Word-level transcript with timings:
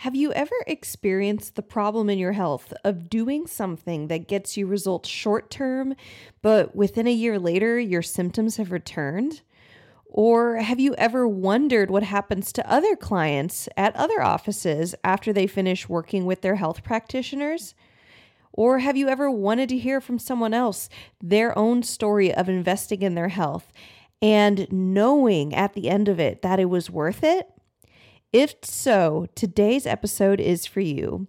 Have 0.00 0.14
you 0.14 0.32
ever 0.32 0.54
experienced 0.66 1.56
the 1.56 1.62
problem 1.62 2.08
in 2.08 2.18
your 2.18 2.32
health 2.32 2.72
of 2.84 3.10
doing 3.10 3.46
something 3.46 4.08
that 4.08 4.28
gets 4.28 4.56
you 4.56 4.66
results 4.66 5.10
short 5.10 5.50
term, 5.50 5.94
but 6.40 6.74
within 6.74 7.06
a 7.06 7.12
year 7.12 7.38
later, 7.38 7.78
your 7.78 8.00
symptoms 8.00 8.56
have 8.56 8.72
returned? 8.72 9.42
Or 10.06 10.56
have 10.56 10.80
you 10.80 10.94
ever 10.94 11.28
wondered 11.28 11.90
what 11.90 12.02
happens 12.02 12.50
to 12.54 12.66
other 12.72 12.96
clients 12.96 13.68
at 13.76 13.94
other 13.94 14.22
offices 14.22 14.94
after 15.04 15.34
they 15.34 15.46
finish 15.46 15.86
working 15.86 16.24
with 16.24 16.40
their 16.40 16.54
health 16.54 16.82
practitioners? 16.82 17.74
Or 18.54 18.78
have 18.78 18.96
you 18.96 19.06
ever 19.10 19.30
wanted 19.30 19.68
to 19.68 19.76
hear 19.76 20.00
from 20.00 20.18
someone 20.18 20.54
else 20.54 20.88
their 21.22 21.56
own 21.58 21.82
story 21.82 22.32
of 22.32 22.48
investing 22.48 23.02
in 23.02 23.16
their 23.16 23.28
health 23.28 23.70
and 24.22 24.66
knowing 24.72 25.54
at 25.54 25.74
the 25.74 25.90
end 25.90 26.08
of 26.08 26.18
it 26.18 26.40
that 26.40 26.58
it 26.58 26.70
was 26.70 26.88
worth 26.88 27.22
it? 27.22 27.50
If 28.32 28.54
so, 28.62 29.26
today's 29.34 29.86
episode 29.86 30.38
is 30.38 30.64
for 30.64 30.78
you. 30.78 31.26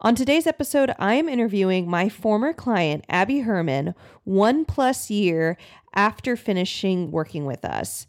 On 0.00 0.14
today's 0.14 0.46
episode, 0.46 0.94
I 0.96 1.14
am 1.14 1.28
interviewing 1.28 1.90
my 1.90 2.08
former 2.08 2.52
client, 2.52 3.04
Abby 3.08 3.40
Herman, 3.40 3.96
one 4.22 4.64
plus 4.64 5.10
year 5.10 5.58
after 5.92 6.36
finishing 6.36 7.10
working 7.10 7.46
with 7.46 7.64
us. 7.64 8.06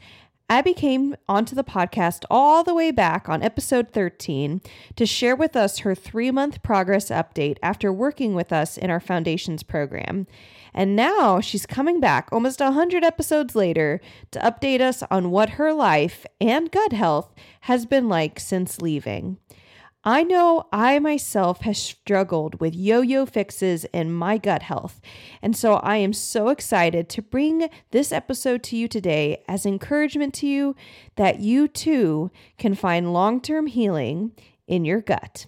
Abby 0.50 0.76
came 0.76 1.16
onto 1.28 1.56
the 1.56 1.64
podcast 1.64 2.26
all 2.30 2.64
the 2.64 2.76
way 2.76 2.92
back 2.92 3.28
on 3.28 3.42
episode 3.42 3.92
13 3.92 4.62
to 4.96 5.06
share 5.08 5.36
with 5.36 5.56
us 5.56 5.80
her 5.80 5.96
three 5.96 6.30
month 6.30 6.62
progress 6.62 7.10
update 7.10 7.58
after 7.64 7.92
working 7.92 8.36
with 8.36 8.54
us 8.54 8.78
in 8.78 8.92
our 8.92 9.00
foundations 9.00 9.64
program. 9.64 10.28
And 10.78 10.96
now 10.96 11.40
she's 11.42 11.66
coming 11.66 12.00
back 12.00 12.30
almost 12.32 12.60
100 12.60 13.04
episodes 13.04 13.56
later 13.56 14.00
to 14.30 14.40
update 14.40 14.80
us 14.80 15.02
on 15.10 15.32
what 15.32 15.50
her 15.58 15.74
life 15.74 16.24
and 16.40 16.72
gut 16.72 16.94
health 16.94 17.34
has 17.62 17.88
been 17.88 18.08
like 18.08 18.40
since 18.40 18.80
leaving. 18.80 19.40
I 20.04 20.22
know 20.22 20.68
I 20.72 21.00
myself 21.00 21.62
has 21.62 21.80
struggled 21.80 22.62
with 22.62 22.76
yo 22.76 23.02
yo 23.02 23.26
fixes 23.26 23.86
in 23.86 24.14
my 24.14 24.38
gut 24.38 24.62
health. 24.62 25.02
And 25.42 25.58
so 25.58 25.78
I 25.78 25.98
am 25.98 26.14
so 26.14 26.50
excited 26.50 27.10
to 27.10 27.24
bring 27.24 27.72
this 27.90 28.12
episode 28.12 28.62
to 28.66 28.78
you 28.78 28.88
today 28.88 29.44
as 29.48 29.66
encouragement 29.66 30.36
to 30.36 30.48
you 30.48 30.76
that 31.16 31.40
you 31.40 31.68
too 31.68 32.30
can 32.60 32.76
find 32.76 33.14
long 33.14 33.42
term 33.42 33.66
healing 33.66 34.32
in 34.68 34.86
your 34.86 35.02
gut. 35.02 35.48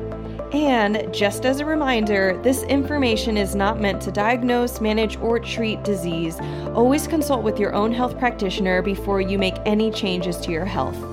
And 0.53 1.13
just 1.13 1.45
as 1.45 1.61
a 1.61 1.65
reminder, 1.65 2.37
this 2.43 2.63
information 2.63 3.37
is 3.37 3.55
not 3.55 3.79
meant 3.79 4.01
to 4.01 4.11
diagnose, 4.11 4.81
manage, 4.81 5.17
or 5.17 5.39
treat 5.39 5.81
disease. 5.83 6.39
Always 6.75 7.07
consult 7.07 7.41
with 7.43 7.57
your 7.57 7.73
own 7.73 7.93
health 7.93 8.19
practitioner 8.19 8.81
before 8.81 9.21
you 9.21 9.37
make 9.37 9.55
any 9.65 9.91
changes 9.91 10.37
to 10.41 10.51
your 10.51 10.65
health. 10.65 11.10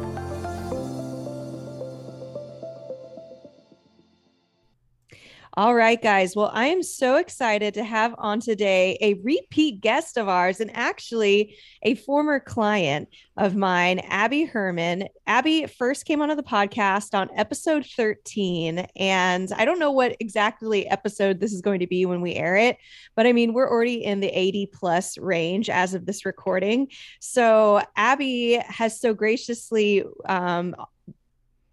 All 5.59 5.75
right, 5.75 6.01
guys. 6.01 6.37
Well, 6.37 6.53
I 6.55 6.67
am 6.67 6.85
so 6.85 7.17
excited 7.17 7.75
to 7.75 7.83
have 7.83 8.15
on 8.17 8.39
today 8.39 8.97
a 9.01 9.15
repeat 9.15 9.81
guest 9.81 10.17
of 10.17 10.29
ours 10.29 10.61
and 10.61 10.71
actually 10.73 11.57
a 11.83 11.97
former 11.97 12.39
client 12.39 13.09
of 13.37 13.57
mine, 13.57 13.99
Abby 13.99 14.45
Herman. 14.45 15.09
Abby 15.27 15.67
first 15.67 16.05
came 16.05 16.23
onto 16.23 16.37
the 16.37 16.45
podcast 16.45 17.13
on 17.13 17.29
episode 17.35 17.85
13. 17.85 18.87
And 18.95 19.51
I 19.51 19.65
don't 19.65 19.81
know 19.81 19.91
what 19.91 20.15
exactly 20.21 20.87
episode 20.87 21.41
this 21.41 21.53
is 21.53 21.61
going 21.61 21.81
to 21.81 21.89
be 21.89 22.07
when 22.07 22.21
we 22.21 22.35
air 22.35 22.55
it, 22.55 22.77
but 23.17 23.27
I 23.27 23.33
mean, 23.33 23.53
we're 23.53 23.69
already 23.69 24.05
in 24.05 24.21
the 24.21 24.29
80 24.29 24.67
plus 24.73 25.19
range 25.19 25.69
as 25.69 25.93
of 25.93 26.07
this 26.07 26.25
recording. 26.25 26.87
So 27.19 27.83
Abby 27.97 28.61
has 28.65 29.01
so 29.01 29.13
graciously 29.13 30.05
um, 30.29 30.77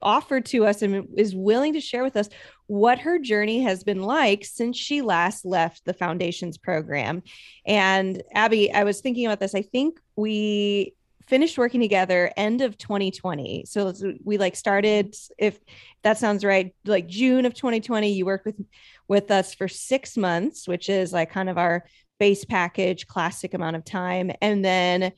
offered 0.05 0.45
to 0.45 0.65
us 0.65 0.81
and 0.81 1.09
is 1.17 1.35
willing 1.35 1.73
to 1.73 1.81
share 1.81 2.03
with 2.03 2.15
us 2.15 2.29
what 2.67 2.99
her 2.99 3.19
journey 3.19 3.63
has 3.63 3.83
been 3.83 4.01
like 4.01 4.45
since 4.45 4.77
she 4.77 5.01
last 5.01 5.43
left 5.43 5.83
the 5.83 5.93
foundations 5.93 6.57
program. 6.57 7.23
And 7.65 8.23
Abby, 8.33 8.71
I 8.71 8.85
was 8.85 9.01
thinking 9.01 9.25
about 9.25 9.39
this. 9.39 9.55
I 9.55 9.63
think 9.63 9.99
we 10.15 10.93
finished 11.27 11.57
working 11.57 11.81
together 11.81 12.31
end 12.37 12.61
of 12.61 12.77
2020 12.77 13.65
so 13.65 13.91
we 14.23 14.37
like 14.37 14.55
started 14.55 15.15
if 15.39 15.59
that 16.03 16.19
sounds 16.19 16.45
right 16.45 16.75
like 16.85 17.07
june 17.07 17.45
of 17.45 17.55
2020 17.55 18.11
you 18.11 18.27
worked 18.27 18.45
with 18.45 18.63
with 19.07 19.31
us 19.31 19.55
for 19.55 19.67
six 19.67 20.17
months 20.17 20.67
which 20.67 20.87
is 20.87 21.11
like 21.11 21.31
kind 21.31 21.49
of 21.49 21.57
our 21.57 21.83
base 22.19 22.45
package 22.45 23.07
classic 23.07 23.55
amount 23.55 23.75
of 23.75 23.83
time 23.83 24.31
and 24.39 24.63
then 24.63 25.11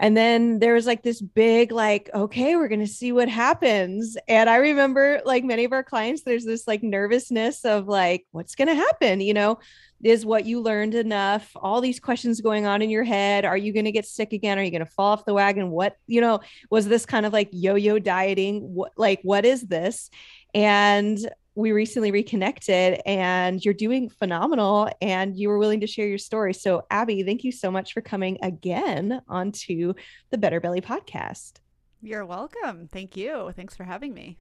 and 0.00 0.16
then 0.16 0.60
there 0.60 0.74
was 0.74 0.86
like 0.86 1.02
this 1.02 1.20
big, 1.20 1.72
like, 1.72 2.08
okay, 2.14 2.54
we're 2.54 2.68
going 2.68 2.80
to 2.80 2.86
see 2.86 3.10
what 3.10 3.28
happens. 3.28 4.16
And 4.28 4.48
I 4.48 4.56
remember, 4.56 5.20
like, 5.24 5.44
many 5.44 5.64
of 5.64 5.72
our 5.72 5.82
clients, 5.82 6.22
there's 6.22 6.44
this 6.44 6.68
like 6.68 6.82
nervousness 6.82 7.64
of 7.64 7.88
like, 7.88 8.26
what's 8.30 8.54
going 8.54 8.68
to 8.68 8.74
happen? 8.74 9.20
You 9.20 9.34
know, 9.34 9.58
is 10.02 10.24
what 10.24 10.46
you 10.46 10.60
learned 10.60 10.94
enough? 10.94 11.50
All 11.56 11.80
these 11.80 11.98
questions 11.98 12.40
going 12.40 12.66
on 12.66 12.82
in 12.82 12.90
your 12.90 13.02
head. 13.02 13.44
Are 13.44 13.56
you 13.56 13.72
going 13.72 13.86
to 13.86 13.92
get 13.92 14.06
sick 14.06 14.32
again? 14.32 14.58
Are 14.58 14.62
you 14.62 14.70
going 14.70 14.84
to 14.84 14.90
fall 14.90 15.12
off 15.12 15.24
the 15.24 15.34
wagon? 15.34 15.70
What, 15.70 15.96
you 16.06 16.20
know, 16.20 16.40
was 16.70 16.86
this 16.86 17.04
kind 17.04 17.26
of 17.26 17.32
like 17.32 17.48
yo 17.52 17.74
yo 17.74 17.98
dieting? 17.98 18.60
What, 18.60 18.92
like, 18.96 19.20
what 19.22 19.44
is 19.44 19.62
this? 19.62 20.10
And 20.54 21.18
we 21.58 21.72
recently 21.72 22.12
reconnected 22.12 23.00
and 23.04 23.64
you're 23.64 23.74
doing 23.74 24.08
phenomenal 24.08 24.88
and 25.02 25.36
you 25.36 25.48
were 25.48 25.58
willing 25.58 25.80
to 25.80 25.88
share 25.88 26.06
your 26.06 26.16
story. 26.16 26.54
So, 26.54 26.86
Abby, 26.88 27.24
thank 27.24 27.42
you 27.42 27.50
so 27.50 27.68
much 27.68 27.92
for 27.92 28.00
coming 28.00 28.38
again 28.42 29.20
onto 29.26 29.94
the 30.30 30.38
Better 30.38 30.60
Belly 30.60 30.80
podcast. 30.80 31.54
You're 32.00 32.24
welcome. 32.24 32.86
Thank 32.86 33.16
you. 33.16 33.52
Thanks 33.56 33.74
for 33.74 33.82
having 33.82 34.14
me. 34.14 34.38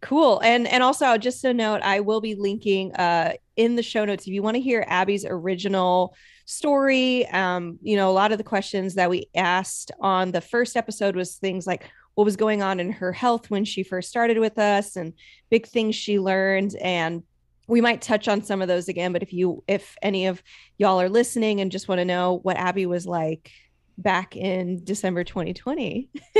Cool. 0.00 0.40
And 0.42 0.66
and 0.66 0.82
also 0.82 1.18
just 1.18 1.44
a 1.44 1.52
note, 1.52 1.82
I 1.82 2.00
will 2.00 2.22
be 2.22 2.34
linking 2.34 2.94
uh 2.94 3.34
in 3.56 3.76
the 3.76 3.82
show 3.82 4.06
notes 4.06 4.26
if 4.26 4.32
you 4.32 4.40
want 4.40 4.54
to 4.54 4.62
hear 4.62 4.86
Abby's 4.88 5.26
original 5.28 6.16
story. 6.46 7.28
Um, 7.28 7.78
you 7.82 7.96
know, 7.96 8.10
a 8.10 8.12
lot 8.12 8.32
of 8.32 8.38
the 8.38 8.44
questions 8.44 8.94
that 8.94 9.10
we 9.10 9.26
asked 9.34 9.92
on 10.00 10.32
the 10.32 10.40
first 10.40 10.78
episode 10.78 11.14
was 11.14 11.34
things 11.34 11.66
like 11.66 11.90
what 12.14 12.24
was 12.24 12.36
going 12.36 12.62
on 12.62 12.80
in 12.80 12.92
her 12.92 13.12
health 13.12 13.50
when 13.50 13.64
she 13.64 13.82
first 13.82 14.08
started 14.08 14.38
with 14.38 14.58
us 14.58 14.96
and 14.96 15.14
big 15.50 15.66
things 15.66 15.94
she 15.94 16.18
learned. 16.18 16.76
And 16.80 17.22
we 17.68 17.80
might 17.80 18.02
touch 18.02 18.28
on 18.28 18.42
some 18.42 18.60
of 18.60 18.68
those 18.68 18.88
again 18.88 19.12
but 19.12 19.22
if 19.22 19.32
you 19.32 19.62
if 19.66 19.96
any 20.02 20.26
of 20.26 20.42
y'all 20.78 21.00
are 21.00 21.08
listening 21.08 21.60
and 21.60 21.72
just 21.72 21.88
want 21.88 22.00
to 22.00 22.04
know 22.04 22.40
what 22.42 22.56
abby 22.56 22.86
was 22.86 23.06
like 23.06 23.50
back 23.98 24.36
in 24.36 24.82
December 24.84 25.24
2020. 25.24 26.08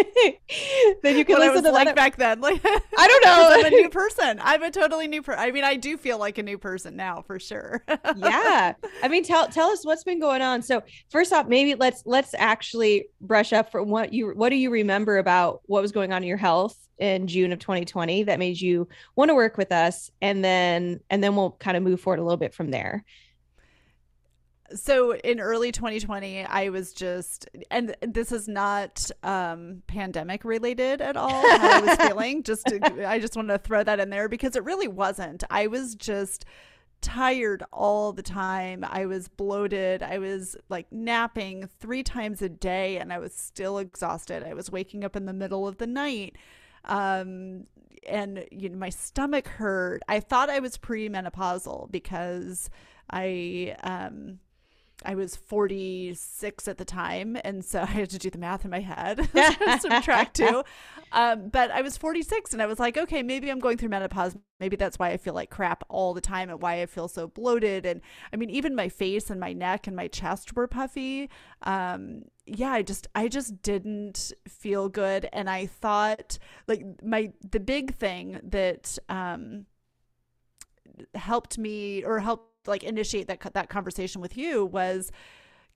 then 1.02 1.16
you 1.16 1.24
can 1.24 1.38
what 1.38 1.48
listen 1.48 1.64
to 1.64 1.70
like 1.70 1.88
that. 1.88 1.96
back 1.96 2.16
then. 2.16 2.40
Like 2.40 2.60
I 2.64 3.08
don't 3.08 3.24
know. 3.24 3.48
I'm 3.52 3.64
a 3.66 3.70
new 3.70 3.88
person. 3.88 4.40
I'm 4.42 4.62
a 4.62 4.70
totally 4.70 5.08
new 5.08 5.22
person. 5.22 5.40
I 5.40 5.50
mean, 5.50 5.64
I 5.64 5.76
do 5.76 5.96
feel 5.96 6.18
like 6.18 6.38
a 6.38 6.42
new 6.42 6.58
person 6.58 6.96
now 6.96 7.22
for 7.22 7.38
sure. 7.38 7.84
yeah. 8.16 8.74
I 9.02 9.08
mean, 9.08 9.24
tell 9.24 9.48
tell 9.48 9.68
us 9.70 9.84
what's 9.84 10.04
been 10.04 10.20
going 10.20 10.42
on. 10.42 10.62
So 10.62 10.82
first 11.10 11.32
off, 11.32 11.46
maybe 11.46 11.74
let's 11.74 12.02
let's 12.06 12.34
actually 12.34 13.06
brush 13.20 13.52
up 13.52 13.70
for 13.70 13.82
what 13.82 14.12
you 14.12 14.30
what 14.30 14.50
do 14.50 14.56
you 14.56 14.70
remember 14.70 15.18
about 15.18 15.60
what 15.66 15.82
was 15.82 15.92
going 15.92 16.12
on 16.12 16.22
in 16.22 16.28
your 16.28 16.36
health 16.36 16.76
in 16.98 17.26
June 17.26 17.52
of 17.52 17.58
2020 17.58 18.24
that 18.24 18.38
made 18.38 18.60
you 18.60 18.88
want 19.16 19.28
to 19.28 19.34
work 19.34 19.56
with 19.56 19.72
us 19.72 20.10
and 20.20 20.44
then 20.44 21.00
and 21.10 21.22
then 21.22 21.34
we'll 21.34 21.52
kind 21.52 21.76
of 21.76 21.82
move 21.82 22.00
forward 22.00 22.20
a 22.20 22.22
little 22.22 22.36
bit 22.36 22.54
from 22.54 22.70
there 22.70 23.04
so 24.74 25.14
in 25.14 25.40
early 25.40 25.72
2020, 25.72 26.44
I 26.44 26.68
was 26.68 26.92
just, 26.92 27.48
and 27.70 27.94
this 28.00 28.32
is 28.32 28.48
not 28.48 29.10
um, 29.22 29.82
pandemic 29.86 30.44
related 30.44 31.00
at 31.00 31.16
all. 31.16 31.30
How 31.58 31.78
I 31.78 31.80
was 31.80 31.96
feeling, 32.08 32.42
just 32.42 32.66
to, 32.66 33.08
I 33.08 33.18
just 33.18 33.36
wanted 33.36 33.52
to 33.52 33.58
throw 33.58 33.82
that 33.84 34.00
in 34.00 34.10
there 34.10 34.28
because 34.28 34.56
it 34.56 34.64
really 34.64 34.88
wasn't. 34.88 35.44
I 35.50 35.66
was 35.66 35.94
just 35.94 36.44
tired 37.00 37.64
all 37.72 38.12
the 38.12 38.22
time. 38.22 38.84
I 38.88 39.06
was 39.06 39.28
bloated. 39.28 40.02
I 40.02 40.18
was 40.18 40.56
like 40.68 40.90
napping 40.90 41.68
three 41.80 42.02
times 42.02 42.40
a 42.40 42.48
day, 42.48 42.96
and 42.98 43.12
I 43.12 43.18
was 43.18 43.34
still 43.34 43.78
exhausted. 43.78 44.44
I 44.44 44.54
was 44.54 44.70
waking 44.70 45.04
up 45.04 45.16
in 45.16 45.26
the 45.26 45.32
middle 45.32 45.68
of 45.68 45.78
the 45.78 45.86
night. 45.86 46.36
Um, 46.84 47.66
and 48.08 48.44
you 48.50 48.68
know 48.68 48.78
my 48.78 48.88
stomach 48.88 49.46
hurt. 49.46 50.02
I 50.08 50.20
thought 50.20 50.50
I 50.50 50.60
was 50.60 50.76
premenopausal 50.76 51.90
because 51.90 52.70
I 53.10 53.76
um 53.82 54.38
I 55.04 55.14
was 55.14 55.36
46 55.36 56.68
at 56.68 56.78
the 56.78 56.84
time, 56.84 57.36
and 57.44 57.64
so 57.64 57.80
I 57.82 57.86
had 57.86 58.10
to 58.10 58.18
do 58.18 58.30
the 58.30 58.38
math 58.38 58.64
in 58.64 58.70
my 58.70 58.80
head, 58.80 59.28
subtract 59.80 60.36
two. 60.36 60.62
Um, 61.12 61.48
but 61.48 61.70
I 61.70 61.82
was 61.82 61.96
46, 61.96 62.52
and 62.52 62.62
I 62.62 62.66
was 62.66 62.78
like, 62.78 62.96
okay, 62.96 63.22
maybe 63.22 63.50
I'm 63.50 63.58
going 63.58 63.78
through 63.78 63.90
menopause. 63.90 64.36
Maybe 64.60 64.76
that's 64.76 64.98
why 64.98 65.10
I 65.10 65.16
feel 65.16 65.34
like 65.34 65.50
crap 65.50 65.84
all 65.88 66.14
the 66.14 66.20
time, 66.20 66.50
and 66.50 66.60
why 66.62 66.82
I 66.82 66.86
feel 66.86 67.08
so 67.08 67.26
bloated. 67.26 67.84
And 67.84 68.00
I 68.32 68.36
mean, 68.36 68.50
even 68.50 68.74
my 68.74 68.88
face 68.88 69.30
and 69.30 69.40
my 69.40 69.52
neck 69.52 69.86
and 69.86 69.96
my 69.96 70.08
chest 70.08 70.56
were 70.56 70.66
puffy. 70.66 71.28
Um, 71.62 72.22
yeah, 72.46 72.72
I 72.72 72.82
just, 72.82 73.06
I 73.14 73.28
just 73.28 73.62
didn't 73.62 74.32
feel 74.48 74.88
good, 74.88 75.28
and 75.32 75.48
I 75.50 75.66
thought, 75.66 76.38
like, 76.66 76.84
my 77.02 77.32
the 77.50 77.60
big 77.60 77.94
thing 77.94 78.40
that 78.42 78.98
um, 79.08 79.66
helped 81.14 81.58
me 81.58 82.04
or 82.04 82.20
helped 82.20 82.51
like 82.66 82.84
initiate 82.84 83.28
that 83.28 83.40
that 83.54 83.68
conversation 83.68 84.20
with 84.20 84.36
you 84.36 84.64
was 84.64 85.10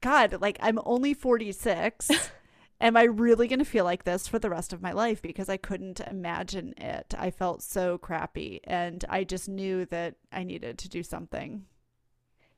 god 0.00 0.40
like 0.40 0.58
i'm 0.60 0.78
only 0.84 1.14
46 1.14 2.10
am 2.80 2.96
i 2.96 3.04
really 3.04 3.48
going 3.48 3.58
to 3.58 3.64
feel 3.64 3.84
like 3.84 4.04
this 4.04 4.28
for 4.28 4.38
the 4.38 4.50
rest 4.50 4.72
of 4.72 4.82
my 4.82 4.92
life? 4.92 5.22
Because 5.22 5.48
i 5.48 5.56
couldn't 5.56 6.00
imagine 6.00 6.74
it. 6.76 7.14
I 7.16 7.30
felt 7.30 7.62
so 7.62 7.98
crappy 7.98 8.60
and 8.64 9.04
i 9.08 9.24
just 9.24 9.48
knew 9.48 9.86
that 9.86 10.16
i 10.32 10.44
needed 10.44 10.78
to 10.78 10.88
do 10.88 11.02
something. 11.02 11.64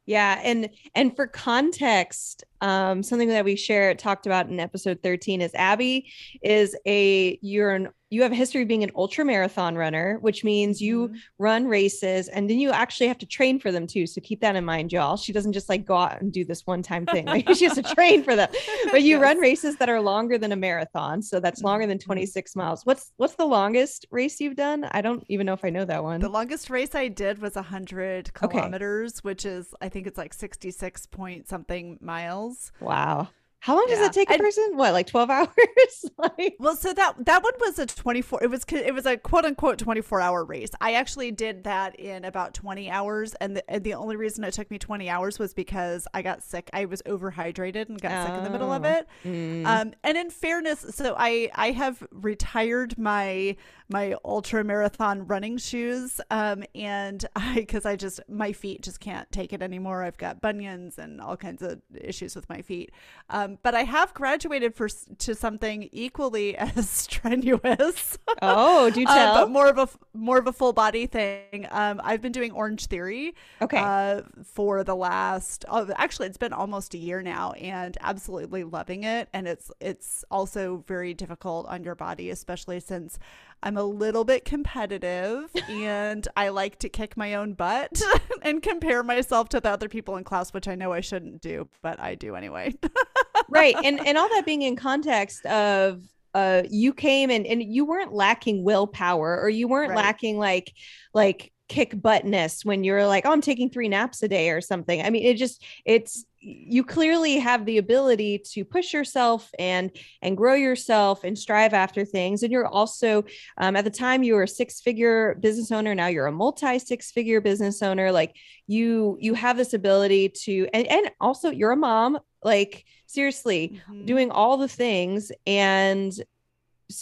Yeah, 0.08 0.40
and 0.42 0.70
and 0.94 1.14
for 1.14 1.26
context, 1.26 2.42
um, 2.62 3.02
something 3.02 3.28
that 3.28 3.44
we 3.44 3.56
share 3.56 3.94
talked 3.94 4.24
about 4.24 4.48
in 4.48 4.58
episode 4.58 5.02
13 5.02 5.42
is 5.42 5.54
Abby 5.54 6.10
is 6.42 6.74
a 6.86 7.38
you're 7.42 7.72
an 7.72 7.88
you 8.10 8.22
have 8.22 8.32
a 8.32 8.34
history 8.36 8.62
of 8.62 8.68
being 8.68 8.82
an 8.82 8.90
ultra 8.96 9.24
marathon 9.24 9.76
runner, 9.76 10.18
which 10.20 10.42
means 10.42 10.80
you 10.80 11.08
mm-hmm. 11.08 11.16
run 11.38 11.66
races 11.66 12.28
and 12.28 12.48
then 12.48 12.58
you 12.58 12.70
actually 12.70 13.06
have 13.06 13.18
to 13.18 13.26
train 13.26 13.58
for 13.58 13.70
them 13.70 13.86
too. 13.86 14.06
So 14.06 14.20
keep 14.22 14.40
that 14.40 14.56
in 14.56 14.64
mind, 14.64 14.92
y'all. 14.92 15.16
She 15.16 15.32
doesn't 15.32 15.52
just 15.52 15.68
like 15.68 15.84
go 15.84 15.96
out 15.96 16.20
and 16.20 16.32
do 16.32 16.44
this 16.44 16.66
one 16.66 16.82
time 16.82 17.04
thing. 17.04 17.26
Like 17.26 17.48
she 17.54 17.64
has 17.64 17.74
to 17.74 17.82
train 17.82 18.22
for 18.22 18.36
them. 18.36 18.48
But 18.90 19.02
you 19.02 19.16
yes. 19.16 19.22
run 19.22 19.38
races 19.38 19.76
that 19.76 19.88
are 19.90 20.00
longer 20.00 20.38
than 20.38 20.52
a 20.52 20.56
marathon. 20.56 21.20
So 21.20 21.40
that's 21.40 21.62
longer 21.62 21.86
than 21.86 21.98
mm-hmm. 21.98 22.06
26 22.06 22.56
miles. 22.56 22.86
What's 22.86 23.12
what's 23.16 23.34
the 23.34 23.44
longest 23.44 24.06
race 24.10 24.40
you've 24.40 24.56
done? 24.56 24.84
I 24.92 25.02
don't 25.02 25.24
even 25.28 25.46
know 25.46 25.52
if 25.52 25.64
I 25.64 25.70
know 25.70 25.84
that 25.84 26.02
one. 26.02 26.20
The 26.20 26.28
longest 26.28 26.70
race 26.70 26.94
I 26.94 27.08
did 27.08 27.40
was 27.40 27.54
100 27.54 28.32
kilometers, 28.32 29.14
okay. 29.14 29.20
which 29.22 29.44
is 29.44 29.74
I 29.80 29.88
think 29.88 30.06
it's 30.06 30.16
like 30.16 30.32
66 30.32 31.06
point 31.06 31.48
something 31.48 31.98
miles. 32.00 32.72
Wow. 32.80 33.28
How 33.60 33.74
long 33.74 33.86
does 33.88 33.98
yeah. 33.98 34.06
it 34.06 34.12
take 34.12 34.30
a 34.30 34.38
person? 34.38 34.72
What, 34.74 34.92
like 34.92 35.06
12 35.08 35.30
hours? 35.38 35.48
like 36.18 36.56
Well, 36.58 36.76
so 36.76 36.92
that 36.92 37.24
that 37.24 37.42
one 37.42 37.52
was 37.60 37.78
a 37.78 37.86
24 37.86 38.44
it 38.44 38.50
was 38.50 38.64
it 38.70 38.94
was 38.94 39.06
a 39.06 39.16
quote 39.16 39.44
unquote 39.44 39.78
24 39.78 40.20
hour 40.20 40.44
race. 40.44 40.70
I 40.80 40.92
actually 40.94 41.32
did 41.32 41.64
that 41.64 41.98
in 41.98 42.24
about 42.24 42.54
20 42.54 42.90
hours 42.90 43.34
and 43.34 43.56
the, 43.56 43.70
and 43.70 43.82
the 43.82 43.94
only 43.94 44.16
reason 44.16 44.44
it 44.44 44.54
took 44.54 44.70
me 44.70 44.78
20 44.78 45.08
hours 45.08 45.38
was 45.38 45.54
because 45.54 46.06
I 46.14 46.22
got 46.22 46.42
sick. 46.42 46.70
I 46.72 46.84
was 46.84 47.02
overhydrated 47.02 47.88
and 47.88 48.00
got 48.00 48.12
oh. 48.12 48.26
sick 48.26 48.38
in 48.38 48.44
the 48.44 48.50
middle 48.50 48.72
of 48.72 48.84
oh. 48.84 48.88
it. 48.88 49.08
Mm. 49.24 49.66
Um 49.66 49.92
and 50.04 50.16
in 50.16 50.30
fairness, 50.30 50.86
so 50.90 51.14
I 51.18 51.50
I 51.54 51.72
have 51.72 52.06
retired 52.12 52.96
my 52.96 53.56
my 53.90 54.14
ultra 54.24 54.62
marathon 54.62 55.26
running 55.26 55.56
shoes 55.56 56.20
um 56.30 56.62
and 56.74 57.24
I 57.36 57.66
cuz 57.68 57.84
I 57.84 57.96
just 57.96 58.20
my 58.28 58.52
feet 58.52 58.82
just 58.82 59.00
can't 59.00 59.30
take 59.32 59.52
it 59.52 59.62
anymore. 59.62 60.04
I've 60.04 60.18
got 60.18 60.40
bunions 60.40 60.98
and 60.98 61.20
all 61.20 61.36
kinds 61.36 61.62
of 61.62 61.80
issues 61.92 62.36
with 62.36 62.48
my 62.48 62.62
feet. 62.62 62.92
Um 63.30 63.47
um, 63.48 63.58
but 63.62 63.74
I 63.74 63.84
have 63.84 64.14
graduated 64.14 64.74
for 64.74 64.88
to 64.88 65.34
something 65.34 65.88
equally 65.92 66.56
as 66.56 66.88
strenuous. 66.88 68.18
Oh, 68.42 68.90
do 68.90 69.04
uh, 69.04 69.06
tell. 69.14 69.34
Uh, 69.34 69.40
but 69.44 69.50
more 69.50 69.68
of 69.68 69.78
a 69.78 69.88
more 70.14 70.38
of 70.38 70.46
a 70.46 70.52
full 70.52 70.72
body 70.72 71.06
thing. 71.06 71.66
Um, 71.70 72.00
I've 72.04 72.20
been 72.20 72.32
doing 72.32 72.52
Orange 72.52 72.86
Theory. 72.86 73.34
Okay. 73.62 73.78
Uh, 73.78 74.22
for 74.44 74.84
the 74.84 74.96
last, 74.96 75.64
oh, 75.68 75.88
actually, 75.96 76.28
it's 76.28 76.38
been 76.38 76.52
almost 76.52 76.94
a 76.94 76.98
year 76.98 77.22
now, 77.22 77.52
and 77.52 77.96
absolutely 78.00 78.64
loving 78.64 79.04
it. 79.04 79.28
And 79.32 79.46
it's 79.46 79.70
it's 79.80 80.24
also 80.30 80.84
very 80.86 81.14
difficult 81.14 81.66
on 81.66 81.84
your 81.84 81.94
body, 81.94 82.30
especially 82.30 82.80
since 82.80 83.18
I'm 83.62 83.76
a 83.76 83.82
little 83.82 84.24
bit 84.24 84.44
competitive 84.44 85.50
and 85.68 86.26
I 86.36 86.50
like 86.50 86.78
to 86.80 86.88
kick 86.88 87.16
my 87.16 87.34
own 87.34 87.54
butt 87.54 88.00
and 88.42 88.62
compare 88.62 89.02
myself 89.02 89.48
to 89.50 89.60
the 89.60 89.70
other 89.70 89.88
people 89.88 90.16
in 90.16 90.24
class, 90.24 90.52
which 90.52 90.68
I 90.68 90.74
know 90.74 90.92
I 90.92 91.00
shouldn't 91.00 91.40
do, 91.40 91.68
but 91.82 92.00
I 92.00 92.14
do 92.14 92.36
anyway. 92.36 92.74
right. 93.48 93.74
And 93.82 94.04
and 94.06 94.16
all 94.16 94.28
that 94.28 94.46
being 94.46 94.62
in 94.62 94.76
context 94.76 95.44
of 95.46 96.02
uh 96.34 96.62
you 96.68 96.92
came 96.92 97.30
and 97.30 97.46
and 97.46 97.62
you 97.62 97.84
weren't 97.84 98.12
lacking 98.12 98.62
willpower 98.62 99.40
or 99.40 99.48
you 99.48 99.66
weren't 99.66 99.90
right. 99.90 99.96
lacking 99.96 100.38
like 100.38 100.74
like 101.14 101.52
kick 101.68 101.94
buttness 101.94 102.64
when 102.64 102.82
you're 102.82 103.06
like, 103.06 103.26
oh, 103.26 103.32
I'm 103.32 103.40
taking 103.40 103.70
three 103.70 103.88
naps 103.88 104.22
a 104.22 104.28
day 104.28 104.50
or 104.50 104.60
something. 104.60 105.02
I 105.02 105.10
mean, 105.10 105.24
it 105.24 105.34
just 105.34 105.62
it's 105.84 106.24
you 106.40 106.84
clearly 106.84 107.38
have 107.38 107.64
the 107.66 107.78
ability 107.78 108.38
to 108.38 108.64
push 108.64 108.92
yourself 108.92 109.50
and 109.58 109.90
and 110.22 110.36
grow 110.36 110.54
yourself 110.54 111.24
and 111.24 111.38
strive 111.38 111.74
after 111.74 112.04
things. 112.04 112.42
And 112.42 112.52
you're 112.52 112.66
also 112.66 113.24
um, 113.56 113.76
at 113.76 113.84
the 113.84 113.90
time 113.90 114.22
you 114.22 114.34
were 114.34 114.44
a 114.44 114.48
six 114.48 114.80
figure 114.80 115.34
business 115.40 115.72
owner 115.72 115.94
now 115.94 116.06
you're 116.06 116.26
a 116.26 116.32
multi 116.32 116.78
six 116.78 117.10
figure 117.10 117.40
business 117.40 117.82
owner. 117.82 118.12
Like 118.12 118.36
you 118.66 119.18
you 119.20 119.34
have 119.34 119.56
this 119.56 119.74
ability 119.74 120.30
to 120.44 120.68
and, 120.72 120.86
and 120.86 121.10
also 121.20 121.50
you're 121.50 121.72
a 121.72 121.76
mom 121.76 122.18
like 122.42 122.84
seriously 123.06 123.80
mm-hmm. 123.90 124.04
doing 124.04 124.30
all 124.30 124.56
the 124.56 124.68
things. 124.68 125.32
And 125.46 126.12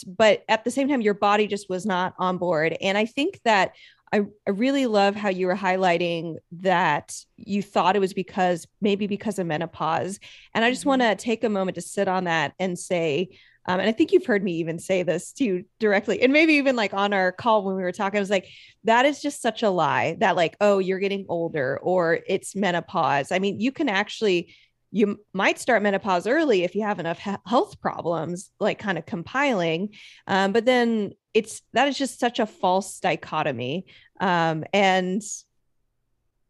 but 0.05 0.43
at 0.49 0.63
the 0.63 0.71
same 0.71 0.89
time 0.89 1.01
your 1.01 1.13
body 1.13 1.47
just 1.47 1.69
was 1.69 1.85
not 1.85 2.13
on 2.17 2.37
board. 2.37 2.75
And 2.81 2.97
i 2.97 3.05
think 3.05 3.39
that 3.45 3.73
I, 4.13 4.21
I 4.47 4.51
really 4.51 4.85
love 4.85 5.15
how 5.15 5.29
you 5.29 5.47
were 5.47 5.55
highlighting 5.55 6.35
that 6.53 7.15
you 7.35 7.61
thought 7.61 7.95
it 7.95 7.99
was 7.99 8.13
because 8.13 8.65
maybe 8.79 9.07
because 9.07 9.37
of 9.37 9.47
menopause. 9.47 10.19
And 10.53 10.63
I 10.63 10.69
just 10.69 10.81
mm-hmm. 10.81 10.89
want 10.89 11.01
to 11.01 11.15
take 11.15 11.43
a 11.43 11.49
moment 11.49 11.75
to 11.75 11.81
sit 11.81 12.07
on 12.07 12.23
that 12.23 12.53
and 12.59 12.79
say, 12.79 13.29
um, 13.69 13.81
and 13.81 13.89
I 13.89 13.91
think 13.91 14.13
you've 14.13 14.25
heard 14.25 14.45
me 14.45 14.53
even 14.53 14.79
say 14.79 15.03
this 15.03 15.33
to 15.33 15.43
you 15.43 15.65
directly, 15.79 16.21
and 16.21 16.31
maybe 16.31 16.53
even 16.53 16.77
like 16.77 16.93
on 16.93 17.11
our 17.11 17.33
call 17.33 17.65
when 17.65 17.75
we 17.75 17.83
were 17.83 17.91
talking, 17.91 18.17
I 18.17 18.21
was 18.21 18.29
like, 18.29 18.47
that 18.85 19.05
is 19.05 19.21
just 19.21 19.41
such 19.41 19.61
a 19.61 19.69
lie 19.69 20.15
that, 20.21 20.37
like, 20.37 20.55
oh, 20.61 20.79
you're 20.79 20.99
getting 20.99 21.25
older 21.27 21.77
or 21.83 22.19
it's 22.27 22.55
menopause. 22.55 23.33
I 23.33 23.39
mean, 23.39 23.59
you 23.59 23.73
can 23.73 23.89
actually 23.89 24.55
you 24.97 25.19
might 25.33 25.59
start 25.59 25.83
menopause 25.83 26.25
early 26.25 26.63
if 26.63 26.75
you 26.75 26.81
have 26.81 26.99
enough 26.99 27.19
health 27.19 27.79
problems 27.79 28.51
like 28.59 28.79
kind 28.79 28.97
of 28.97 29.05
compiling 29.05 29.89
um, 30.25 30.51
but 30.51 30.65
then 30.65 31.11
it's 31.33 31.61
that 31.73 31.87
is 31.87 31.97
just 31.97 32.19
such 32.19 32.39
a 32.39 32.45
false 32.45 32.99
dichotomy 32.99 33.85
um, 34.19 34.63
and 34.73 35.21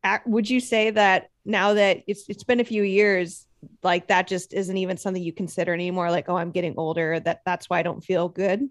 at, 0.04 0.26
would 0.26 0.50
you 0.50 0.60
say 0.60 0.90
that 0.92 1.30
now 1.46 1.74
that 1.74 2.04
it's 2.08 2.24
it's 2.30 2.46
been 2.46 2.62
a 2.62 2.66
few 2.66 2.84
years 2.84 3.46
like 3.84 4.08
that 4.08 4.28
just 4.28 4.54
isn't 4.54 4.78
even 4.78 4.96
something 4.96 5.22
you 5.22 5.34
consider 5.34 5.74
anymore 5.74 6.10
like 6.10 6.30
oh 6.30 6.38
i'm 6.38 6.52
getting 6.52 6.76
older 6.78 7.20
that 7.20 7.42
that's 7.46 7.70
why 7.70 7.80
i 7.80 7.84
don't 7.84 8.04
feel 8.04 8.30
good 8.30 8.70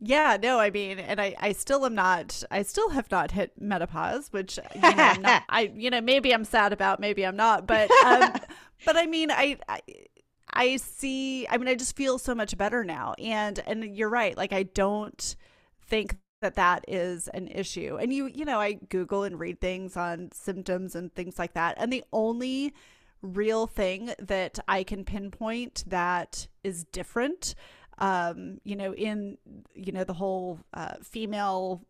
yeah, 0.00 0.36
no, 0.40 0.60
I 0.60 0.70
mean, 0.70 0.98
and 0.98 1.20
I, 1.20 1.34
I 1.40 1.52
still 1.52 1.84
am 1.84 1.94
not, 1.94 2.42
I 2.50 2.62
still 2.62 2.90
have 2.90 3.10
not 3.10 3.32
hit 3.32 3.52
menopause, 3.60 4.28
which, 4.32 4.58
you 4.74 4.80
know, 4.80 4.92
I'm 4.96 5.22
not, 5.22 5.42
I, 5.48 5.72
you 5.74 5.90
know, 5.90 6.00
maybe 6.00 6.32
I'm 6.32 6.44
sad 6.44 6.72
about, 6.72 7.00
maybe 7.00 7.26
I'm 7.26 7.36
not, 7.36 7.66
but, 7.66 7.90
um, 8.04 8.32
but 8.84 8.96
I 8.96 9.06
mean, 9.06 9.30
I, 9.30 9.58
I, 9.68 9.80
I 10.52 10.76
see, 10.76 11.48
I 11.48 11.58
mean, 11.58 11.68
I 11.68 11.74
just 11.74 11.96
feel 11.96 12.18
so 12.18 12.34
much 12.34 12.56
better 12.56 12.84
now. 12.84 13.14
And, 13.18 13.60
and 13.66 13.96
you're 13.96 14.08
right. 14.08 14.36
Like, 14.36 14.52
I 14.52 14.62
don't 14.62 15.36
think 15.86 16.16
that 16.40 16.54
that 16.54 16.84
is 16.86 17.28
an 17.28 17.48
issue. 17.48 17.98
And 18.00 18.12
you, 18.12 18.26
you 18.26 18.44
know, 18.44 18.60
I 18.60 18.74
Google 18.74 19.24
and 19.24 19.38
read 19.38 19.60
things 19.60 19.96
on 19.96 20.30
symptoms 20.32 20.94
and 20.94 21.12
things 21.12 21.38
like 21.38 21.54
that. 21.54 21.74
And 21.78 21.92
the 21.92 22.04
only 22.12 22.72
real 23.20 23.66
thing 23.66 24.12
that 24.20 24.60
I 24.68 24.84
can 24.84 25.04
pinpoint 25.04 25.82
that 25.88 26.46
is 26.62 26.84
different 26.84 27.56
um, 27.98 28.60
you 28.64 28.76
know, 28.76 28.94
in 28.94 29.38
you 29.74 29.92
know 29.92 30.04
the 30.04 30.14
whole 30.14 30.60
uh, 30.74 30.94
female 31.02 31.82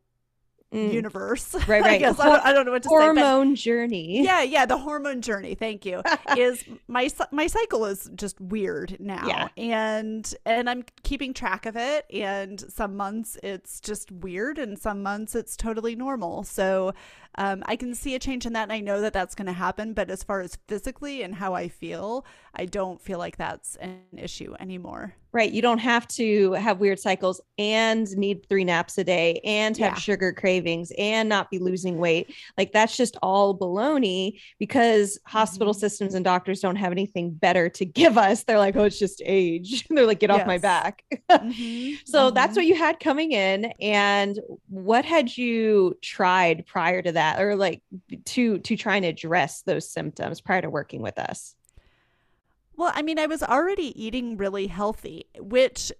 mm. 0.73 0.93
universe. 0.93 1.55
Right, 1.55 1.69
right. 1.69 1.85
I 1.85 1.99
guess 1.99 2.19
I 2.19 2.27
don't, 2.27 2.45
I 2.45 2.53
don't, 2.53 2.67
know 2.67 2.73
what 2.73 2.83
to 2.85 2.89
hormone 2.89 3.17
say. 3.17 3.23
Hormone 3.23 3.55
journey. 3.55 4.25
Yeah, 4.25 4.43
yeah. 4.43 4.67
The 4.67 4.79
hormone 4.79 5.23
journey. 5.23 5.55
Thank 5.55 5.85
you. 5.85 6.03
is 6.37 6.65
my 6.87 7.09
my 7.31 7.47
cycle 7.47 7.85
is 7.85 8.11
just 8.15 8.41
weird 8.41 8.97
now, 8.99 9.27
yeah. 9.27 9.49
and 9.57 10.35
and 10.45 10.69
I'm 10.69 10.85
keeping 11.03 11.35
track 11.35 11.67
of 11.67 11.77
it. 11.77 12.07
And 12.13 12.61
some 12.61 12.97
months 12.97 13.37
it's 13.43 13.81
just 13.81 14.11
weird, 14.11 14.59
and 14.59 14.79
some 14.79 15.03
months 15.03 15.35
it's 15.35 15.57
totally 15.57 15.97
normal. 15.97 16.45
So 16.45 16.93
um, 17.37 17.63
I 17.67 17.77
can 17.77 17.95
see 17.95 18.15
a 18.15 18.19
change 18.19 18.47
in 18.47 18.53
that, 18.55 18.65
and 18.65 18.73
I 18.73 18.81
know 18.81 19.01
that 19.01 19.13
that's 19.13 19.35
going 19.35 19.47
to 19.47 19.53
happen. 19.53 19.93
But 19.95 20.11
as 20.11 20.23
far 20.23 20.41
as 20.41 20.59
physically 20.67 21.23
and 21.23 21.35
how 21.35 21.55
I 21.55 21.69
feel, 21.69 22.25
I 22.59 22.65
don't 22.65 23.01
feel 23.01 23.19
like 23.19 23.37
that's 23.37 23.77
an 23.77 24.01
issue 24.17 24.55
anymore. 24.59 25.15
Right. 25.31 25.53
You 25.53 25.63
don't 25.63 25.79
have 25.79 26.09
to 26.09 26.53
have 26.55 26.81
weird 26.81 26.99
cycles 26.99 27.41
and 27.59 28.11
need 28.17 28.49
three 28.49 28.65
naps 28.65 28.97
a 28.99 29.05
day 29.05 29.41
and 29.45 29.77
have 29.77 29.93
yeah. 29.93 29.99
sugar 29.99 30.33
cravings 30.33 30.91
and 30.99 31.29
not 31.29 31.51
be 31.51 31.59
losing 31.59 31.99
weight. 31.99 32.35
Like 32.57 32.73
that's 32.73 32.97
just 32.97 33.17
all 33.23 33.57
baloney 33.57 34.41
because 34.59 35.21
hospital 35.27 35.75
mm-hmm. 35.75 35.81
systems 35.81 36.15
and 36.15 36.25
doctors 36.25 36.61
don't 36.61 36.77
have 36.77 36.93
anything 36.93 37.31
better 37.31 37.69
to 37.69 37.85
give 37.85 38.17
us. 38.19 38.45
They're 38.45 38.59
like, 38.59 38.75
oh, 38.75 38.85
it's 38.85 38.99
just 38.99 39.23
age. 39.25 39.87
They're 39.91 40.07
like, 40.07 40.19
get 40.19 40.31
yes. 40.31 40.41
off 40.41 40.47
my 40.47 40.59
back. 40.59 41.05
mm-hmm. 41.31 41.95
So 42.07 42.27
mm-hmm. 42.27 42.35
that's 42.35 42.57
what 42.57 42.67
you 42.67 42.75
had 42.75 42.99
coming 42.99 43.33
in. 43.33 43.67
And 43.81 44.41
what 44.69 45.05
had 45.05 45.37
you 45.37 45.97
tried 46.03 46.67
prior 46.67 47.03
to 47.03 47.13
that 47.13 47.41
or 47.41 47.55
like 47.55 47.83
to 48.27 48.59
to 48.59 48.77
try 48.77 48.97
and 48.97 49.05
address 49.05 49.63
those 49.63 49.91
symptoms 49.91 50.41
prior 50.41 50.63
to 50.63 50.71
working 50.71 51.03
with 51.03 51.19
us? 51.19 51.55
Well, 52.79 52.93
I 52.95 53.03
mean, 53.03 53.19
I 53.19 53.27
was 53.27 53.43
already 53.43 53.93
eating 54.01 54.37
really 54.37 54.69
healthy, 54.69 55.27
which 55.41 55.93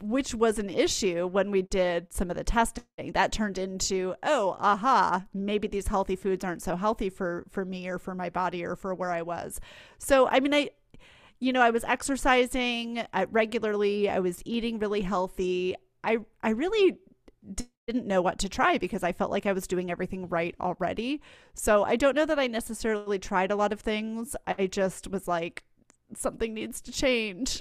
which 0.00 0.34
was 0.34 0.58
an 0.58 0.70
issue 0.70 1.26
when 1.28 1.50
we 1.50 1.60
did 1.62 2.12
some 2.12 2.30
of 2.30 2.36
the 2.36 2.42
testing. 2.42 3.12
That 3.12 3.32
turned 3.32 3.58
into, 3.58 4.14
oh, 4.22 4.56
aha, 4.58 5.26
maybe 5.34 5.68
these 5.68 5.88
healthy 5.88 6.16
foods 6.16 6.42
aren't 6.42 6.62
so 6.62 6.74
healthy 6.74 7.10
for 7.10 7.44
for 7.50 7.66
me 7.66 7.86
or 7.86 7.98
for 7.98 8.14
my 8.14 8.30
body 8.30 8.64
or 8.64 8.76
for 8.76 8.94
where 8.94 9.10
I 9.12 9.20
was. 9.20 9.60
So, 9.98 10.26
I 10.26 10.40
mean, 10.40 10.54
I 10.54 10.70
you 11.40 11.52
know, 11.52 11.60
I 11.60 11.70
was 11.70 11.84
exercising 11.84 13.04
regularly, 13.30 14.08
I 14.08 14.20
was 14.20 14.42
eating 14.46 14.78
really 14.78 15.02
healthy. 15.02 15.76
I 16.02 16.18
I 16.42 16.50
really 16.50 16.96
didn't 17.86 18.06
know 18.06 18.22
what 18.22 18.38
to 18.38 18.48
try 18.48 18.78
because 18.78 19.02
I 19.02 19.12
felt 19.12 19.30
like 19.30 19.44
I 19.46 19.52
was 19.52 19.66
doing 19.66 19.90
everything 19.90 20.28
right 20.28 20.54
already. 20.60 21.20
So, 21.54 21.84
I 21.84 21.96
don't 21.96 22.16
know 22.16 22.26
that 22.26 22.38
I 22.38 22.46
necessarily 22.46 23.18
tried 23.18 23.50
a 23.50 23.56
lot 23.56 23.72
of 23.72 23.80
things. 23.80 24.34
I 24.46 24.66
just 24.66 25.08
was 25.10 25.28
like, 25.28 25.64
something 26.16 26.54
needs 26.54 26.80
to 26.82 26.92
change. 26.92 27.60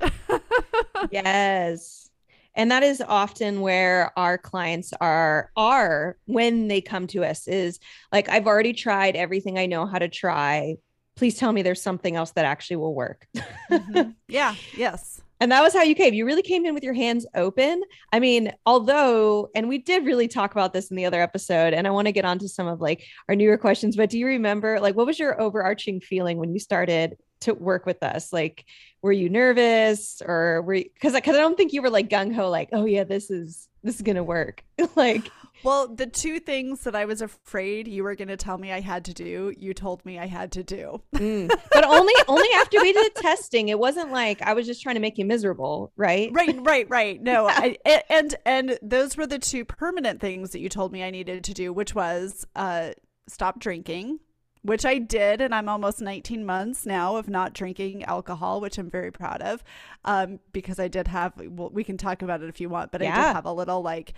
yes. 1.11 2.09
And 2.55 2.69
that 2.71 2.83
is 2.83 3.01
often 3.01 3.61
where 3.61 4.11
our 4.17 4.37
clients 4.37 4.93
are 4.99 5.51
are 5.55 6.17
when 6.25 6.67
they 6.67 6.81
come 6.81 7.07
to 7.07 7.23
us 7.23 7.47
is 7.47 7.79
like 8.11 8.29
I've 8.29 8.47
already 8.47 8.73
tried 8.73 9.15
everything 9.15 9.57
I 9.57 9.67
know 9.67 9.85
how 9.85 9.99
to 9.99 10.09
try. 10.09 10.75
Please 11.15 11.37
tell 11.37 11.53
me 11.53 11.61
there's 11.61 11.81
something 11.81 12.15
else 12.15 12.31
that 12.31 12.45
actually 12.45 12.77
will 12.77 12.95
work. 12.95 13.27
mm-hmm. 13.71 14.11
Yeah, 14.27 14.55
yes. 14.75 15.21
And 15.39 15.51
that 15.51 15.63
was 15.63 15.73
how 15.73 15.81
you 15.81 15.95
came. 15.95 16.13
You 16.13 16.25
really 16.25 16.43
came 16.43 16.67
in 16.67 16.75
with 16.75 16.83
your 16.83 16.93
hands 16.93 17.25
open. 17.33 17.81
I 18.13 18.19
mean, 18.19 18.53
although, 18.67 19.49
and 19.55 19.67
we 19.67 19.79
did 19.79 20.05
really 20.05 20.27
talk 20.27 20.51
about 20.51 20.71
this 20.71 20.91
in 20.91 20.97
the 20.97 21.05
other 21.05 21.19
episode, 21.19 21.73
and 21.73 21.87
I 21.87 21.89
want 21.89 22.05
to 22.05 22.11
get 22.11 22.25
on 22.25 22.37
to 22.39 22.47
some 22.47 22.67
of 22.67 22.79
like 22.79 23.03
our 23.27 23.35
newer 23.35 23.57
questions, 23.57 23.95
but 23.95 24.11
do 24.11 24.19
you 24.19 24.27
remember 24.27 24.79
like 24.79 24.95
what 24.95 25.07
was 25.07 25.17
your 25.17 25.41
overarching 25.41 25.99
feeling 25.99 26.37
when 26.37 26.53
you 26.53 26.59
started 26.59 27.17
to 27.41 27.53
work 27.53 27.85
with 27.85 28.03
us? 28.03 28.31
Like, 28.33 28.65
were 29.01 29.11
you 29.11 29.29
nervous 29.29 30.21
or 30.25 30.61
were 30.61 30.75
because 30.75 31.13
because 31.13 31.35
I 31.35 31.39
don't 31.39 31.57
think 31.57 31.73
you 31.73 31.81
were 31.81 31.89
like 31.89 32.09
gung 32.09 32.33
ho, 32.33 32.49
like, 32.49 32.69
oh 32.71 32.85
yeah, 32.85 33.03
this 33.03 33.29
is 33.29 33.67
this 33.83 33.95
is 33.95 34.01
gonna 34.01 34.23
work. 34.23 34.63
like, 34.95 35.29
well, 35.63 35.87
the 35.87 36.05
two 36.05 36.39
things 36.39 36.81
that 36.81 36.95
I 36.95 37.05
was 37.05 37.21
afraid 37.21 37.87
you 37.87 38.03
were 38.03 38.15
gonna 38.15 38.37
tell 38.37 38.57
me 38.57 38.71
I 38.71 38.79
had 38.79 39.05
to 39.05 39.13
do, 39.13 39.53
you 39.57 39.73
told 39.73 40.05
me 40.05 40.19
I 40.19 40.27
had 40.27 40.51
to 40.53 40.63
do. 40.63 41.01
mm. 41.15 41.49
But 41.71 41.83
only 41.83 42.13
only 42.27 42.49
after 42.55 42.79
we 42.81 42.93
did 42.93 43.13
the 43.15 43.21
testing. 43.21 43.69
It 43.69 43.79
wasn't 43.79 44.11
like 44.11 44.41
I 44.41 44.53
was 44.53 44.67
just 44.67 44.81
trying 44.81 44.95
to 44.95 45.01
make 45.01 45.17
you 45.17 45.25
miserable, 45.25 45.91
right? 45.95 46.29
Right, 46.31 46.57
right, 46.61 46.87
right. 46.89 47.21
No, 47.21 47.47
I, 47.47 47.77
and 48.09 48.35
and 48.45 48.79
those 48.81 49.17
were 49.17 49.27
the 49.27 49.39
two 49.39 49.65
permanent 49.65 50.19
things 50.21 50.51
that 50.51 50.59
you 50.59 50.69
told 50.69 50.91
me 50.91 51.03
I 51.03 51.09
needed 51.09 51.43
to 51.45 51.53
do, 51.53 51.73
which 51.73 51.95
was 51.95 52.45
uh 52.55 52.91
stop 53.27 53.59
drinking 53.59 54.19
which 54.63 54.85
I 54.85 54.97
did, 54.99 55.41
and 55.41 55.53
I'm 55.55 55.67
almost 55.67 56.01
19 56.01 56.45
months 56.45 56.85
now 56.85 57.15
of 57.15 57.27
not 57.27 57.53
drinking 57.53 58.03
alcohol, 58.03 58.61
which 58.61 58.77
I'm 58.77 58.89
very 58.89 59.11
proud 59.11 59.41
of, 59.41 59.63
um, 60.05 60.39
because 60.53 60.79
I 60.79 60.87
did 60.87 61.07
have. 61.07 61.33
Well, 61.37 61.69
we 61.71 61.83
can 61.83 61.97
talk 61.97 62.21
about 62.21 62.41
it 62.41 62.49
if 62.49 62.61
you 62.61 62.69
want, 62.69 62.91
but 62.91 63.01
yeah. 63.01 63.11
I 63.11 63.15
did 63.15 63.35
have 63.35 63.45
a 63.45 63.53
little 63.53 63.81
like, 63.81 64.13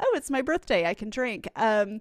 oh, 0.00 0.12
it's 0.14 0.30
my 0.30 0.42
birthday, 0.42 0.86
I 0.86 0.94
can 0.94 1.10
drink. 1.10 1.48
Um, 1.56 2.00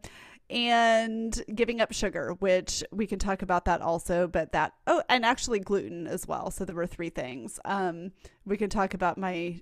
and 0.50 1.42
giving 1.56 1.80
up 1.80 1.94
sugar, 1.94 2.34
which 2.40 2.84
we 2.92 3.08
can 3.08 3.20
talk 3.20 3.42
about 3.42 3.66
that 3.66 3.82
also, 3.82 4.28
but 4.28 4.52
that 4.52 4.74
oh, 4.86 5.02
and 5.08 5.26
actually 5.26 5.60
gluten 5.60 6.08
as 6.08 6.28
well. 6.28 6.52
So 6.52 6.66
there 6.66 6.76
were 6.76 6.88
three 6.88 7.10
things. 7.10 7.60
Um, 7.64 8.12
we 8.46 8.58
can 8.58 8.70
talk 8.70 8.94
about 8.94 9.18
my 9.18 9.62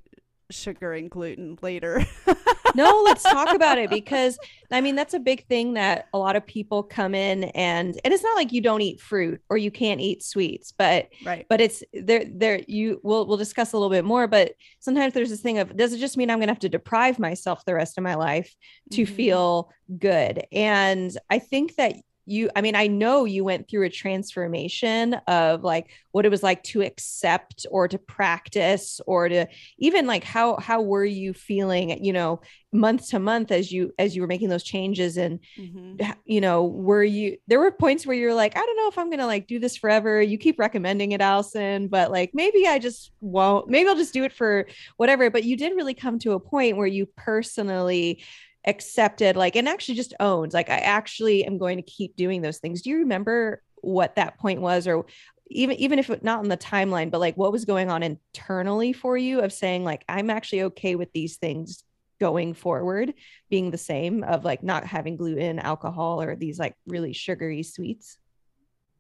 sugar 0.50 0.94
and 0.94 1.10
gluten 1.10 1.60
later. 1.62 2.04
no, 2.76 3.02
let's 3.06 3.24
talk 3.24 3.54
about 3.54 3.78
it 3.78 3.90
because 3.90 4.38
I 4.72 4.82
mean 4.82 4.96
that's 4.96 5.14
a 5.14 5.20
big 5.20 5.46
thing 5.48 5.74
that 5.74 6.08
a 6.14 6.18
lot 6.18 6.36
of 6.36 6.46
people 6.46 6.84
come 6.84 7.16
in 7.16 7.46
and 7.46 8.00
and 8.04 8.14
it's 8.14 8.24
not 8.24 8.36
like 8.36 8.52
you 8.52 8.62
don't 8.62 8.82
eat 8.82 9.00
fruit 9.00 9.42
or 9.50 9.58
you 9.58 9.72
can't 9.72 10.02
eat 10.02 10.24
sweets, 10.24 10.74
but 10.78 11.10
right. 11.26 11.46
but 11.50 11.62
it's 11.62 11.84
there 11.94 12.26
there 12.26 12.62
you 12.68 13.00
we'll 13.04 13.26
we'll 13.26 13.38
discuss 13.38 13.74
a 13.74 13.78
little 13.78 13.90
bit 13.90 14.06
more, 14.06 14.28
but 14.28 14.54
sometimes 14.80 15.14
there's 15.14 15.30
this 15.30 15.42
thing 15.42 15.60
of 15.60 15.76
does 15.76 15.94
it 15.94 16.00
just 16.00 16.18
mean 16.18 16.30
I'm 16.30 16.40
gonna 16.40 16.52
have 16.52 16.60
to 16.60 16.70
deprive 16.70 17.20
myself 17.20 17.66
the 17.66 17.74
rest 17.74 17.98
of 17.98 18.04
my 18.04 18.16
life 18.16 18.56
to 18.92 19.04
mm-hmm. 19.04 19.14
feel 19.14 19.72
good? 19.98 20.46
And 20.52 21.16
I 21.30 21.40
think 21.40 21.76
that 21.76 21.96
you 22.30 22.50
i 22.56 22.62
mean 22.62 22.76
i 22.76 22.88
know 22.88 23.26
you 23.26 23.44
went 23.44 23.68
through 23.70 23.84
a 23.84 23.90
transformation 23.90 25.16
of 25.28 25.64
like 25.64 25.90
what 26.12 26.26
it 26.26 26.30
was 26.30 26.44
like 26.44 26.62
to 26.64 26.82
accept 26.82 27.66
or 27.72 27.88
to 27.88 27.98
practice 27.98 29.02
or 29.06 29.28
to 29.30 29.48
even 29.78 30.06
like 30.06 30.24
how 30.24 30.58
how 30.58 30.82
were 30.82 31.06
you 31.06 31.34
feeling 31.34 32.04
you 32.04 32.14
know 32.14 32.40
month 32.72 33.10
to 33.10 33.20
month 33.20 33.52
as 33.52 33.72
you 33.72 33.92
as 33.98 34.16
you 34.16 34.22
were 34.22 34.28
making 34.28 34.50
those 34.50 34.64
changes 34.64 35.18
and 35.18 35.40
mm-hmm. 35.58 36.12
you 36.26 36.40
know 36.40 36.66
were 36.66 37.04
you 37.04 37.38
there 37.48 37.60
were 37.60 37.72
points 37.72 38.06
where 38.06 38.16
you're 38.16 38.34
like 38.34 38.56
i 38.56 38.60
don't 38.60 38.78
know 38.78 38.88
if 38.88 38.98
i'm 38.98 39.10
gonna 39.10 39.26
like 39.26 39.48
do 39.48 39.58
this 39.58 39.76
forever 39.76 40.22
you 40.22 40.38
keep 40.38 40.60
recommending 40.60 41.12
it 41.12 41.22
allison 41.22 41.88
but 41.88 42.12
like 42.12 42.30
maybe 42.34 42.68
i 42.68 42.78
just 42.78 43.12
won't 43.22 43.68
maybe 43.68 43.90
i'll 43.90 43.96
just 43.96 44.14
do 44.14 44.24
it 44.24 44.34
for 44.34 44.68
whatever 44.98 45.32
but 45.32 45.44
you 45.44 45.58
did 45.58 45.76
really 45.76 45.96
come 45.96 46.20
to 46.20 46.34
a 46.34 46.40
point 46.40 46.78
where 46.78 46.88
you 46.88 47.08
personally 47.18 48.22
accepted 48.70 49.36
like 49.36 49.56
and 49.56 49.68
actually 49.68 49.96
just 49.96 50.14
owned 50.20 50.54
like 50.54 50.70
i 50.70 50.78
actually 50.78 51.44
am 51.44 51.58
going 51.58 51.78
to 51.78 51.84
keep 51.84 52.16
doing 52.16 52.42
those 52.42 52.60
things. 52.60 52.82
Do 52.82 52.90
you 52.90 53.00
remember 53.00 53.62
what 53.82 54.16
that 54.16 54.38
point 54.38 54.62
was 54.62 54.88
or 54.88 55.06
even 55.48 55.76
even 55.78 56.00
if 56.00 56.10
it, 56.10 56.24
not 56.24 56.40
on 56.40 56.48
the 56.50 56.58
timeline 56.58 57.10
but 57.10 57.20
like 57.20 57.36
what 57.36 57.52
was 57.52 57.66
going 57.66 57.90
on 57.90 58.04
internally 58.04 58.94
for 58.94 59.18
you 59.18 59.40
of 59.42 59.52
saying 59.52 59.84
like 59.84 60.04
i'm 60.08 60.30
actually 60.30 60.64
okay 60.64 60.96
with 60.96 61.12
these 61.14 61.38
things 61.38 61.84
going 62.20 62.54
forward 62.54 63.14
being 63.50 63.72
the 63.72 63.78
same 63.78 64.24
of 64.24 64.44
like 64.44 64.62
not 64.62 64.86
having 64.86 65.16
gluten 65.16 65.58
alcohol 65.58 66.22
or 66.22 66.36
these 66.36 66.60
like 66.60 66.76
really 66.86 67.14
sugary 67.14 67.64
sweets? 67.64 68.18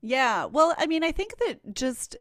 Yeah. 0.02 0.46
Well 0.46 0.74
i 0.78 0.88
mean 0.88 1.04
i 1.04 1.12
think 1.12 1.38
that 1.38 1.60
just 1.74 2.16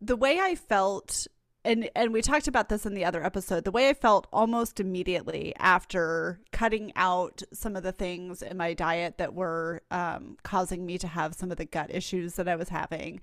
the 0.00 0.16
way 0.16 0.40
i 0.40 0.54
felt 0.54 1.26
and 1.64 1.88
and 1.94 2.12
we 2.12 2.20
talked 2.20 2.46
about 2.46 2.68
this 2.68 2.84
in 2.86 2.94
the 2.94 3.04
other 3.04 3.24
episode 3.24 3.64
the 3.64 3.70
way 3.70 3.88
i 3.88 3.94
felt 3.94 4.26
almost 4.32 4.80
immediately 4.80 5.54
after 5.58 6.40
cutting 6.52 6.92
out 6.96 7.42
some 7.52 7.76
of 7.76 7.82
the 7.82 7.92
things 7.92 8.42
in 8.42 8.56
my 8.56 8.74
diet 8.74 9.18
that 9.18 9.34
were 9.34 9.82
um, 9.90 10.36
causing 10.42 10.84
me 10.84 10.98
to 10.98 11.06
have 11.06 11.34
some 11.34 11.50
of 11.50 11.56
the 11.56 11.64
gut 11.64 11.94
issues 11.94 12.34
that 12.34 12.48
i 12.48 12.56
was 12.56 12.68
having 12.68 13.20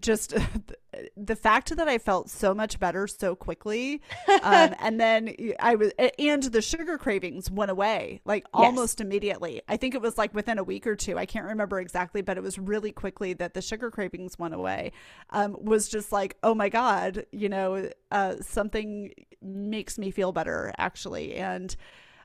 just 0.00 0.34
the 1.16 1.36
fact 1.36 1.74
that 1.76 1.88
I 1.88 1.98
felt 1.98 2.28
so 2.30 2.54
much 2.54 2.78
better 2.78 3.06
so 3.06 3.34
quickly, 3.34 4.02
um, 4.42 4.74
and 4.80 5.00
then 5.00 5.34
I 5.60 5.74
was, 5.74 5.92
and 6.18 6.42
the 6.42 6.62
sugar 6.62 6.98
cravings 6.98 7.50
went 7.50 7.70
away 7.70 8.20
like 8.24 8.44
almost 8.52 9.00
immediately. 9.00 9.62
I 9.68 9.76
think 9.76 9.94
it 9.94 10.00
was 10.00 10.18
like 10.18 10.34
within 10.34 10.58
a 10.58 10.64
week 10.64 10.86
or 10.86 10.96
two. 10.96 11.18
I 11.18 11.26
can't 11.26 11.46
remember 11.46 11.80
exactly, 11.80 12.22
but 12.22 12.36
it 12.36 12.42
was 12.42 12.58
really 12.58 12.92
quickly 12.92 13.32
that 13.34 13.54
the 13.54 13.62
sugar 13.62 13.90
cravings 13.90 14.38
went 14.38 14.54
away. 14.54 14.92
Um, 15.30 15.56
was 15.60 15.88
just 15.88 16.12
like, 16.12 16.36
oh 16.42 16.54
my 16.54 16.68
god, 16.68 17.26
you 17.32 17.48
know, 17.48 17.88
uh, 18.10 18.36
something 18.40 19.12
makes 19.40 19.98
me 19.98 20.10
feel 20.10 20.32
better 20.32 20.72
actually, 20.78 21.34
and 21.34 21.74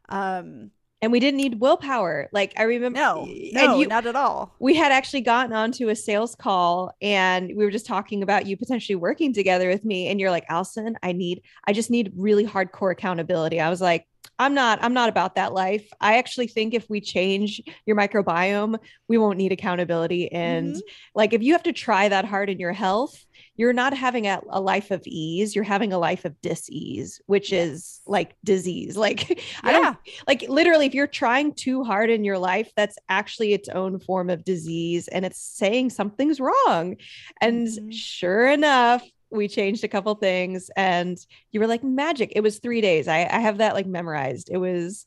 um, 0.10 0.72
and 1.02 1.12
we 1.12 1.20
didn't 1.20 1.38
need 1.38 1.60
willpower. 1.60 2.30
Like 2.32 2.54
I 2.58 2.64
remember, 2.64 3.00
no, 3.00 3.28
no, 3.54 3.80
you, 3.80 3.88
not 3.88 4.06
at 4.06 4.16
all. 4.16 4.56
We 4.60 4.76
had 4.76 4.92
actually 4.92 5.22
gotten 5.22 5.54
onto 5.54 5.90
a 5.90 5.96
sales 5.96 6.36
call, 6.36 6.96
and 7.02 7.48
we 7.56 7.64
were 7.64 7.72
just 7.72 7.86
talking 7.86 8.24
about 8.24 8.48
you 8.48 8.58
potentially 8.58 8.96
working 8.96 9.34
together 9.34 9.70
with 9.70 9.86
me. 9.86 10.08
And 10.08 10.20
you're 10.20 10.32
like, 10.32 10.46
Allison, 10.50 10.98
I 11.04 11.12
need, 11.12 11.42
I 11.66 11.74
just 11.74 11.92
need 11.92 12.14
really 12.16 12.46
hardcore 12.46 12.92
accountability. 12.92 13.60
I 13.60 13.70
was 13.70 13.82
like, 13.82 14.08
I'm 14.40 14.54
not 14.54 14.80
I'm 14.84 14.94
not 14.94 15.10
about 15.10 15.36
that 15.36 15.54
life. 15.54 15.88
I 16.00 16.18
actually 16.18 16.48
think 16.48 16.74
if 16.74 16.90
we 16.90 17.02
change 17.02 17.62
your 17.86 17.96
microbiome, 17.96 18.78
we 19.08 19.18
won't 19.18 19.38
need 19.38 19.52
accountability 19.52 20.32
and 20.32 20.76
mm-hmm. 20.76 20.80
like 21.16 21.34
if 21.34 21.42
you 21.42 21.54
have 21.54 21.64
to 21.64 21.74
try 21.74 22.10
that 22.10 22.26
hard 22.26 22.50
in 22.50 22.60
your 22.60 22.74
health, 22.74 23.26
you're 23.58 23.74
not 23.74 23.96
having 23.96 24.28
a, 24.28 24.42
a 24.50 24.62
life 24.62 24.92
of 24.92 25.02
ease, 25.06 25.56
you're 25.56 25.64
having 25.64 25.92
a 25.92 25.98
life 25.98 26.26
of 26.26 26.40
dis-ease, 26.42 27.20
which 27.26 27.52
yes. 27.52 27.68
is 27.68 28.02
like 28.06 28.36
disease. 28.44 28.96
Like 29.08 29.30
yeah. 29.30 29.38
I 29.64 29.72
don't 29.72 29.98
like 30.28 30.42
literally 30.50 30.86
if 30.86 30.94
you're 30.94 31.08
trying 31.08 31.54
too 31.54 31.84
hard 31.84 32.10
in 32.10 32.26
your 32.26 32.38
life, 32.38 32.70
that's 32.76 32.98
actually 33.08 33.54
its 33.54 33.70
own 33.70 34.00
form 34.00 34.30
of 34.30 34.44
disease 34.44 35.08
and 35.08 35.26
it's 35.26 35.40
saying 35.40 35.92
something's 35.92 36.42
wrong. 36.42 36.98
And 37.40 37.68
mm-hmm. 37.68 37.90
sure 37.92 38.50
enough, 38.50 39.02
we 39.30 39.48
changed 39.48 39.86
a 39.86 39.88
couple 39.88 40.14
things 40.16 40.70
and 40.76 41.18
you 41.52 41.62
were 41.62 41.68
like 41.68 41.84
magic 41.84 42.32
it 42.36 42.42
was 42.42 42.60
three 42.60 42.80
days 42.80 43.10
i, 43.10 43.28
I 43.30 43.40
have 43.40 43.58
that 43.58 43.74
like 43.74 43.86
memorized 43.86 44.50
it 44.50 44.58
was 44.58 45.06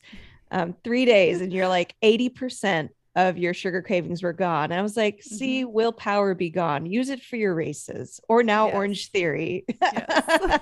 um, 0.51 0.75
three 0.83 1.05
days 1.05 1.41
and 1.41 1.51
you're 1.51 1.67
like 1.67 1.95
80% 2.03 2.89
of 3.15 3.37
your 3.37 3.53
sugar 3.53 3.81
cravings 3.81 4.23
were 4.23 4.31
gone 4.31 4.71
and 4.71 4.79
i 4.79 4.81
was 4.81 4.95
like 4.95 5.21
see 5.21 5.63
mm-hmm. 5.63 5.73
willpower 5.73 6.33
be 6.33 6.49
gone 6.49 6.85
use 6.85 7.09
it 7.09 7.21
for 7.21 7.35
your 7.35 7.53
races 7.53 8.21
or 8.29 8.41
now 8.41 8.67
yes. 8.67 8.75
orange 8.75 9.11
theory 9.11 9.65
yes. 9.81 10.59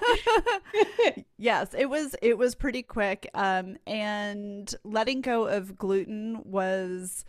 yes 1.38 1.74
it 1.78 1.86
was 1.86 2.16
it 2.22 2.38
was 2.38 2.56
pretty 2.56 2.82
quick 2.82 3.30
um 3.36 3.78
and 3.86 4.74
letting 4.84 5.22
go 5.22 5.46
of 5.46 5.78
gluten 5.78 6.42
was 6.44 7.24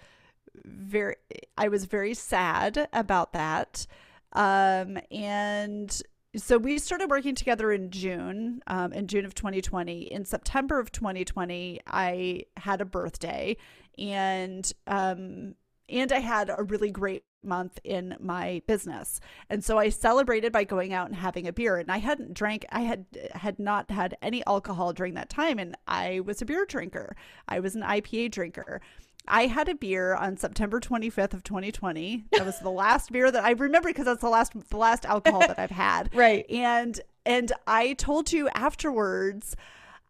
very 0.64 1.16
i 1.58 1.68
was 1.68 1.84
very 1.84 2.14
sad 2.14 2.88
about 2.92 3.34
that 3.34 3.86
um 4.32 4.96
and 5.10 6.02
so 6.36 6.58
we 6.58 6.78
started 6.78 7.10
working 7.10 7.34
together 7.34 7.72
in 7.72 7.90
June, 7.90 8.62
um, 8.68 8.92
in 8.92 9.08
June 9.08 9.24
of 9.24 9.34
2020. 9.34 10.12
In 10.12 10.24
September 10.24 10.78
of 10.78 10.92
2020, 10.92 11.80
I 11.88 12.44
had 12.56 12.80
a 12.80 12.84
birthday, 12.84 13.56
and 13.98 14.70
um, 14.86 15.54
and 15.88 16.12
I 16.12 16.20
had 16.20 16.50
a 16.56 16.62
really 16.62 16.90
great 16.90 17.24
month 17.42 17.78
in 17.84 18.16
my 18.20 18.62
business. 18.66 19.20
And 19.48 19.64
so 19.64 19.78
I 19.78 19.88
celebrated 19.88 20.52
by 20.52 20.64
going 20.64 20.92
out 20.92 21.08
and 21.08 21.16
having 21.16 21.46
a 21.46 21.52
beer. 21.52 21.76
And 21.78 21.90
I 21.90 21.98
hadn't 21.98 22.34
drank, 22.34 22.66
I 22.70 22.80
had 22.80 23.06
had 23.32 23.58
not 23.58 23.90
had 23.90 24.16
any 24.22 24.44
alcohol 24.46 24.92
during 24.92 25.14
that 25.14 25.30
time. 25.30 25.58
And 25.58 25.76
I 25.86 26.20
was 26.20 26.42
a 26.42 26.44
beer 26.44 26.64
drinker. 26.66 27.16
I 27.48 27.60
was 27.60 27.74
an 27.74 27.82
IPA 27.82 28.32
drinker. 28.32 28.80
I 29.28 29.46
had 29.46 29.68
a 29.68 29.74
beer 29.74 30.14
on 30.14 30.36
September 30.36 30.80
25th 30.80 31.34
of 31.34 31.44
2020. 31.44 32.24
That 32.32 32.46
was 32.46 32.58
the 32.60 32.70
last 32.70 33.12
beer 33.12 33.30
that 33.30 33.44
I 33.44 33.50
remember 33.50 33.90
because 33.90 34.06
that's 34.06 34.22
the 34.22 34.28
last 34.28 34.52
the 34.70 34.76
last 34.76 35.04
alcohol 35.04 35.40
that 35.40 35.58
I've 35.58 35.70
had. 35.70 36.10
right. 36.14 36.48
And 36.50 37.00
and 37.26 37.52
I 37.66 37.92
told 37.94 38.32
you 38.32 38.48
afterwards 38.54 39.56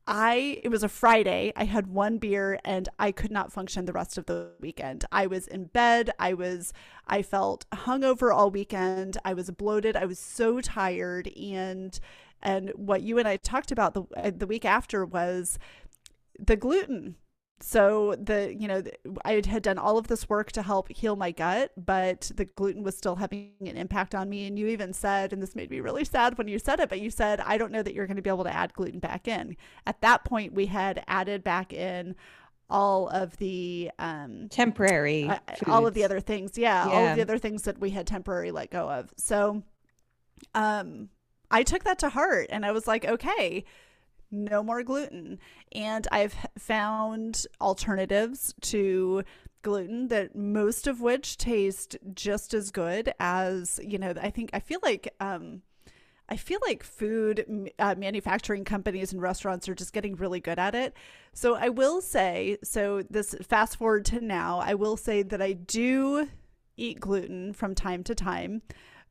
I 0.06 0.60
it 0.62 0.68
was 0.70 0.82
a 0.82 0.88
Friday. 0.88 1.52
I 1.56 1.64
had 1.64 1.86
one 1.86 2.18
beer 2.18 2.58
and 2.64 2.88
I 2.98 3.12
could 3.12 3.30
not 3.30 3.52
function 3.52 3.84
the 3.84 3.92
rest 3.92 4.18
of 4.18 4.26
the 4.26 4.52
weekend. 4.60 5.04
I 5.12 5.26
was 5.26 5.46
in 5.46 5.64
bed. 5.64 6.10
I 6.18 6.34
was 6.34 6.72
I 7.06 7.22
felt 7.22 7.66
hungover 7.70 8.34
all 8.34 8.50
weekend. 8.50 9.18
I 9.24 9.34
was 9.34 9.50
bloated. 9.50 9.96
I 9.96 10.06
was 10.06 10.18
so 10.18 10.60
tired 10.60 11.28
and 11.36 11.98
and 12.42 12.70
what 12.70 13.02
you 13.02 13.18
and 13.18 13.28
I 13.28 13.36
talked 13.36 13.70
about 13.70 13.94
the 13.94 14.02
uh, 14.16 14.30
the 14.36 14.46
week 14.46 14.64
after 14.64 15.04
was 15.04 15.58
the 16.38 16.56
gluten 16.56 17.16
so 17.62 18.14
the 18.18 18.54
you 18.58 18.66
know 18.66 18.82
i 19.24 19.42
had 19.46 19.62
done 19.62 19.78
all 19.78 19.98
of 19.98 20.08
this 20.08 20.28
work 20.28 20.50
to 20.50 20.62
help 20.62 20.88
heal 20.90 21.14
my 21.14 21.30
gut 21.30 21.72
but 21.76 22.30
the 22.34 22.46
gluten 22.46 22.82
was 22.82 22.96
still 22.96 23.16
having 23.16 23.52
an 23.60 23.76
impact 23.76 24.14
on 24.14 24.28
me. 24.28 24.46
And 24.46 24.58
you 24.58 24.66
even 24.68 24.92
said 24.92 25.32
and 25.32 25.42
this 25.42 25.54
made 25.54 25.70
me 25.70 25.80
really 25.80 26.04
sad 26.04 26.38
when 26.38 26.48
you 26.48 26.58
said 26.58 26.80
it 26.80 26.88
but 26.88 27.00
you 27.00 27.10
said 27.10 27.40
i 27.40 27.58
don't 27.58 27.72
know 27.72 27.82
that 27.82 27.94
you're 27.94 28.06
going 28.06 28.16
to 28.16 28.22
be 28.22 28.30
able 28.30 28.44
to 28.44 28.54
add 28.54 28.72
gluten 28.72 28.98
back 28.98 29.28
in. 29.28 29.56
At 29.86 30.00
that 30.00 30.24
point 30.24 30.54
we 30.54 30.66
had 30.66 31.04
added 31.06 31.44
back 31.44 31.72
in 31.72 32.16
all 32.70 33.08
of 33.08 33.36
the 33.36 33.90
um 33.98 34.48
temporary 34.48 35.28
uh, 35.28 35.38
all 35.66 35.86
of 35.86 35.94
the 35.94 36.04
other 36.04 36.20
things. 36.20 36.56
Yeah, 36.56 36.86
yeah 36.86 36.92
all 36.92 37.06
of 37.08 37.16
the 37.16 37.22
other 37.22 37.38
things 37.38 37.62
that 37.62 37.78
we 37.78 37.90
had 37.90 38.06
temporarily 38.06 38.52
let 38.52 38.70
go 38.70 38.88
of. 38.88 39.12
So 39.16 39.62
um 40.54 41.10
i 41.50 41.62
took 41.62 41.84
that 41.84 41.98
to 41.98 42.08
heart 42.08 42.46
and 42.50 42.64
i 42.64 42.72
was 42.72 42.86
like 42.86 43.04
okay 43.04 43.64
no 44.30 44.62
more 44.62 44.82
gluten. 44.82 45.38
And 45.72 46.06
I've 46.12 46.34
found 46.58 47.46
alternatives 47.60 48.54
to 48.62 49.24
gluten 49.62 50.08
that 50.08 50.34
most 50.34 50.86
of 50.86 51.00
which 51.00 51.36
taste 51.36 51.96
just 52.14 52.54
as 52.54 52.70
good 52.70 53.12
as, 53.20 53.78
you 53.82 53.98
know, 53.98 54.14
I 54.20 54.30
think 54.30 54.50
I 54.52 54.60
feel 54.60 54.80
like 54.82 55.14
um 55.20 55.62
I 56.30 56.36
feel 56.36 56.60
like 56.62 56.84
food 56.84 57.72
uh, 57.80 57.96
manufacturing 57.98 58.64
companies 58.64 59.12
and 59.12 59.20
restaurants 59.20 59.68
are 59.68 59.74
just 59.74 59.92
getting 59.92 60.14
really 60.14 60.38
good 60.38 60.60
at 60.60 60.76
it. 60.76 60.94
So 61.32 61.56
I 61.56 61.70
will 61.70 62.00
say, 62.00 62.56
so 62.62 63.02
this 63.10 63.34
fast 63.42 63.76
forward 63.76 64.04
to 64.06 64.20
now, 64.20 64.60
I 64.60 64.74
will 64.74 64.96
say 64.96 65.24
that 65.24 65.42
I 65.42 65.54
do 65.54 66.28
eat 66.76 67.00
gluten 67.00 67.52
from 67.52 67.74
time 67.74 68.04
to 68.04 68.14
time, 68.14 68.62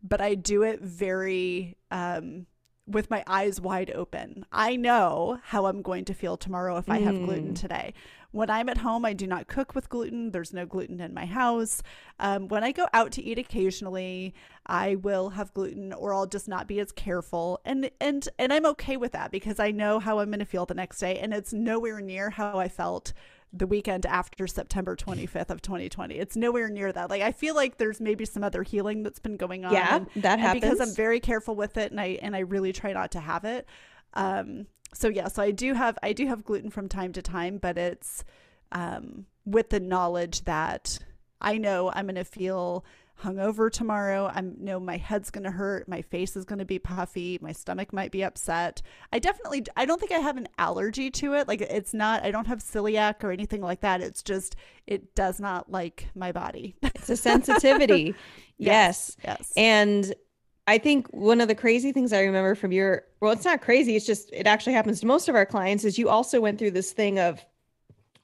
but 0.01 0.21
I 0.21 0.35
do 0.35 0.63
it 0.63 0.81
very 0.81 1.75
um, 1.91 2.45
with 2.89 3.09
my 3.09 3.23
eyes 3.27 3.61
wide 3.61 3.91
open. 3.93 4.45
I 4.51 4.75
know 4.75 5.39
how 5.43 5.67
I'm 5.67 5.81
going 5.81 6.05
to 6.05 6.13
feel 6.13 6.37
tomorrow 6.37 6.77
if 6.77 6.89
I 6.89 6.99
have 6.99 7.23
gluten 7.23 7.53
mm. 7.53 7.59
today. 7.59 7.93
When 8.31 8.49
I'm 8.49 8.69
at 8.69 8.77
home, 8.77 9.05
I 9.05 9.13
do 9.13 9.25
not 9.25 9.47
cook 9.47 9.73
with 9.73 9.89
gluten. 9.89 10.31
There's 10.31 10.53
no 10.53 10.65
gluten 10.65 10.99
in 10.99 11.13
my 11.13 11.25
house. 11.25 11.81
Um, 12.19 12.47
when 12.47 12.63
I 12.63 12.71
go 12.71 12.87
out 12.93 13.11
to 13.13 13.23
eat 13.23 13.39
occasionally, 13.39 14.35
I 14.67 14.95
will 14.95 15.29
have 15.29 15.53
gluten, 15.53 15.93
or 15.93 16.13
I'll 16.13 16.27
just 16.27 16.47
not 16.47 16.67
be 16.67 16.79
as 16.79 16.91
careful. 16.91 17.59
And 17.65 17.89
and 17.99 18.27
and 18.37 18.53
I'm 18.53 18.67
okay 18.67 18.97
with 18.97 19.13
that 19.13 19.31
because 19.31 19.59
I 19.59 19.71
know 19.71 19.99
how 19.99 20.19
I'm 20.19 20.29
going 20.29 20.39
to 20.39 20.45
feel 20.45 20.67
the 20.67 20.75
next 20.75 20.99
day, 20.99 21.17
and 21.17 21.33
it's 21.33 21.53
nowhere 21.53 22.01
near 22.01 22.29
how 22.29 22.59
I 22.59 22.67
felt 22.67 23.13
the 23.51 23.65
weekend 23.65 24.05
after 24.05 24.45
September 24.47 24.95
25th 24.95 25.49
of 25.49 25.61
2020. 25.61 26.15
It's 26.15 26.35
nowhere 26.35 26.69
near 26.69 26.91
that. 26.91 27.09
Like 27.09 27.21
I 27.21 27.31
feel 27.31 27.55
like 27.55 27.77
there's 27.77 27.99
maybe 27.99 28.25
some 28.25 28.43
other 28.43 28.63
healing 28.63 29.03
that's 29.03 29.19
been 29.19 29.37
going 29.37 29.65
on. 29.65 29.73
Yeah, 29.73 30.05
that 30.17 30.39
happens 30.39 30.61
because 30.61 30.79
I'm 30.79 30.95
very 30.95 31.19
careful 31.19 31.55
with 31.55 31.77
it, 31.77 31.91
and 31.91 31.99
I 31.99 32.19
and 32.21 32.35
I 32.35 32.39
really 32.39 32.73
try 32.73 32.93
not 32.93 33.11
to 33.11 33.19
have 33.19 33.45
it. 33.45 33.67
Um, 34.13 34.67
so 34.93 35.07
yeah, 35.07 35.27
so 35.27 35.41
I 35.41 35.51
do 35.51 35.73
have 35.73 35.97
I 36.03 36.13
do 36.13 36.27
have 36.27 36.43
gluten 36.43 36.69
from 36.69 36.89
time 36.89 37.13
to 37.13 37.21
time, 37.21 37.57
but 37.57 37.77
it's 37.77 38.23
um, 38.71 39.25
with 39.45 39.69
the 39.69 39.79
knowledge 39.79 40.45
that 40.45 40.99
I 41.41 41.57
know 41.57 41.91
I'm 41.93 42.05
going 42.05 42.15
to 42.15 42.23
feel 42.23 42.85
hungover 43.21 43.71
tomorrow. 43.71 44.31
I 44.33 44.41
know 44.41 44.79
my 44.79 44.97
head's 44.97 45.29
going 45.29 45.43
to 45.43 45.51
hurt. 45.51 45.87
My 45.87 46.01
face 46.01 46.35
is 46.35 46.45
going 46.45 46.59
to 46.59 46.65
be 46.65 46.79
puffy. 46.79 47.39
My 47.41 47.51
stomach 47.51 47.93
might 47.93 48.11
be 48.11 48.23
upset. 48.23 48.81
I 49.11 49.19
definitely, 49.19 49.65
I 49.75 49.85
don't 49.85 49.99
think 49.99 50.11
I 50.11 50.19
have 50.19 50.37
an 50.37 50.47
allergy 50.57 51.11
to 51.11 51.33
it. 51.33 51.47
Like 51.47 51.61
it's 51.61 51.93
not, 51.93 52.23
I 52.23 52.31
don't 52.31 52.47
have 52.47 52.59
celiac 52.59 53.23
or 53.23 53.31
anything 53.31 53.61
like 53.61 53.81
that. 53.81 54.01
It's 54.01 54.23
just, 54.23 54.55
it 54.87 55.15
does 55.15 55.39
not 55.39 55.71
like 55.71 56.07
my 56.15 56.31
body. 56.31 56.75
It's 56.81 57.09
a 57.09 57.17
sensitivity. 57.17 58.15
yes. 58.57 59.17
yes. 59.23 59.37
Yes. 59.39 59.53
And 59.55 60.13
I 60.67 60.77
think 60.77 61.07
one 61.07 61.41
of 61.41 61.47
the 61.47 61.55
crazy 61.55 61.91
things 61.91 62.13
I 62.13 62.21
remember 62.21 62.55
from 62.55 62.71
your, 62.71 63.03
well, 63.21 63.31
it's 63.31 63.45
not 63.45 63.61
crazy. 63.61 63.95
It's 63.95 64.05
just, 64.05 64.29
it 64.31 64.47
actually 64.47 64.73
happens 64.73 64.99
to 64.99 65.07
most 65.07 65.27
of 65.27 65.35
our 65.35 65.45
clients 65.45 65.83
is 65.83 65.97
you 65.97 66.09
also 66.09 66.39
went 66.39 66.59
through 66.59 66.71
this 66.71 66.91
thing 66.91 67.19
of, 67.19 67.43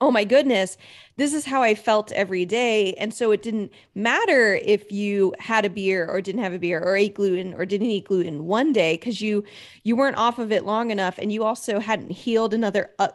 oh 0.01 0.11
my 0.11 0.23
goodness, 0.23 0.77
this 1.17 1.33
is 1.33 1.45
how 1.45 1.63
I 1.63 1.73
felt 1.73 2.11
every 2.11 2.45
day. 2.45 2.93
And 2.95 3.13
so 3.13 3.31
it 3.31 3.41
didn't 3.41 3.71
matter 3.93 4.55
if 4.55 4.91
you 4.91 5.33
had 5.39 5.65
a 5.65 5.69
beer 5.69 6.07
or 6.07 6.21
didn't 6.21 6.43
have 6.43 6.53
a 6.53 6.59
beer 6.59 6.81
or 6.81 6.97
ate 6.97 7.15
gluten 7.15 7.53
or 7.53 7.65
didn't 7.65 7.87
eat 7.87 8.05
gluten 8.05 8.45
one 8.45 8.73
day 8.73 8.95
because 8.97 9.21
you 9.21 9.43
you 9.83 9.95
weren't 9.95 10.17
off 10.17 10.39
of 10.39 10.51
it 10.51 10.65
long 10.65 10.91
enough 10.91 11.17
and 11.17 11.31
you 11.31 11.43
also 11.43 11.79
hadn't 11.79 12.11
healed 12.11 12.53
another 12.53 12.91
uh, 12.99 13.07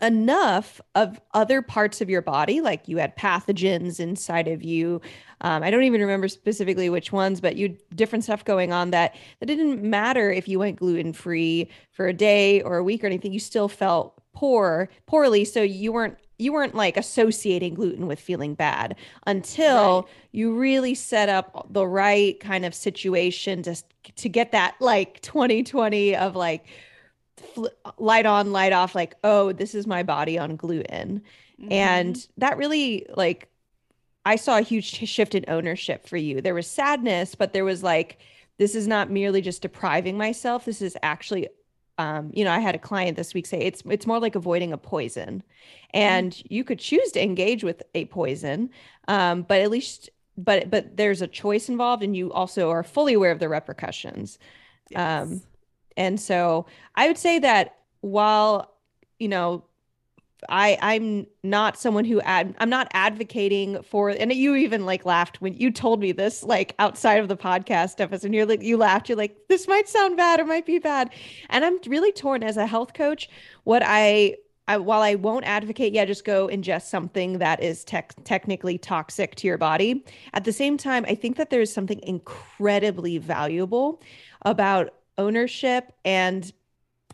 enough 0.00 0.80
of 0.94 1.20
other 1.34 1.60
parts 1.60 2.00
of 2.00 2.08
your 2.08 2.22
body. 2.22 2.60
Like 2.60 2.88
you 2.88 2.96
had 2.96 3.16
pathogens 3.16 4.00
inside 4.00 4.48
of 4.48 4.62
you. 4.62 5.00
Um, 5.44 5.64
i 5.64 5.72
don't 5.72 5.82
even 5.82 6.00
remember 6.00 6.28
specifically 6.28 6.88
which 6.88 7.10
ones 7.10 7.40
but 7.40 7.56
you 7.56 7.76
different 7.96 8.22
stuff 8.22 8.44
going 8.44 8.72
on 8.72 8.92
that 8.92 9.16
that 9.40 9.46
didn't 9.46 9.82
matter 9.82 10.30
if 10.30 10.46
you 10.46 10.60
went 10.60 10.78
gluten 10.78 11.12
free 11.12 11.68
for 11.90 12.06
a 12.06 12.12
day 12.12 12.62
or 12.62 12.76
a 12.76 12.84
week 12.84 13.02
or 13.02 13.08
anything. 13.08 13.32
You 13.32 13.40
still 13.40 13.68
felt 13.68 14.21
poor 14.34 14.88
poorly 15.06 15.44
so 15.44 15.62
you 15.62 15.92
weren't 15.92 16.16
you 16.42 16.52
weren't 16.52 16.74
like 16.74 16.96
associating 16.96 17.74
gluten 17.74 18.06
with 18.06 18.18
feeling 18.18 18.54
bad 18.54 18.96
until 19.26 20.02
right. 20.02 20.10
you 20.32 20.54
really 20.54 20.94
set 20.94 21.28
up 21.28 21.66
the 21.70 21.86
right 21.86 22.38
kind 22.40 22.64
of 22.64 22.74
situation 22.74 23.62
to 23.62 23.76
to 24.16 24.28
get 24.28 24.52
that 24.52 24.74
like 24.80 25.20
2020 25.20 26.16
of 26.16 26.34
like 26.34 26.66
fl- 27.54 27.66
light 27.98 28.26
on 28.26 28.52
light 28.52 28.72
off 28.72 28.94
like 28.94 29.14
oh 29.24 29.52
this 29.52 29.74
is 29.74 29.86
my 29.86 30.02
body 30.02 30.38
on 30.38 30.56
gluten 30.56 31.22
mm-hmm. 31.60 31.72
and 31.72 32.26
that 32.36 32.56
really 32.56 33.06
like 33.14 33.48
i 34.26 34.36
saw 34.36 34.58
a 34.58 34.62
huge 34.62 34.86
shift 35.08 35.34
in 35.34 35.44
ownership 35.48 36.06
for 36.06 36.16
you 36.16 36.40
there 36.40 36.54
was 36.54 36.66
sadness 36.66 37.34
but 37.34 37.52
there 37.52 37.64
was 37.64 37.82
like 37.82 38.18
this 38.58 38.74
is 38.74 38.86
not 38.86 39.10
merely 39.10 39.40
just 39.40 39.62
depriving 39.62 40.16
myself 40.16 40.64
this 40.64 40.82
is 40.82 40.96
actually 41.02 41.48
um, 42.02 42.30
you 42.32 42.44
know, 42.44 42.50
I 42.50 42.58
had 42.58 42.74
a 42.74 42.78
client 42.78 43.16
this 43.16 43.32
week 43.32 43.46
say 43.46 43.60
it's 43.60 43.82
it's 43.88 44.06
more 44.06 44.18
like 44.18 44.34
avoiding 44.34 44.72
a 44.72 44.78
poison, 44.78 45.42
mm-hmm. 45.42 45.98
and 45.98 46.32
mm-hmm. 46.32 46.54
you 46.54 46.64
could 46.64 46.78
choose 46.78 47.12
to 47.12 47.22
engage 47.22 47.62
with 47.62 47.82
a 47.94 48.06
poison, 48.06 48.70
um, 49.08 49.42
but 49.42 49.60
at 49.60 49.70
least 49.70 50.10
but 50.36 50.68
but 50.68 50.96
there's 50.96 51.22
a 51.22 51.26
choice 51.26 51.68
involved, 51.68 52.02
and 52.02 52.16
you 52.16 52.32
also 52.32 52.70
are 52.70 52.82
fully 52.82 53.14
aware 53.14 53.30
of 53.30 53.38
the 53.38 53.48
repercussions. 53.48 54.38
Yes. 54.90 55.22
Um, 55.22 55.42
and 55.96 56.20
so 56.20 56.66
I 56.96 57.06
would 57.06 57.18
say 57.18 57.38
that 57.38 57.76
while 58.00 58.74
you 59.18 59.28
know 59.28 59.64
I 60.48 60.78
I'm 60.80 61.26
not 61.42 61.78
someone 61.78 62.04
who 62.04 62.20
ad 62.22 62.54
I'm 62.58 62.70
not 62.70 62.88
advocating 62.92 63.82
for 63.82 64.10
and 64.10 64.32
you 64.32 64.54
even 64.54 64.84
like 64.86 65.04
laughed 65.04 65.40
when 65.40 65.54
you 65.54 65.70
told 65.70 66.00
me 66.00 66.12
this 66.12 66.42
like 66.42 66.74
outside 66.78 67.20
of 67.20 67.28
the 67.28 67.36
podcast 67.36 68.00
episode 68.00 68.32
you're 68.34 68.46
like 68.46 68.62
you 68.62 68.76
laughed 68.76 69.08
you're 69.08 69.18
like 69.18 69.36
this 69.48 69.68
might 69.68 69.88
sound 69.88 70.16
bad 70.16 70.40
or 70.40 70.44
might 70.44 70.66
be 70.66 70.78
bad 70.78 71.10
and 71.50 71.64
I'm 71.64 71.78
really 71.86 72.12
torn 72.12 72.42
as 72.42 72.56
a 72.56 72.66
health 72.66 72.94
coach 72.94 73.28
what 73.64 73.82
I 73.84 74.36
I, 74.68 74.78
while 74.78 75.02
I 75.02 75.16
won't 75.16 75.44
advocate, 75.44 75.92
yeah, 75.92 76.04
just 76.04 76.24
go 76.24 76.46
ingest 76.46 76.82
something 76.82 77.38
that 77.38 77.60
is 77.62 77.82
tech 77.82 78.14
technically 78.24 78.78
toxic 78.78 79.34
to 79.36 79.48
your 79.48 79.58
body. 79.58 80.04
At 80.34 80.44
the 80.44 80.52
same 80.52 80.76
time, 80.76 81.04
I 81.08 81.16
think 81.16 81.36
that 81.36 81.50
there's 81.50 81.72
something 81.72 82.00
incredibly 82.04 83.18
valuable 83.18 84.00
about 84.42 84.94
ownership 85.18 85.92
and 86.04 86.52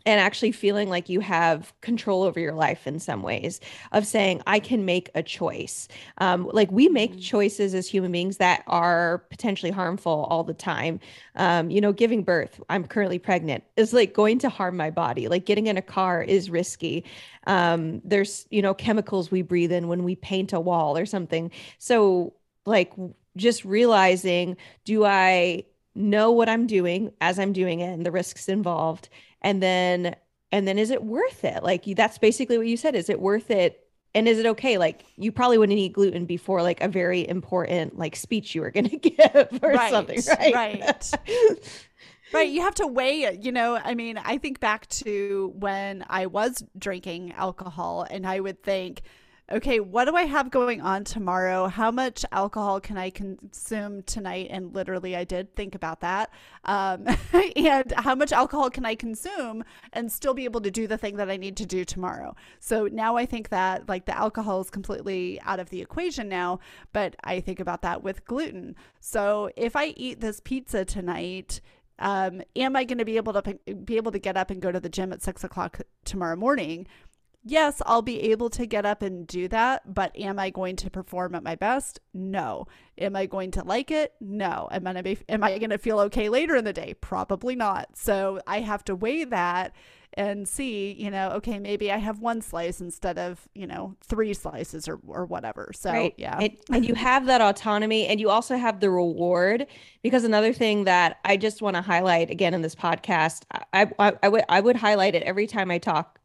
and 0.05 0.19
actually 0.19 0.51
feeling 0.51 0.89
like 0.89 1.09
you 1.09 1.19
have 1.19 1.73
control 1.81 2.23
over 2.23 2.39
your 2.39 2.53
life 2.53 2.87
in 2.87 2.99
some 2.99 3.21
ways 3.21 3.59
of 3.91 4.05
saying 4.05 4.41
i 4.47 4.59
can 4.59 4.85
make 4.85 5.09
a 5.15 5.23
choice. 5.23 5.87
Um, 6.19 6.49
like 6.51 6.71
we 6.71 6.87
make 6.89 7.11
mm-hmm. 7.11 7.19
choices 7.19 7.73
as 7.73 7.87
human 7.87 8.11
beings 8.11 8.37
that 8.37 8.63
are 8.67 9.19
potentially 9.29 9.71
harmful 9.71 10.27
all 10.29 10.43
the 10.43 10.53
time. 10.53 10.99
Um, 11.35 11.69
you 11.69 11.81
know 11.81 11.93
giving 11.93 12.23
birth 12.23 12.59
i'm 12.69 12.85
currently 12.85 13.19
pregnant 13.19 13.63
is 13.77 13.93
like 13.93 14.13
going 14.13 14.39
to 14.39 14.49
harm 14.49 14.77
my 14.77 14.89
body. 14.89 15.27
Like 15.27 15.45
getting 15.45 15.67
in 15.67 15.77
a 15.77 15.81
car 15.81 16.21
is 16.21 16.49
risky. 16.49 17.05
Um, 17.47 18.01
there's 18.03 18.47
you 18.49 18.61
know 18.61 18.73
chemicals 18.73 19.31
we 19.31 19.41
breathe 19.41 19.71
in 19.71 19.87
when 19.87 20.03
we 20.03 20.15
paint 20.15 20.53
a 20.53 20.59
wall 20.59 20.97
or 20.97 21.05
something. 21.05 21.51
So 21.77 22.33
like 22.65 22.93
just 23.35 23.65
realizing 23.65 24.57
do 24.85 25.05
i 25.05 25.63
know 25.95 26.31
what 26.31 26.47
i'm 26.47 26.67
doing 26.67 27.11
as 27.19 27.39
i'm 27.39 27.53
doing 27.53 27.79
it 27.79 27.91
and 27.91 28.05
the 28.05 28.11
risks 28.11 28.47
involved 28.47 29.09
and 29.41 29.61
then 29.61 30.15
and 30.51 30.67
then 30.67 30.79
is 30.79 30.89
it 30.89 31.03
worth 31.03 31.43
it? 31.43 31.63
Like 31.63 31.85
that's 31.95 32.17
basically 32.17 32.57
what 32.57 32.67
you 32.67 32.77
said. 32.77 32.95
Is 32.95 33.09
it 33.09 33.19
worth 33.19 33.51
it? 33.51 33.85
And 34.15 34.27
is 34.27 34.39
it 34.39 34.45
okay? 34.47 34.77
Like 34.77 35.05
you 35.15 35.31
probably 35.31 35.57
wouldn't 35.57 35.77
eat 35.77 35.93
gluten 35.93 36.25
before 36.25 36.63
like 36.63 36.81
a 36.81 36.87
very 36.87 37.27
important 37.27 37.97
like 37.97 38.15
speech 38.15 38.55
you 38.55 38.61
were 38.61 38.71
going 38.71 38.89
to 38.89 38.97
give 38.97 39.59
or 39.61 39.71
right, 39.71 39.91
something 39.91 40.19
right? 40.27 40.53
right. 40.53 41.11
Right 42.31 42.47
you 42.47 42.61
have 42.61 42.75
to 42.75 42.85
weigh 42.85 43.23
it 43.23 43.43
you 43.43 43.51
know? 43.51 43.75
I 43.83 43.95
mean 43.95 44.19
i 44.23 44.37
think 44.37 44.59
back 44.59 44.85
to 44.89 45.51
when 45.57 46.05
i 46.07 46.27
was 46.27 46.63
drinking 46.77 47.31
alcohol 47.31 48.05
and 48.07 48.27
i 48.27 48.39
would 48.39 48.61
think 48.61 49.01
okay, 49.51 49.79
what 49.79 50.05
do 50.05 50.15
I 50.15 50.23
have 50.23 50.51
going 50.51 50.81
on 50.81 51.03
tomorrow? 51.03 51.67
How 51.67 51.91
much 51.91 52.23
alcohol 52.31 52.79
can 52.79 52.97
I 52.97 53.09
consume 53.09 54.03
tonight? 54.03 54.47
And 54.49 54.73
literally, 54.73 55.15
I 55.15 55.23
did 55.23 55.55
think 55.55 55.75
about 55.75 56.01
that. 56.01 56.31
Um, 56.65 57.07
and 57.55 57.91
how 57.97 58.15
much 58.15 58.31
alcohol 58.31 58.69
can 58.69 58.85
I 58.85 58.95
consume 58.95 59.63
and 59.93 60.11
still 60.11 60.33
be 60.33 60.45
able 60.45 60.61
to 60.61 60.71
do 60.71 60.87
the 60.87 60.97
thing 60.97 61.17
that 61.17 61.29
I 61.29 61.37
need 61.37 61.57
to 61.57 61.65
do 61.65 61.83
tomorrow? 61.83 62.35
So 62.59 62.87
now 62.87 63.15
I 63.15 63.25
think 63.25 63.49
that 63.49 63.89
like 63.89 64.05
the 64.05 64.17
alcohol 64.17 64.61
is 64.61 64.69
completely 64.69 65.39
out 65.41 65.59
of 65.59 65.69
the 65.69 65.81
equation 65.81 66.29
now, 66.29 66.59
but 66.93 67.15
I 67.23 67.39
think 67.39 67.59
about 67.59 67.81
that 67.81 68.03
with 68.03 68.25
gluten. 68.25 68.75
So 68.99 69.49
if 69.55 69.75
I 69.75 69.87
eat 69.97 70.21
this 70.21 70.39
pizza 70.39 70.85
tonight, 70.85 71.61
um, 71.99 72.41
am 72.55 72.75
I 72.75 72.85
going 72.85 72.97
to 72.97 73.05
be 73.05 73.17
able 73.17 73.33
to 73.33 73.59
be 73.83 73.97
able 73.97 74.11
to 74.13 74.19
get 74.19 74.37
up 74.37 74.49
and 74.49 74.61
go 74.61 74.71
to 74.71 74.79
the 74.79 74.89
gym 74.89 75.11
at 75.11 75.21
six 75.21 75.43
o'clock 75.43 75.81
tomorrow 76.05 76.35
morning? 76.35 76.87
Yes, 77.49 77.81
I'll 77.85 78.01
be 78.01 78.31
able 78.31 78.49
to 78.51 78.65
get 78.65 78.85
up 78.85 79.01
and 79.01 79.25
do 79.25 79.47
that, 79.47 79.93
but 79.93 80.17
am 80.17 80.39
I 80.39 80.49
going 80.49 80.75
to 80.77 80.89
perform 80.89 81.35
at 81.35 81.43
my 81.43 81.55
best? 81.55 81.99
No. 82.13 82.67
Am 82.97 83.15
I 83.15 83.25
going 83.25 83.51
to 83.51 83.63
like 83.63 83.91
it? 83.91 84.13
No. 84.19 84.67
Am 84.71 84.85
I 84.85 84.93
gonna 84.93 85.03
be 85.03 85.17
am 85.27 85.43
I 85.43 85.57
going 85.57 85.69
to 85.69 85.77
feel 85.77 85.99
okay 86.01 86.29
later 86.29 86.55
in 86.55 86.65
the 86.65 86.73
day? 86.73 86.95
Probably 87.01 87.55
not. 87.55 87.97
So 87.97 88.39
I 88.45 88.59
have 88.61 88.83
to 88.85 88.95
weigh 88.95 89.23
that 89.25 89.73
and 90.15 90.47
see, 90.47 90.91
you 90.93 91.11
know, 91.11 91.29
okay, 91.29 91.59
maybe 91.59 91.91
I 91.91 91.97
have 91.97 92.19
one 92.19 92.41
slice 92.41 92.81
instead 92.81 93.17
of, 93.17 93.47
you 93.53 93.67
know, 93.67 93.95
three 94.05 94.33
slices 94.33 94.87
or, 94.87 94.99
or 95.07 95.25
whatever. 95.25 95.71
So, 95.73 95.91
right. 95.91 96.13
yeah. 96.17 96.37
And, 96.39 96.57
and 96.71 96.85
you 96.85 96.95
have 96.95 97.27
that 97.27 97.41
autonomy 97.41 98.07
and 98.07 98.19
you 98.19 98.29
also 98.29 98.57
have 98.57 98.79
the 98.79 98.89
reward 98.89 99.67
because 100.01 100.23
another 100.23 100.51
thing 100.51 100.85
that 100.85 101.19
I 101.25 101.37
just 101.37 101.61
want 101.61 101.75
to 101.75 101.81
highlight 101.81 102.31
again 102.31 102.53
in 102.53 102.61
this 102.61 102.75
podcast, 102.75 103.43
I, 103.71 103.89
I, 103.99 104.13
I 104.23 104.29
would, 104.29 104.43
I 104.49 104.59
would 104.59 104.75
highlight 104.75 105.15
it 105.15 105.23
every 105.23 105.47
time 105.47 105.69
I 105.69 105.77
talk 105.77 106.18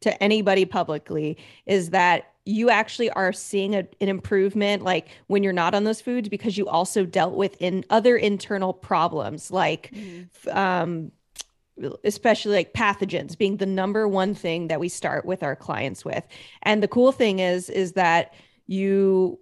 to 0.00 0.22
anybody 0.22 0.64
publicly 0.64 1.36
is 1.66 1.90
that 1.90 2.32
you 2.46 2.70
actually 2.70 3.10
are 3.10 3.32
seeing 3.32 3.74
a, 3.74 3.86
an 4.00 4.08
improvement 4.08 4.82
like 4.82 5.08
when 5.26 5.42
you're 5.42 5.52
not 5.52 5.74
on 5.74 5.84
those 5.84 6.00
foods 6.00 6.28
because 6.28 6.56
you 6.56 6.66
also 6.68 7.04
dealt 7.04 7.34
with 7.34 7.56
in 7.60 7.84
other 7.90 8.16
internal 8.16 8.72
problems 8.72 9.50
like 9.50 9.90
mm-hmm. 9.92 10.56
um, 10.56 11.10
especially 12.04 12.54
like 12.54 12.72
pathogens 12.72 13.36
being 13.36 13.58
the 13.58 13.66
number 13.66 14.08
one 14.08 14.34
thing 14.34 14.68
that 14.68 14.80
we 14.80 14.88
start 14.88 15.26
with 15.26 15.42
our 15.42 15.56
clients 15.56 16.04
with 16.04 16.24
and 16.62 16.82
the 16.82 16.88
cool 16.88 17.12
thing 17.12 17.40
is 17.40 17.68
is 17.68 17.92
that 17.92 18.32
you 18.66 19.38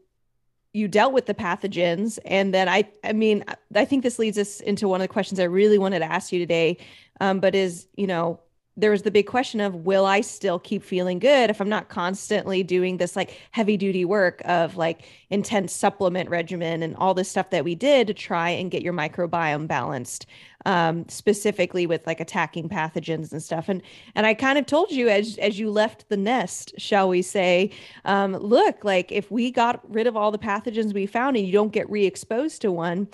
you 0.73 0.89
dealt 0.89 1.13
with 1.13 1.27
the 1.27 1.35
pathogens 1.35 2.19
and 2.25 2.53
then 2.53 2.69
i 2.69 2.89
i 3.05 3.13
mean 3.13 3.45
i 3.75 3.85
think 3.85 4.03
this 4.03 4.19
leads 4.19 4.39
us 4.39 4.61
into 4.61 4.89
one 4.89 5.01
of 5.01 5.05
the 5.05 5.13
questions 5.13 5.39
i 5.39 5.45
really 5.45 5.79
wanted 5.79 6.01
to 6.01 6.11
ask 6.11 6.33
you 6.33 6.39
today 6.39 6.77
um, 7.21 7.39
but 7.39 7.55
is 7.55 7.87
you 7.97 8.07
know 8.07 8.41
there 8.77 8.91
was 8.91 9.03
the 9.03 9.11
big 9.11 9.27
question 9.27 9.61
of 9.61 9.75
will 9.75 10.05
I 10.05 10.21
still 10.21 10.59
keep 10.59 10.83
feeling 10.83 11.19
good 11.21 11.49
if 11.49 11.61
I'm 11.61 11.69
not 11.69 11.89
constantly 11.89 12.63
doing 12.63 12.97
this 12.97 13.15
like 13.15 13.39
heavy 13.53 13.77
duty 13.77 14.05
work 14.05 14.43
of 14.45 14.77
like 14.77 15.05
intense 15.31 15.73
supplement 15.73 16.29
regimen 16.29 16.83
and 16.83 16.97
all 16.97 17.15
this 17.15 17.29
stuff 17.29 17.51
that 17.51 17.65
we 17.65 17.75
did 17.75 18.09
to 18.09 18.15
try 18.15 18.51
and 18.51 18.71
get 18.71 18.83
your 18.83 18.93
microbiome 18.93 19.69
balanced 19.69 20.27
um, 20.67 21.07
specifically 21.09 21.87
with 21.87 22.07
like 22.07 22.21
attacking 22.21 22.69
pathogens 22.69 23.31
and 23.31 23.43
stuff? 23.43 23.69
And 23.69 23.81
and 24.17 24.27
I 24.27 24.35
kind 24.35 24.59
of 24.59 24.67
told 24.67 24.91
you 24.91 25.09
as 25.09 25.39
as 25.39 25.59
you 25.59 25.71
left 25.71 26.09
the 26.09 26.17
nest 26.17 26.73
shall 26.77 27.09
we 27.09 27.23
say 27.23 27.71
um, 28.05 28.37
look 28.37 28.83
like 28.83 29.13
if 29.13 29.31
we 29.31 29.53
got 29.53 29.81
rid 29.89 30.09
of 30.09 30.17
all 30.17 30.33
the 30.33 30.39
pathogens 30.39 30.93
we 30.93 31.07
found 31.07 31.37
and 31.37 31.47
you 31.47 31.53
don't 31.53 31.73
get 31.73 31.89
re-exposed 31.89 32.61
to 32.63 32.73
one 32.73 33.07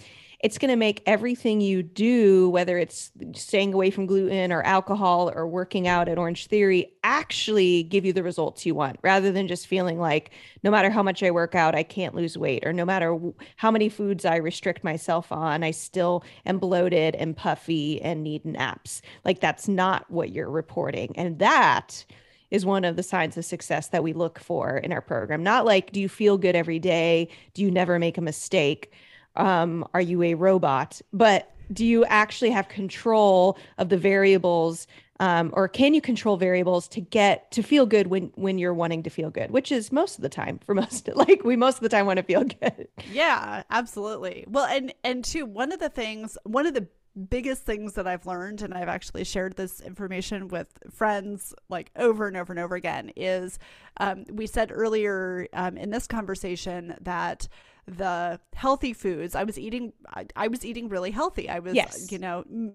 it's 0.42 0.57
going 0.57 0.70
to 0.70 0.76
make 0.76 1.03
everything 1.05 1.61
you 1.61 1.83
do, 1.83 2.48
whether 2.48 2.79
it's 2.79 3.11
staying 3.35 3.74
away 3.74 3.90
from 3.90 4.07
gluten 4.07 4.53
or 4.53 4.62
alcohol 4.62 5.31
or 5.35 5.46
working 5.46 5.87
out 5.87 6.09
at 6.09 6.18
Orange 6.18 6.46
Theory, 6.46 6.92
actually 7.05 7.83
give 7.83 8.07
you 8.07 8.12
the 8.12 8.22
results 8.22 8.64
you 8.64 8.74
want 8.74 8.98
rather 9.03 9.31
than 9.31 9.48
just 9.48 9.66
feeling 9.66 9.98
like 9.98 10.31
no 10.62 10.70
matter 10.70 10.88
how 10.88 11.03
much 11.03 11.22
I 11.22 11.31
work 11.31 11.55
out, 11.55 11.74
I 11.74 11.83
can't 11.83 12.14
lose 12.14 12.38
weight, 12.38 12.64
or 12.64 12.72
no 12.72 12.87
matter 12.87 13.18
how 13.57 13.70
many 13.70 13.90
foods 13.90 14.24
I 14.24 14.37
restrict 14.37 14.83
myself 14.83 15.31
on, 15.31 15.62
I 15.62 15.72
still 15.72 16.24
am 16.46 16.59
bloated 16.59 17.14
and 17.16 17.37
puffy 17.37 18.00
and 18.00 18.22
need 18.22 18.44
naps. 18.46 19.03
Like 19.24 19.40
that's 19.40 19.68
not 19.68 20.11
what 20.11 20.31
you're 20.31 20.50
reporting. 20.50 21.12
And 21.16 21.38
that 21.38 22.05
is 22.50 22.64
one 22.64 22.85
of 22.85 22.96
the 22.96 23.03
signs 23.03 23.37
of 23.37 23.44
success 23.44 23.88
that 23.88 24.03
we 24.03 24.12
look 24.12 24.38
for 24.38 24.79
in 24.79 24.90
our 24.90 25.03
program. 25.03 25.42
Not 25.42 25.66
like, 25.66 25.92
do 25.92 26.00
you 26.00 26.09
feel 26.09 26.38
good 26.38 26.57
every 26.57 26.79
day? 26.79 27.29
Do 27.55 27.62
you 27.62 27.70
never 27.70 27.98
make 27.98 28.18
a 28.18 28.22
mistake? 28.22 28.92
Um, 29.37 29.87
are 29.95 30.01
you 30.01 30.23
a 30.23 30.35
robot? 30.35 31.01
But 31.12 31.53
do 31.73 31.85
you 31.85 32.05
actually 32.07 32.51
have 32.51 32.69
control 32.69 33.59
of 33.79 33.88
the 33.88 33.97
variables 33.97 34.87
um, 35.21 35.51
or 35.53 35.69
can 35.69 35.93
you 35.93 36.01
control 36.01 36.38
variables 36.38 36.88
to 36.88 37.01
get 37.03 37.51
to 37.51 37.62
feel 37.62 37.85
good 37.85 38.07
when 38.07 38.33
when 38.37 38.59
you're 38.59 38.75
wanting 38.75 39.03
to 39.03 39.11
feel 39.11 39.31
good 39.31 39.51
which 39.51 39.71
is 39.71 39.93
most 39.93 40.16
of 40.16 40.23
the 40.23 40.29
time 40.29 40.59
for 40.64 40.75
most 40.75 41.09
like 41.14 41.45
we 41.45 41.57
most 41.57 41.77
of 41.77 41.83
the 41.83 41.88
time 41.88 42.07
want 42.07 42.16
to 42.16 42.23
feel 42.23 42.43
good 42.43 42.88
yeah 43.12 43.62
absolutely 43.71 44.45
well 44.49 44.64
and 44.64 44.93
and 45.05 45.25
two 45.25 45.47
one 45.47 45.73
of 45.73 45.79
the 45.79 45.90
things 45.90 46.37
one 46.45 46.66
of 46.66 46.75
the 46.75 46.88
biggest 47.29 47.62
things 47.62 47.95
that 47.95 48.07
I've 48.07 48.27
learned, 48.27 48.62
and 48.62 48.73
I've 48.73 48.88
actually 48.88 49.25
shared 49.25 49.57
this 49.57 49.81
information 49.81 50.49
with 50.49 50.69
friends 50.90 51.55
like 51.69 51.90
over 51.97 52.29
and 52.29 52.37
over 52.37 52.53
and 52.53 52.61
over 52.61 52.75
again, 52.77 53.11
is 53.16 53.59
um, 53.99 54.25
we 54.31 54.47
said 54.47 54.71
earlier 54.73 55.49
um, 55.53 55.77
in 55.77 55.90
this 55.90 56.07
conversation 56.07 56.95
that 57.01 57.49
the 57.96 58.40
healthy 58.55 58.92
foods 58.92 59.35
i 59.35 59.44
was 59.44 59.59
eating 59.59 59.92
I, 60.09 60.26
I, 60.37 60.48
was 60.48 60.64
eating 60.64 60.88
really 60.88 61.11
healthy. 61.11 61.48
I 61.48 61.59
was 61.59 61.74
yes. 61.74 62.11
you 62.11 62.18
know 62.18 62.44
m- 62.50 62.74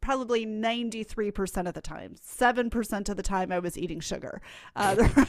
probably 0.00 0.46
93% 0.46 1.68
of 1.68 1.74
the 1.74 1.80
time 1.80 2.16
7% 2.24 3.08
of 3.08 3.16
the 3.16 3.22
time 3.22 3.52
i 3.52 3.58
was 3.58 3.78
eating 3.78 4.00
sugar. 4.00 4.40
Uh, 4.76 5.08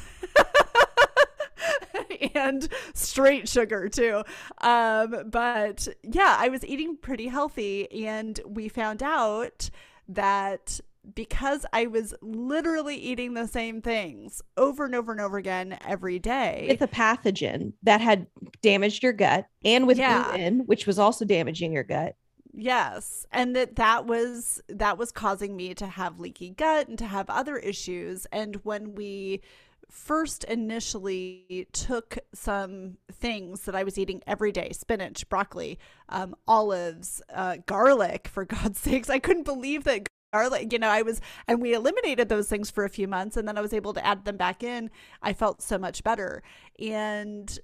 and 2.35 2.67
straight 2.93 3.47
sugar 3.47 3.89
too. 3.89 4.23
Um, 4.59 5.29
but 5.29 5.87
yeah 6.03 6.35
i 6.39 6.49
was 6.49 6.65
eating 6.65 6.97
pretty 6.97 7.27
healthy 7.27 8.05
and 8.05 8.39
we 8.45 8.69
found 8.69 9.03
out 9.03 9.69
that 10.07 10.79
because 11.13 11.65
I 11.73 11.87
was 11.87 12.13
literally 12.21 12.95
eating 12.95 13.33
the 13.33 13.47
same 13.47 13.81
things 13.81 14.41
over 14.57 14.85
and 14.85 14.95
over 14.95 15.11
and 15.11 15.21
over 15.21 15.37
again 15.37 15.77
every 15.87 16.19
day 16.19 16.65
with 16.69 16.81
a 16.81 16.87
pathogen 16.87 17.73
that 17.83 18.01
had 18.01 18.27
damaged 18.61 19.03
your 19.03 19.13
gut 19.13 19.47
and 19.63 19.87
with 19.87 19.97
yeah. 19.97 20.23
gluten, 20.23 20.59
which 20.65 20.85
was 20.85 20.99
also 20.99 21.25
damaging 21.25 21.71
your 21.73 21.83
gut. 21.83 22.15
Yes, 22.53 23.25
and 23.31 23.55
that 23.55 23.75
that 23.75 24.05
was 24.05 24.61
that 24.67 24.97
was 24.97 25.11
causing 25.11 25.55
me 25.55 25.73
to 25.75 25.87
have 25.87 26.19
leaky 26.19 26.49
gut 26.49 26.87
and 26.87 26.97
to 26.97 27.05
have 27.05 27.29
other 27.29 27.57
issues 27.57 28.25
and 28.31 28.55
when 28.57 28.95
we 28.95 29.41
first 29.89 30.43
initially 30.45 31.67
took 31.73 32.19
some 32.33 32.97
things 33.11 33.61
that 33.61 33.75
I 33.75 33.83
was 33.83 33.97
eating 33.97 34.21
every 34.27 34.51
day 34.51 34.71
spinach, 34.71 35.27
broccoli, 35.29 35.79
um, 36.09 36.35
olives, 36.47 37.21
uh, 37.33 37.57
garlic, 37.65 38.27
for 38.27 38.45
God's 38.45 38.79
sakes. 38.79 39.09
I 39.09 39.19
couldn't 39.19 39.43
believe 39.43 39.83
that 39.85 40.07
are 40.33 40.49
like 40.49 40.71
you 40.71 40.79
know 40.79 40.89
i 40.89 41.01
was 41.01 41.21
and 41.47 41.61
we 41.61 41.73
eliminated 41.73 42.29
those 42.29 42.47
things 42.47 42.69
for 42.69 42.83
a 42.83 42.89
few 42.89 43.07
months 43.07 43.37
and 43.37 43.47
then 43.47 43.57
i 43.57 43.61
was 43.61 43.73
able 43.73 43.93
to 43.93 44.05
add 44.05 44.25
them 44.25 44.37
back 44.37 44.63
in. 44.63 44.89
I 45.21 45.33
felt 45.33 45.61
so 45.61 45.77
much 45.77 46.03
better. 46.03 46.43
And 46.79 47.57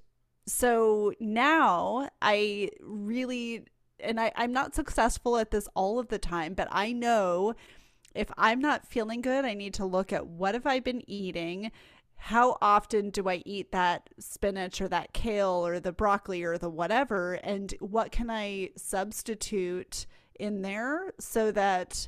so 0.47 1.13
now 1.19 2.10
i 2.21 2.69
really 2.82 3.65
and 3.99 4.19
I, 4.19 4.32
i'm 4.36 4.54
not 4.54 4.75
successful 4.75 5.38
at 5.38 5.49
this 5.49 5.67
all 5.73 5.97
of 5.97 6.10
the 6.10 6.19
time 6.19 6.54
but 6.54 6.67
i 6.71 6.91
know 6.91 7.56
if 8.13 8.30
i'm 8.38 8.60
not 8.60 8.86
feeling 8.86 9.21
good 9.21 9.43
i 9.43 9.56
need 9.56 9.73
to 9.75 9.86
look 9.86 10.13
at 10.13 10.28
what 10.28 10.54
have 10.54 10.67
i 10.67 10.80
been 10.80 11.01
eating? 11.10 11.71
How 12.17 12.58
often 12.62 13.10
do 13.10 13.30
I 13.30 13.43
eat 13.45 13.71
that 13.71 14.10
spinach 14.19 14.82
or 14.82 14.88
that 14.88 15.13
kale 15.13 15.65
or 15.65 15.80
the 15.80 15.91
broccoli 15.91 16.43
or 16.43 16.58
the 16.58 16.69
whatever? 16.69 17.34
And 17.34 17.73
what 17.80 18.12
can 18.12 18.30
I 18.30 18.69
substitute 18.78 20.06
in 20.39 20.62
there 20.62 21.13
so 21.19 21.51
that 21.51 22.08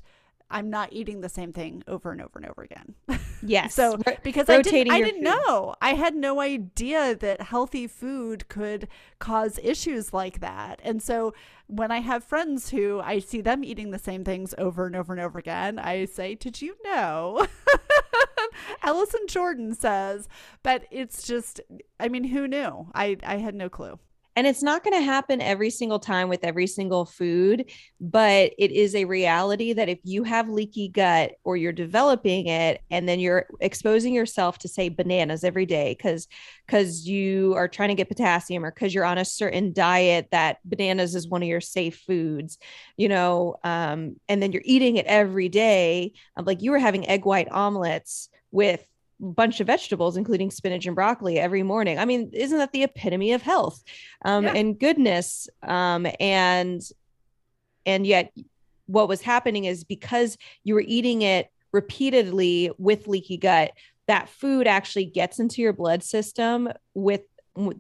I'm 0.50 0.70
not 0.70 0.94
eating 0.94 1.22
the 1.22 1.30
same 1.30 1.52
thing 1.52 1.84
over 1.88 2.12
and 2.12 2.22
over 2.22 2.40
and 2.40 2.46
over 2.48 2.62
again. 2.62 2.96
Yes. 3.42 3.74
so 3.76 3.98
because 4.24 4.50
I 4.50 4.62
didn't, 4.62 4.92
I 4.92 5.02
didn't 5.02 5.24
know, 5.24 5.76
I 5.82 5.94
had 5.94 6.16
no 6.16 6.40
idea 6.40 7.16
that 7.16 7.42
healthy 7.42 7.88
food 7.88 8.48
could 8.48 8.88
cause 9.20 9.60
issues 9.62 10.14
like 10.14 10.40
that. 10.40 10.80
And 10.84 11.02
so 11.02 11.34
when 11.68 11.92
I 11.92 12.00
have 12.00 12.24
friends 12.24 12.70
who 12.70 13.02
I 13.02 13.20
see 13.20 13.42
them 13.42 13.64
eating 13.64 13.92
the 13.92 14.00
same 14.00 14.24
things 14.24 14.56
over 14.58 14.86
and 14.86 14.96
over 14.96 15.14
and 15.14 15.22
over 15.22 15.38
again, 15.38 15.80
I 15.80 16.06
say, 16.06 16.36
"Did 16.36 16.62
you 16.62 16.78
know?" 16.84 17.46
Allison 18.84 19.28
Jordan 19.28 19.76
says, 19.76 20.28
but 20.64 20.86
it's 20.92 21.24
just, 21.24 21.62
I 22.00 22.08
mean, 22.08 22.26
who 22.26 22.48
knew? 22.48 22.88
I 22.94 23.18
I 23.24 23.38
had 23.38 23.56
no 23.56 23.70
clue. 23.70 24.00
And 24.38 24.46
it's 24.46 24.62
not 24.62 24.84
going 24.84 24.94
to 24.94 25.04
happen 25.04 25.42
every 25.42 25.72
single 25.72 25.98
time 25.98 26.30
with 26.30 26.44
every 26.44 26.68
single 26.68 27.06
food, 27.06 27.72
but 28.00 28.52
it 28.60 28.72
is 28.72 28.94
a 28.94 29.06
reality 29.06 29.74
that 29.74 29.90
if 29.90 29.98
you 30.04 30.22
have 30.26 30.48
leaky 30.48 30.90
gut 30.90 31.32
or 31.44 31.58
you're 31.58 31.72
developing 31.72 32.46
it 32.46 32.82
and 32.92 33.10
then 33.10 33.20
you're 33.20 33.48
exposing 33.62 34.14
yourself 34.14 34.60
to 34.60 34.68
say 34.68 34.90
bananas 34.90 35.44
every 35.44 35.66
day 35.66 35.96
cuz 35.96 36.28
cuz 36.68 37.08
you 37.08 37.56
are 37.56 37.68
trying 37.68 37.90
to 37.90 37.96
get 37.96 38.10
potassium 38.10 38.64
or 38.64 38.70
cuz 38.70 38.94
you're 38.94 39.04
on 39.04 39.18
a 39.18 39.26
certain 39.26 39.74
diet 39.74 40.28
that 40.30 40.60
bananas 40.64 41.16
is 41.16 41.28
one 41.28 41.42
of 41.42 41.50
your 41.50 41.60
safe 41.60 41.98
foods, 42.06 42.60
you 42.96 43.10
know, 43.10 43.56
um, 43.64 44.18
and 44.30 44.40
then 44.40 44.52
you're 44.52 44.62
eating 44.66 44.98
it 44.98 45.08
every 45.08 45.50
day, 45.50 46.14
like 46.40 46.62
you 46.62 46.70
were 46.70 46.78
having 46.78 47.10
egg 47.10 47.26
white 47.26 47.50
omelets 47.50 48.30
with 48.52 48.86
bunch 49.20 49.60
of 49.60 49.68
vegetables, 49.68 50.18
including 50.18 50.52
spinach 50.52 50.86
and 50.86 50.96
broccoli 50.96 51.40
every 51.40 51.64
morning. 51.64 52.00
I 52.00 52.06
mean, 52.06 52.32
isn't 52.34 52.58
that 52.58 52.72
the 52.72 52.84
epitome 52.84 53.34
of 53.34 53.42
health 53.42 53.84
um, 54.24 54.46
yeah. 54.46 54.54
and 54.54 54.80
goodness? 54.80 55.50
Um, 55.64 56.08
and 56.20 56.82
and 57.86 58.06
yet, 58.06 58.34
what 58.86 59.08
was 59.08 59.22
happening 59.22 59.66
is 59.66 59.84
because 59.84 60.38
you 60.64 60.74
were 60.74 60.84
eating 60.86 61.22
it 61.22 61.50
repeatedly 61.72 62.72
with 62.78 63.08
leaky 63.08 63.38
gut, 63.38 63.72
that 64.08 64.30
food 64.30 64.68
actually 64.68 65.06
gets 65.06 65.40
into 65.40 65.62
your 65.62 65.74
blood 65.74 66.04
system 66.04 66.70
with 66.94 67.22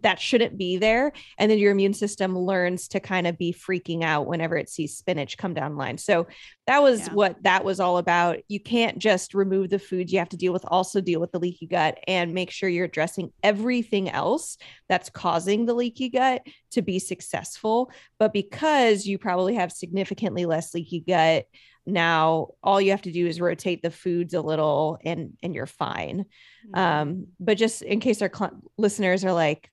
that 0.02 0.20
shouldn't 0.20 0.58
be 0.58 0.78
there 0.78 1.12
and 1.38 1.52
then 1.52 1.60
your 1.60 1.72
immune 1.72 1.94
system 1.94 2.36
learns 2.36 2.88
to 2.88 3.00
kind 3.00 3.28
of 3.28 3.38
be 3.38 3.54
freaking 3.54 4.04
out 4.04 4.26
whenever 4.26 4.58
it 4.58 4.70
sees 4.70 4.98
spinach 4.98 5.38
come 5.38 5.54
down 5.54 5.78
line 5.78 6.00
so 6.00 6.26
that 6.68 6.84
was 6.84 7.08
yeah. 7.08 7.14
what 7.14 7.42
that 7.44 7.64
was 7.64 7.80
all 7.80 7.98
about 7.98 8.38
you 8.48 8.60
can't 8.60 9.00
just 9.00 9.34
remove 9.34 9.70
the 9.70 9.80
foods 9.80 10.12
you 10.12 10.20
have 10.20 10.30
to 10.30 10.38
deal 10.38 10.54
with 10.54 10.66
also 10.68 11.02
deal 11.02 11.20
with 11.20 11.32
the 11.32 11.40
leaky 11.40 11.66
gut 11.66 11.98
and 12.08 12.34
make 12.34 12.52
sure 12.52 12.70
you're 12.70 12.86
addressing 12.86 13.32
everything 13.42 14.10
else 14.10 14.58
that's 14.88 15.10
causing 15.10 15.66
the 15.66 15.74
leaky 15.74 16.10
gut 16.10 16.46
to 16.70 16.82
be 16.82 17.00
successful 17.00 17.92
but 18.20 18.34
because 18.34 19.06
you 19.06 19.18
probably 19.18 19.56
have 19.56 19.72
significantly 19.72 20.46
less 20.46 20.74
leaky 20.74 21.00
gut 21.00 21.46
now 21.86 22.50
all 22.62 22.82
you 22.82 22.92
have 22.92 23.02
to 23.02 23.12
do 23.12 23.26
is 23.26 23.40
rotate 23.40 23.82
the 23.82 23.90
foods 23.90 24.34
a 24.34 24.42
little 24.42 25.00
and 25.06 25.38
and 25.42 25.56
you're 25.56 25.66
fine 25.66 26.26
mm-hmm. 26.70 26.80
um 26.80 27.28
but 27.40 27.58
just 27.58 27.82
in 27.82 28.00
case 28.00 28.22
our 28.22 28.32
cl- 28.34 28.62
listeners 28.78 29.24
are 29.24 29.34
like 29.34 29.72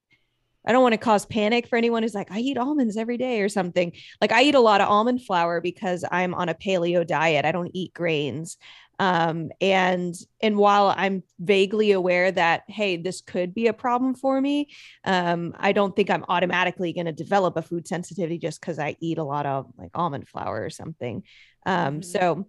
i 0.65 0.73
don't 0.73 0.83
want 0.83 0.93
to 0.93 0.99
cause 0.99 1.27
panic 1.27 1.67
for 1.67 1.77
anyone 1.77 2.03
who's 2.03 2.15
like 2.15 2.31
i 2.31 2.39
eat 2.39 2.59
almonds 2.59 2.97
every 2.97 3.17
day 3.17 3.41
or 3.41 3.49
something. 3.49 3.93
Like 4.21 4.33
i 4.33 4.43
eat 4.43 4.55
a 4.55 4.61
lot 4.61 4.81
of 4.81 4.89
almond 4.89 5.23
flour 5.23 5.61
because 5.61 6.05
i'm 6.11 6.35
on 6.35 6.49
a 6.49 6.55
paleo 6.55 7.07
diet. 7.07 7.45
I 7.45 7.53
don't 7.53 7.71
eat 7.75 7.95
grains. 7.95 8.57
Um 8.99 9.51
and 9.61 10.15
and 10.41 10.57
while 10.57 10.95
i'm 10.97 11.25
vaguely 11.41 11.91
aware 11.91 12.31
that 12.31 12.63
hey 12.69 12.97
this 12.97 13.23
could 13.23 13.53
be 13.53 13.67
a 13.67 13.73
problem 13.73 14.15
for 14.15 14.41
me 14.41 14.69
um 15.05 15.53
i 15.59 15.73
don't 15.73 15.97
think 15.97 16.11
i'm 16.11 16.25
automatically 16.29 16.93
going 16.93 17.07
to 17.07 17.13
develop 17.13 17.57
a 17.57 17.63
food 17.63 17.89
sensitivity 17.89 18.39
just 18.39 18.61
because 18.61 18.79
i 18.79 18.97
eat 19.01 19.19
a 19.19 19.25
lot 19.25 19.47
of 19.47 19.67
like 19.77 19.91
almond 19.95 20.29
flour 20.29 20.63
or 20.63 20.71
something. 20.71 21.25
Um, 21.67 22.01
mm-hmm. 22.01 22.03
So 22.03 22.47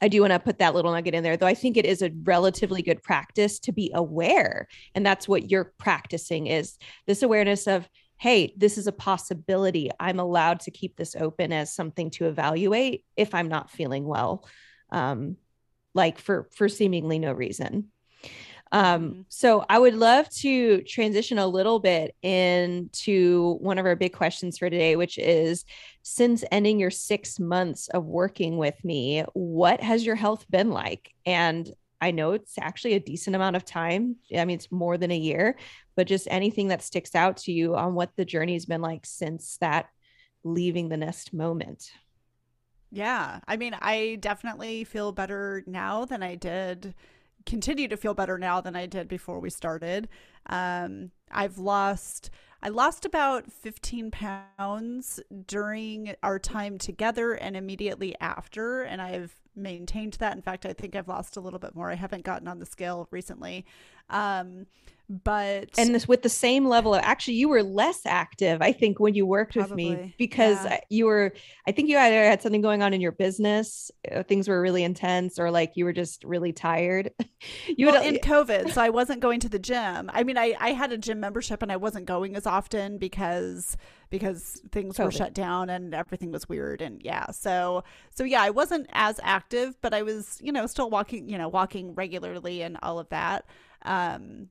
I 0.00 0.08
do 0.08 0.20
want 0.20 0.32
to 0.32 0.38
put 0.38 0.58
that 0.58 0.74
little 0.74 0.92
nugget 0.92 1.14
in 1.14 1.22
there, 1.22 1.36
though 1.36 1.46
I 1.46 1.54
think 1.54 1.76
it 1.76 1.86
is 1.86 2.02
a 2.02 2.12
relatively 2.24 2.82
good 2.82 3.02
practice 3.02 3.58
to 3.60 3.72
be 3.72 3.90
aware. 3.94 4.68
And 4.94 5.04
that's 5.04 5.26
what 5.26 5.50
you're 5.50 5.72
practicing 5.78 6.46
is 6.46 6.76
this 7.06 7.22
awareness 7.22 7.66
of, 7.66 7.88
hey, 8.18 8.52
this 8.56 8.78
is 8.78 8.86
a 8.86 8.92
possibility. 8.92 9.90
I'm 9.98 10.18
allowed 10.18 10.60
to 10.60 10.70
keep 10.70 10.96
this 10.96 11.16
open 11.16 11.52
as 11.52 11.74
something 11.74 12.10
to 12.12 12.26
evaluate 12.26 13.04
if 13.16 13.34
I'm 13.34 13.48
not 13.48 13.70
feeling 13.70 14.06
well. 14.06 14.46
Um, 14.90 15.36
like 15.94 16.18
for 16.18 16.48
for 16.54 16.68
seemingly 16.68 17.18
no 17.18 17.32
reason. 17.32 17.90
Um, 18.72 19.02
mm-hmm. 19.10 19.20
so 19.28 19.64
I 19.68 19.78
would 19.78 19.94
love 19.94 20.28
to 20.40 20.82
transition 20.82 21.38
a 21.38 21.46
little 21.46 21.78
bit 21.78 22.14
into 22.22 23.58
one 23.60 23.78
of 23.78 23.86
our 23.86 23.96
big 23.96 24.12
questions 24.12 24.58
for 24.58 24.68
today, 24.68 24.96
which 24.96 25.18
is 25.18 25.64
since 26.02 26.44
ending 26.50 26.80
your 26.80 26.90
six 26.90 27.38
months 27.38 27.88
of 27.88 28.04
working 28.04 28.56
with 28.56 28.82
me, 28.84 29.24
what 29.34 29.80
has 29.80 30.04
your 30.04 30.16
health 30.16 30.44
been 30.50 30.70
like? 30.70 31.12
And 31.24 31.70
I 32.00 32.10
know 32.10 32.32
it's 32.32 32.58
actually 32.60 32.94
a 32.94 33.00
decent 33.00 33.36
amount 33.36 33.56
of 33.56 33.64
time. 33.64 34.16
I 34.36 34.44
mean, 34.44 34.56
it's 34.56 34.70
more 34.70 34.98
than 34.98 35.10
a 35.10 35.16
year, 35.16 35.56
but 35.94 36.06
just 36.06 36.28
anything 36.30 36.68
that 36.68 36.82
sticks 36.82 37.14
out 37.14 37.38
to 37.38 37.52
you 37.52 37.76
on 37.76 37.94
what 37.94 38.10
the 38.16 38.24
journey's 38.24 38.66
been 38.66 38.82
like 38.82 39.06
since 39.06 39.56
that 39.58 39.86
leaving 40.44 40.88
the 40.88 40.96
nest 40.96 41.32
moment. 41.32 41.90
Yeah. 42.92 43.40
I 43.48 43.56
mean, 43.56 43.74
I 43.80 44.18
definitely 44.20 44.84
feel 44.84 45.12
better 45.12 45.64
now 45.66 46.04
than 46.04 46.22
I 46.22 46.34
did 46.34 46.94
continue 47.46 47.88
to 47.88 47.96
feel 47.96 48.14
better 48.14 48.38
now 48.38 48.60
than 48.60 48.76
I 48.76 48.86
did 48.86 49.08
before 49.08 49.40
we 49.40 49.50
started. 49.50 50.08
Um, 50.46 51.12
I've 51.30 51.58
lost 51.58 52.30
I 52.62 52.68
lost 52.68 53.04
about 53.04 53.52
15 53.52 54.10
pounds 54.10 55.20
during 55.46 56.14
our 56.22 56.38
time 56.38 56.78
together 56.78 57.34
and 57.34 57.56
immediately 57.56 58.16
after, 58.20 58.82
and 58.82 59.00
I've 59.00 59.34
maintained 59.56 60.14
that. 60.14 60.34
In 60.36 60.42
fact, 60.42 60.66
I 60.66 60.72
think 60.72 60.94
I've 60.94 61.08
lost 61.08 61.36
a 61.36 61.40
little 61.40 61.58
bit 61.58 61.74
more. 61.74 61.90
I 61.90 61.94
haven't 61.94 62.24
gotten 62.24 62.48
on 62.48 62.58
the 62.58 62.66
scale 62.66 63.08
recently. 63.10 63.64
Um, 64.10 64.66
but 65.08 65.68
and 65.78 65.94
this 65.94 66.08
with 66.08 66.22
the 66.22 66.28
same 66.28 66.66
level 66.66 66.92
of 66.92 67.00
actually 67.04 67.34
you 67.34 67.48
were 67.48 67.62
less 67.62 68.00
active 68.06 68.60
i 68.60 68.72
think 68.72 68.98
when 68.98 69.14
you 69.14 69.24
worked 69.24 69.54
probably, 69.54 69.90
with 69.90 70.00
me 70.00 70.14
because 70.18 70.64
yeah. 70.64 70.80
you 70.90 71.06
were 71.06 71.32
i 71.68 71.70
think 71.70 71.88
you 71.88 71.96
either 71.96 72.24
had 72.24 72.42
something 72.42 72.60
going 72.60 72.82
on 72.82 72.92
in 72.92 73.00
your 73.00 73.12
business 73.12 73.90
uh, 74.10 74.24
things 74.24 74.48
were 74.48 74.60
really 74.60 74.82
intense 74.82 75.38
or 75.38 75.50
like 75.50 75.72
you 75.76 75.84
were 75.84 75.92
just 75.92 76.24
really 76.24 76.52
tired 76.52 77.12
you 77.68 77.86
well, 77.86 78.02
in 78.02 78.14
covid 78.22 78.72
so 78.72 78.82
i 78.82 78.90
wasn't 78.90 79.20
going 79.20 79.38
to 79.38 79.48
the 79.48 79.60
gym 79.60 80.10
i 80.12 80.24
mean 80.24 80.36
i 80.36 80.56
i 80.58 80.72
had 80.72 80.90
a 80.90 80.98
gym 80.98 81.20
membership 81.20 81.62
and 81.62 81.70
i 81.70 81.76
wasn't 81.76 82.04
going 82.04 82.34
as 82.34 82.44
often 82.44 82.98
because 82.98 83.76
because 84.10 84.60
things 84.72 84.96
COVID. 84.96 85.04
were 85.04 85.10
shut 85.10 85.34
down 85.34 85.70
and 85.70 85.94
everything 85.94 86.30
was 86.30 86.48
weird 86.48 86.80
and 86.80 87.02
yeah 87.04 87.30
so 87.30 87.82
so 88.14 88.24
yeah 88.24 88.42
i 88.42 88.50
wasn't 88.50 88.86
as 88.92 89.18
active 89.22 89.80
but 89.80 89.92
i 89.92 90.02
was 90.02 90.38
you 90.42 90.52
know 90.52 90.66
still 90.66 90.90
walking 90.90 91.28
you 91.28 91.36
know 91.38 91.48
walking 91.48 91.94
regularly 91.94 92.62
and 92.62 92.78
all 92.82 92.98
of 92.98 93.08
that 93.08 93.44
um 93.82 94.48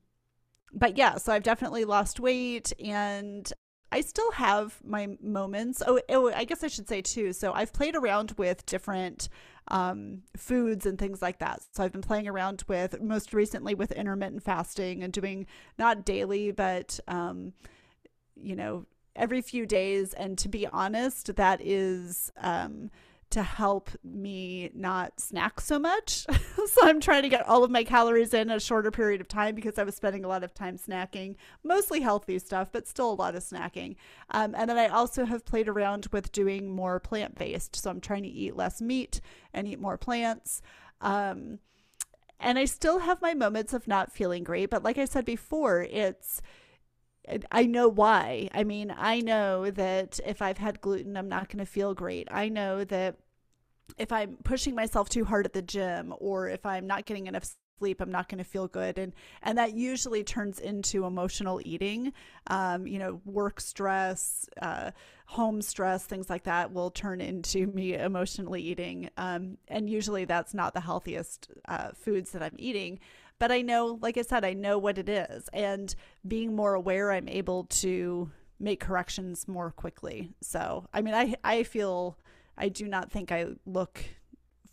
but 0.75 0.97
yeah, 0.97 1.15
so 1.15 1.31
I've 1.31 1.43
definitely 1.43 1.85
lost 1.85 2.19
weight 2.19 2.73
and 2.83 3.51
I 3.91 4.01
still 4.01 4.31
have 4.31 4.77
my 4.83 5.17
moments. 5.21 5.81
Oh, 5.87 6.01
oh, 6.09 6.31
I 6.33 6.43
guess 6.43 6.63
I 6.63 6.67
should 6.67 6.89
say 6.89 7.01
too. 7.01 7.31
So 7.31 7.53
I've 7.53 7.71
played 7.71 7.95
around 7.95 8.33
with 8.37 8.65
different 8.65 9.29
um, 9.69 10.23
foods 10.35 10.85
and 10.85 10.99
things 10.99 11.21
like 11.21 11.39
that. 11.39 11.61
So 11.71 11.83
I've 11.83 11.93
been 11.93 12.01
playing 12.01 12.27
around 12.27 12.63
with 12.67 13.01
most 13.01 13.33
recently 13.33 13.73
with 13.73 13.93
intermittent 13.93 14.43
fasting 14.43 15.01
and 15.01 15.13
doing 15.13 15.47
not 15.79 16.05
daily, 16.05 16.51
but 16.51 16.99
um, 17.07 17.53
you 18.35 18.55
know, 18.55 18.85
every 19.15 19.41
few 19.41 19.65
days. 19.65 20.13
And 20.13 20.37
to 20.39 20.49
be 20.49 20.67
honest, 20.67 21.35
that 21.35 21.61
is 21.61 22.31
um, 22.37 22.89
to 23.31 23.43
help 23.43 23.89
me 24.03 24.69
not 24.73 25.19
snack 25.19 25.59
so 25.59 25.79
much. 25.79 26.25
so 26.67 26.81
I'm 26.83 27.01
trying 27.01 27.23
to 27.23 27.29
get 27.29 27.47
all 27.47 27.63
of 27.63 27.71
my 27.71 27.83
calories 27.83 28.33
in 28.33 28.49
a 28.49 28.59
shorter 28.59 28.91
period 28.91 29.19
of 29.21 29.27
time 29.27 29.55
because 29.55 29.77
I 29.77 29.83
was 29.83 29.95
spending 29.95 30.23
a 30.23 30.27
lot 30.27 30.43
of 30.43 30.53
time 30.53 30.77
snacking, 30.77 31.35
mostly 31.63 32.01
healthy 32.01 32.39
stuff, 32.39 32.69
but 32.71 32.87
still 32.87 33.11
a 33.11 33.13
lot 33.13 33.35
of 33.35 33.43
snacking. 33.43 33.95
Um, 34.29 34.53
and 34.55 34.69
then 34.69 34.77
I 34.77 34.87
also 34.87 35.25
have 35.25 35.45
played 35.45 35.67
around 35.67 36.07
with 36.11 36.31
doing 36.31 36.69
more 36.69 36.99
plant 36.99 37.35
based. 37.35 37.75
So 37.75 37.89
I'm 37.89 38.01
trying 38.01 38.23
to 38.23 38.29
eat 38.29 38.55
less 38.55 38.81
meat 38.81 39.21
and 39.53 39.67
eat 39.67 39.79
more 39.79 39.97
plants. 39.97 40.61
Um, 41.01 41.59
and 42.39 42.59
I 42.59 42.65
still 42.65 42.99
have 42.99 43.21
my 43.21 43.33
moments 43.33 43.73
of 43.73 43.87
not 43.87 44.11
feeling 44.11 44.43
great. 44.43 44.69
But 44.69 44.83
like 44.83 44.97
I 44.97 45.05
said 45.05 45.25
before, 45.25 45.81
it's 45.81 46.41
I 47.51 47.65
know 47.65 47.87
why. 47.87 48.49
I 48.53 48.63
mean, 48.63 48.93
I 48.95 49.19
know 49.21 49.71
that 49.71 50.19
if 50.25 50.41
I've 50.41 50.57
had 50.57 50.81
gluten, 50.81 51.17
I'm 51.17 51.29
not 51.29 51.49
going 51.49 51.59
to 51.59 51.71
feel 51.71 51.93
great. 51.93 52.27
I 52.31 52.49
know 52.49 52.83
that 52.85 53.17
if 53.97 54.11
I'm 54.11 54.37
pushing 54.43 54.75
myself 54.75 55.09
too 55.09 55.25
hard 55.25 55.45
at 55.45 55.53
the 55.53 55.61
gym 55.61 56.13
or 56.19 56.49
if 56.49 56.65
I'm 56.65 56.87
not 56.87 57.05
getting 57.05 57.27
enough 57.27 57.45
sleep 57.77 58.01
i'm 58.01 58.11
not 58.11 58.29
going 58.29 58.37
to 58.37 58.49
feel 58.49 58.67
good 58.67 58.97
and 58.97 59.13
and 59.43 59.57
that 59.57 59.73
usually 59.73 60.23
turns 60.23 60.59
into 60.59 61.05
emotional 61.05 61.59
eating 61.65 62.13
um, 62.47 62.87
you 62.87 62.97
know 62.97 63.19
work 63.25 63.59
stress 63.59 64.47
uh, 64.61 64.91
home 65.25 65.61
stress 65.61 66.05
things 66.05 66.29
like 66.29 66.43
that 66.43 66.71
will 66.71 66.89
turn 66.89 67.19
into 67.19 67.67
me 67.73 67.93
emotionally 67.93 68.61
eating 68.61 69.09
um, 69.17 69.57
and 69.67 69.89
usually 69.89 70.25
that's 70.25 70.53
not 70.53 70.73
the 70.73 70.79
healthiest 70.79 71.49
uh, 71.67 71.89
foods 71.93 72.31
that 72.31 72.41
i'm 72.41 72.55
eating 72.57 72.99
but 73.39 73.51
i 73.51 73.61
know 73.61 73.97
like 74.01 74.17
i 74.17 74.21
said 74.21 74.43
i 74.45 74.53
know 74.53 74.77
what 74.77 74.97
it 74.97 75.09
is 75.09 75.49
and 75.53 75.95
being 76.27 76.55
more 76.55 76.73
aware 76.73 77.11
i'm 77.11 77.27
able 77.29 77.65
to 77.65 78.29
make 78.59 78.79
corrections 78.79 79.47
more 79.47 79.71
quickly 79.71 80.31
so 80.41 80.87
i 80.93 81.01
mean 81.01 81.13
i 81.13 81.35
i 81.43 81.63
feel 81.63 82.17
i 82.57 82.69
do 82.69 82.87
not 82.87 83.11
think 83.11 83.31
i 83.31 83.45
look 83.65 84.03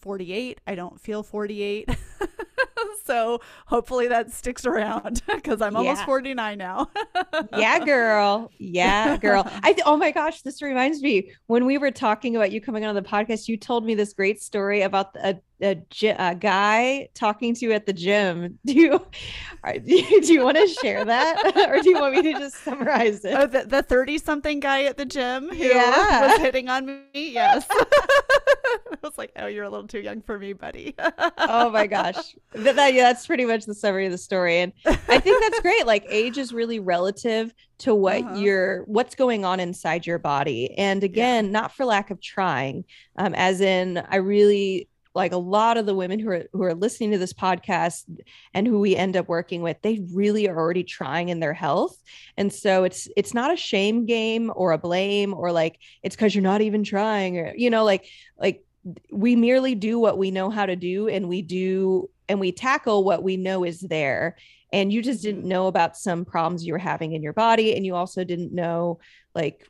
48 0.01 0.61
i 0.67 0.75
don't 0.75 1.01
feel 1.01 1.23
48 1.23 1.89
so 3.05 3.41
hopefully 3.67 4.09
that 4.09 4.31
sticks 4.31 4.65
around 4.65 5.23
because 5.35 5.61
I'm 5.61 5.77
almost 5.77 6.01
yeah. 6.01 6.07
49 6.07 6.59
now. 6.59 6.91
yeah, 7.57 7.85
girl. 7.85 8.51
Yeah, 8.59 9.17
girl. 9.17 9.49
I 9.63 9.73
th- 9.73 9.85
oh 9.87 9.97
my 9.97 10.11
gosh, 10.11 10.43
this 10.43 10.63
reminds 10.63 11.03
me 11.03 11.31
when 11.47 11.65
we 11.67 11.79
were 11.79 11.91
talking 11.91 12.37
about 12.37 12.53
you 12.53 12.61
coming 12.61 12.85
on 12.85 12.95
the 12.95 13.03
podcast, 13.03 13.49
you 13.49 13.57
told 13.57 13.85
me 13.85 13.95
this 13.95 14.13
great 14.13 14.43
story 14.43 14.83
about 14.83 15.15
a 15.17 15.37
a, 15.63 15.83
a 16.19 16.35
guy 16.35 17.09
talking 17.15 17.55
to 17.55 17.65
you 17.65 17.73
at 17.73 17.87
the 17.87 17.93
gym. 17.93 18.59
Do 18.67 18.73
you 18.73 19.07
do 19.85 19.95
you, 19.95 20.21
do 20.21 20.33
you 20.33 20.43
want 20.43 20.57
to 20.57 20.67
share 20.67 21.05
that, 21.05 21.57
or 21.69 21.81
do 21.81 21.91
you 21.91 22.01
want 22.01 22.17
me 22.17 22.23
to 22.23 22.33
just 22.33 22.65
summarize 22.65 23.25
it? 23.25 23.33
Oh, 23.33 23.47
the 23.47 23.83
thirty 23.83 24.19
something 24.19 24.59
guy 24.59 24.85
at 24.85 24.97
the 24.97 25.05
gym 25.05 25.49
who 25.49 25.55
yeah. 25.55 26.27
was 26.27 26.41
hitting 26.41 26.69
on 26.69 26.87
me. 26.87 27.05
Yes. 27.15 27.67
I 27.71 28.97
was 29.03 29.17
like, 29.17 29.31
"Oh, 29.37 29.47
you're 29.47 29.65
a 29.65 29.71
little 29.71 29.87
too 29.87 30.01
young 30.01 30.21
for 30.21 30.37
me, 30.37 30.53
buddy." 30.53 30.97
oh 31.39 31.71
my 31.71 31.87
gosh, 31.87 32.35
that, 32.53 32.75
that, 32.75 32.95
yeah, 32.95 33.05
that's 33.05 33.27
pretty 33.27 33.45
much 33.45 33.65
the 33.65 33.75
summary 33.75 34.07
of 34.07 34.13
the 34.13 34.19
story, 34.19 34.59
and 34.59 34.73
I 34.85 35.21
think 35.21 35.41
that's 35.41 35.61
great. 35.61 35.87
Like, 35.87 36.05
age 36.09 36.39
is 36.39 36.53
really 36.53 36.81
relative 36.81 37.55
to 37.79 37.95
what 37.95 38.23
uh-huh. 38.23 38.35
you're, 38.37 38.83
what's 38.85 39.15
going 39.15 39.45
on 39.45 39.61
inside 39.61 40.07
your 40.07 40.19
body, 40.19 40.77
and 40.77 41.05
again, 41.05 41.47
yeah. 41.47 41.51
not 41.53 41.73
for 41.73 41.85
lack 41.85 42.11
of 42.11 42.21
trying. 42.21 42.85
Um, 43.17 43.35
as 43.35 43.61
in, 43.61 44.03
I 44.09 44.17
really 44.17 44.89
like 45.15 45.33
a 45.33 45.39
lot 45.39 45.77
of 45.77 45.87
the 45.87 45.95
women 45.95 46.19
who 46.19 46.31
are 46.31 46.45
who 46.53 46.63
are 46.63 46.75
listening 46.75 47.11
to 47.11 47.19
this 47.19 47.33
podcast 47.33 48.05
and 48.55 48.67
who 48.67 48.81
we 48.81 48.97
end 48.97 49.17
up 49.17 49.29
working 49.29 49.63
with 49.63 49.77
they 49.83 50.05
really 50.13 50.49
are 50.49 50.59
already 50.59 50.85
trying 50.85 51.29
in 51.29 51.41
their 51.41 51.53
health 51.53 51.97
and 52.37 52.53
so 52.53 52.85
it's 52.85 53.09
it's 53.17 53.35
not 53.35 53.53
a 53.53 53.57
shame 53.57 54.07
game 54.07 54.51
or 54.55 54.73
a 54.73 54.79
blame 54.79 55.35
or 55.35 55.53
like 55.53 55.79
it's 56.03 56.17
because 56.17 56.35
you're 56.35 56.43
not 56.43 56.63
even 56.63 56.85
trying 56.85 57.39
or 57.39 57.53
you 57.57 57.71
know 57.71 57.85
like 57.85 58.07
like 58.39 58.65
we 59.11 59.37
merely 59.37 59.75
do 59.75 59.99
what 59.99 60.19
we 60.19 60.31
know 60.31 60.51
how 60.51 60.67
to 60.67 60.77
do 60.77 61.09
and 61.09 61.29
we 61.29 61.43
do 61.43 62.09
and 62.29 62.41
we 62.41 62.53
tackle 62.53 63.05
what 63.05 63.23
we 63.23 63.37
know 63.37 63.65
is 63.65 63.81
there 63.81 64.37
and 64.73 64.93
you 64.93 65.03
just 65.03 65.23
didn't 65.23 65.41
mm-hmm. 65.43 65.51
know 65.51 65.67
about 65.67 65.97
some 65.97 66.25
problems 66.25 66.65
you 66.65 66.73
were 66.73 66.79
having 66.79 67.13
in 67.13 67.23
your 67.23 67.35
body 67.35 67.77
and 67.77 67.85
you 67.85 67.95
also 67.95 68.25
didn't 68.25 68.53
know 68.53 68.99
like 69.35 69.69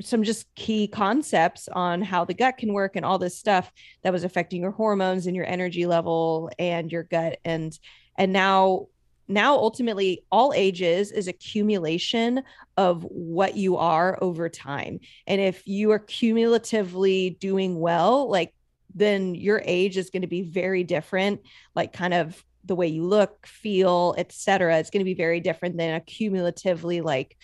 some 0.00 0.22
just 0.22 0.52
key 0.54 0.88
concepts 0.88 1.68
on 1.68 2.02
how 2.02 2.24
the 2.24 2.34
gut 2.34 2.56
can 2.56 2.72
work 2.72 2.96
and 2.96 3.04
all 3.04 3.18
this 3.18 3.38
stuff 3.38 3.70
that 4.02 4.12
was 4.12 4.24
affecting 4.24 4.62
your 4.62 4.70
hormones 4.70 5.26
and 5.26 5.36
your 5.36 5.46
energy 5.46 5.86
level 5.86 6.50
and 6.58 6.90
your 6.90 7.02
gut. 7.02 7.38
And 7.44 7.78
and 8.16 8.32
now 8.32 8.86
now 9.28 9.54
ultimately 9.54 10.24
all 10.30 10.52
ages 10.54 11.12
is 11.12 11.28
accumulation 11.28 12.42
of 12.76 13.02
what 13.04 13.56
you 13.56 13.76
are 13.76 14.18
over 14.20 14.48
time. 14.48 15.00
And 15.26 15.40
if 15.40 15.66
you 15.66 15.90
are 15.92 15.98
cumulatively 15.98 17.30
doing 17.30 17.78
well 17.78 18.28
like 18.30 18.54
then 18.94 19.34
your 19.34 19.62
age 19.64 19.96
is 19.96 20.10
going 20.10 20.22
to 20.22 20.28
be 20.28 20.42
very 20.42 20.84
different 20.84 21.40
like 21.74 21.92
kind 21.92 22.14
of 22.14 22.44
the 22.64 22.74
way 22.74 22.86
you 22.86 23.04
look 23.04 23.46
feel 23.46 24.14
etc 24.18 24.78
it's 24.78 24.90
going 24.90 25.00
to 25.00 25.04
be 25.04 25.14
very 25.14 25.40
different 25.40 25.76
than 25.76 25.94
a 25.94 26.00
cumulatively 26.00 27.00
like 27.00 27.36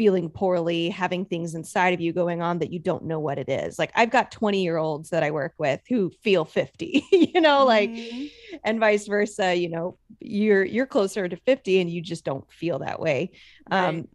feeling 0.00 0.30
poorly, 0.30 0.88
having 0.88 1.26
things 1.26 1.54
inside 1.54 1.92
of 1.92 2.00
you 2.00 2.10
going 2.10 2.40
on 2.40 2.58
that 2.58 2.72
you 2.72 2.78
don't 2.78 3.04
know 3.04 3.20
what 3.20 3.36
it 3.36 3.50
is. 3.50 3.78
Like 3.78 3.92
I've 3.94 4.08
got 4.08 4.32
20 4.32 4.62
year 4.62 4.78
olds 4.78 5.10
that 5.10 5.22
I 5.22 5.30
work 5.30 5.52
with 5.58 5.82
who 5.90 6.08
feel 6.22 6.46
50, 6.46 7.04
you 7.12 7.38
know, 7.38 7.66
like 7.66 7.90
mm-hmm. 7.90 8.56
and 8.64 8.80
vice 8.80 9.06
versa, 9.06 9.54
you 9.54 9.68
know, 9.68 9.98
you're 10.18 10.64
you're 10.64 10.86
closer 10.86 11.28
to 11.28 11.36
50 11.36 11.82
and 11.82 11.90
you 11.90 12.00
just 12.00 12.24
don't 12.24 12.50
feel 12.50 12.78
that 12.78 12.98
way. 12.98 13.32
Right. 13.70 13.88
Um 13.88 14.08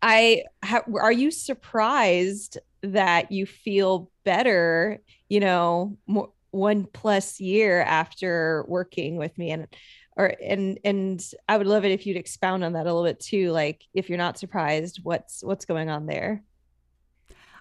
I 0.00 0.44
ha- 0.64 0.84
are 0.98 1.12
you 1.12 1.30
surprised 1.30 2.56
that 2.80 3.30
you 3.30 3.44
feel 3.44 4.10
better, 4.24 5.02
you 5.28 5.40
know, 5.40 5.98
more, 6.06 6.30
one 6.50 6.86
plus 6.86 7.40
year 7.40 7.82
after 7.82 8.64
working 8.68 9.16
with 9.16 9.36
me 9.36 9.50
and 9.50 9.66
or 10.16 10.34
and 10.42 10.78
and 10.84 11.32
i 11.48 11.56
would 11.56 11.66
love 11.66 11.84
it 11.84 11.92
if 11.92 12.06
you'd 12.06 12.16
expound 12.16 12.64
on 12.64 12.72
that 12.72 12.86
a 12.86 12.92
little 12.92 13.04
bit 13.04 13.20
too 13.20 13.50
like 13.50 13.84
if 13.94 14.08
you're 14.08 14.18
not 14.18 14.38
surprised 14.38 15.00
what's 15.02 15.42
what's 15.42 15.64
going 15.64 15.88
on 15.88 16.06
there 16.06 16.42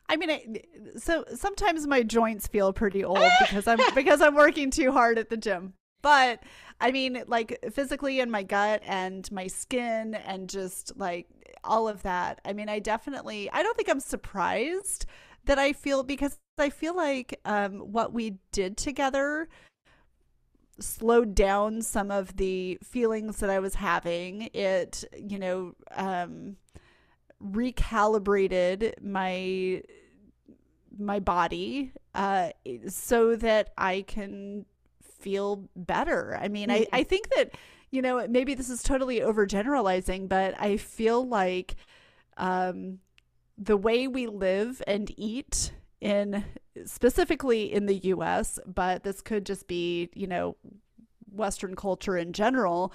I 0.10 0.18
mean, 0.18 0.60
so 0.98 1.24
sometimes 1.34 1.88
my 1.88 2.04
joints 2.04 2.46
feel 2.48 2.74
pretty 2.74 3.04
old 3.04 3.18
because 3.40 3.68
I'm 3.68 3.80
because 3.96 4.22
I'm 4.22 4.36
working 4.36 4.70
too 4.70 4.92
hard 4.92 5.18
at 5.18 5.30
the 5.30 5.38
gym. 5.38 5.74
But 6.02 6.44
I 6.82 6.92
mean, 6.92 7.24
like 7.28 7.58
physically 7.72 8.20
in 8.20 8.30
my 8.30 8.44
gut 8.44 8.82
and 8.86 9.30
my 9.32 9.48
skin 9.48 10.14
and 10.14 10.50
just 10.50 10.98
like 10.98 11.28
all 11.64 11.88
of 11.88 12.04
that. 12.04 12.42
I 12.44 12.54
mean, 12.54 12.68
I 12.70 12.80
definitely 12.80 13.50
I 13.52 13.64
don't 13.64 13.76
think 13.78 13.90
I'm 13.90 14.02
surprised 14.02 15.06
that 15.46 15.58
I 15.58 15.74
feel 15.74 16.04
because 16.04 16.38
I 16.58 16.70
feel 16.70 16.96
like 16.96 17.40
um, 17.46 17.80
what 17.80 18.14
we 18.14 18.38
did 18.52 18.78
together 18.78 19.48
slowed 20.80 21.36
down 21.36 21.82
some 21.82 22.12
of 22.12 22.38
the 22.38 22.78
feelings 22.84 23.38
that 23.38 23.50
I 23.50 23.60
was 23.60 23.76
having. 23.76 24.50
It, 24.54 25.04
you 25.18 25.40
know, 25.40 25.76
um, 25.92 26.58
recalibrated 27.44 29.02
my 29.02 29.84
my 30.98 31.20
body 31.20 31.92
uh, 32.14 32.50
so 32.88 33.36
that 33.36 33.74
I 33.78 34.04
can 34.08 34.66
feel 35.02 35.68
better. 35.76 36.38
I 36.40 36.48
mean. 36.48 36.70
I, 36.70 36.86
I 36.92 37.04
think 37.04 37.30
that, 37.36 37.52
you 37.92 38.02
know, 38.02 38.28
maybe 38.28 38.54
this 38.54 38.70
is 38.70 38.84
totally 38.84 39.20
overgeneralizing, 39.20 40.30
but 40.30 40.54
I 40.60 40.78
feel 40.78 41.28
like 41.28 41.76
um, 42.38 43.00
the 43.58 43.78
way 43.78 44.08
we 44.08 44.28
live 44.28 44.82
and 44.86 45.12
eat 45.18 45.74
in 46.04 46.44
specifically 46.86 47.72
in 47.72 47.86
the 47.86 47.96
US, 47.96 48.60
but 48.68 49.04
this 49.04 49.22
could 49.22 49.46
just 49.46 49.68
be, 49.68 50.10
you 50.14 50.28
know, 50.28 50.58
Western 51.32 51.76
culture 51.76 52.18
in 52.18 52.34
general. 52.34 52.94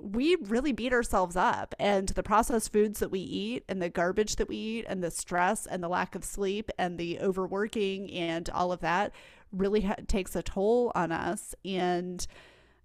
We 0.00 0.36
really 0.36 0.72
beat 0.72 0.92
ourselves 0.92 1.36
up, 1.36 1.74
and 1.78 2.08
the 2.10 2.22
processed 2.22 2.72
foods 2.72 3.00
that 3.00 3.10
we 3.10 3.20
eat, 3.20 3.64
and 3.68 3.80
the 3.80 3.88
garbage 3.88 4.36
that 4.36 4.48
we 4.48 4.56
eat, 4.56 4.86
and 4.88 5.02
the 5.02 5.10
stress, 5.10 5.66
and 5.66 5.82
the 5.82 5.88
lack 5.88 6.14
of 6.14 6.24
sleep, 6.24 6.70
and 6.78 6.98
the 6.98 7.20
overworking, 7.20 8.10
and 8.12 8.48
all 8.50 8.72
of 8.72 8.80
that 8.80 9.12
really 9.52 9.82
ha- 9.82 9.96
takes 10.06 10.36
a 10.36 10.42
toll 10.42 10.92
on 10.94 11.10
us. 11.10 11.54
And, 11.64 12.24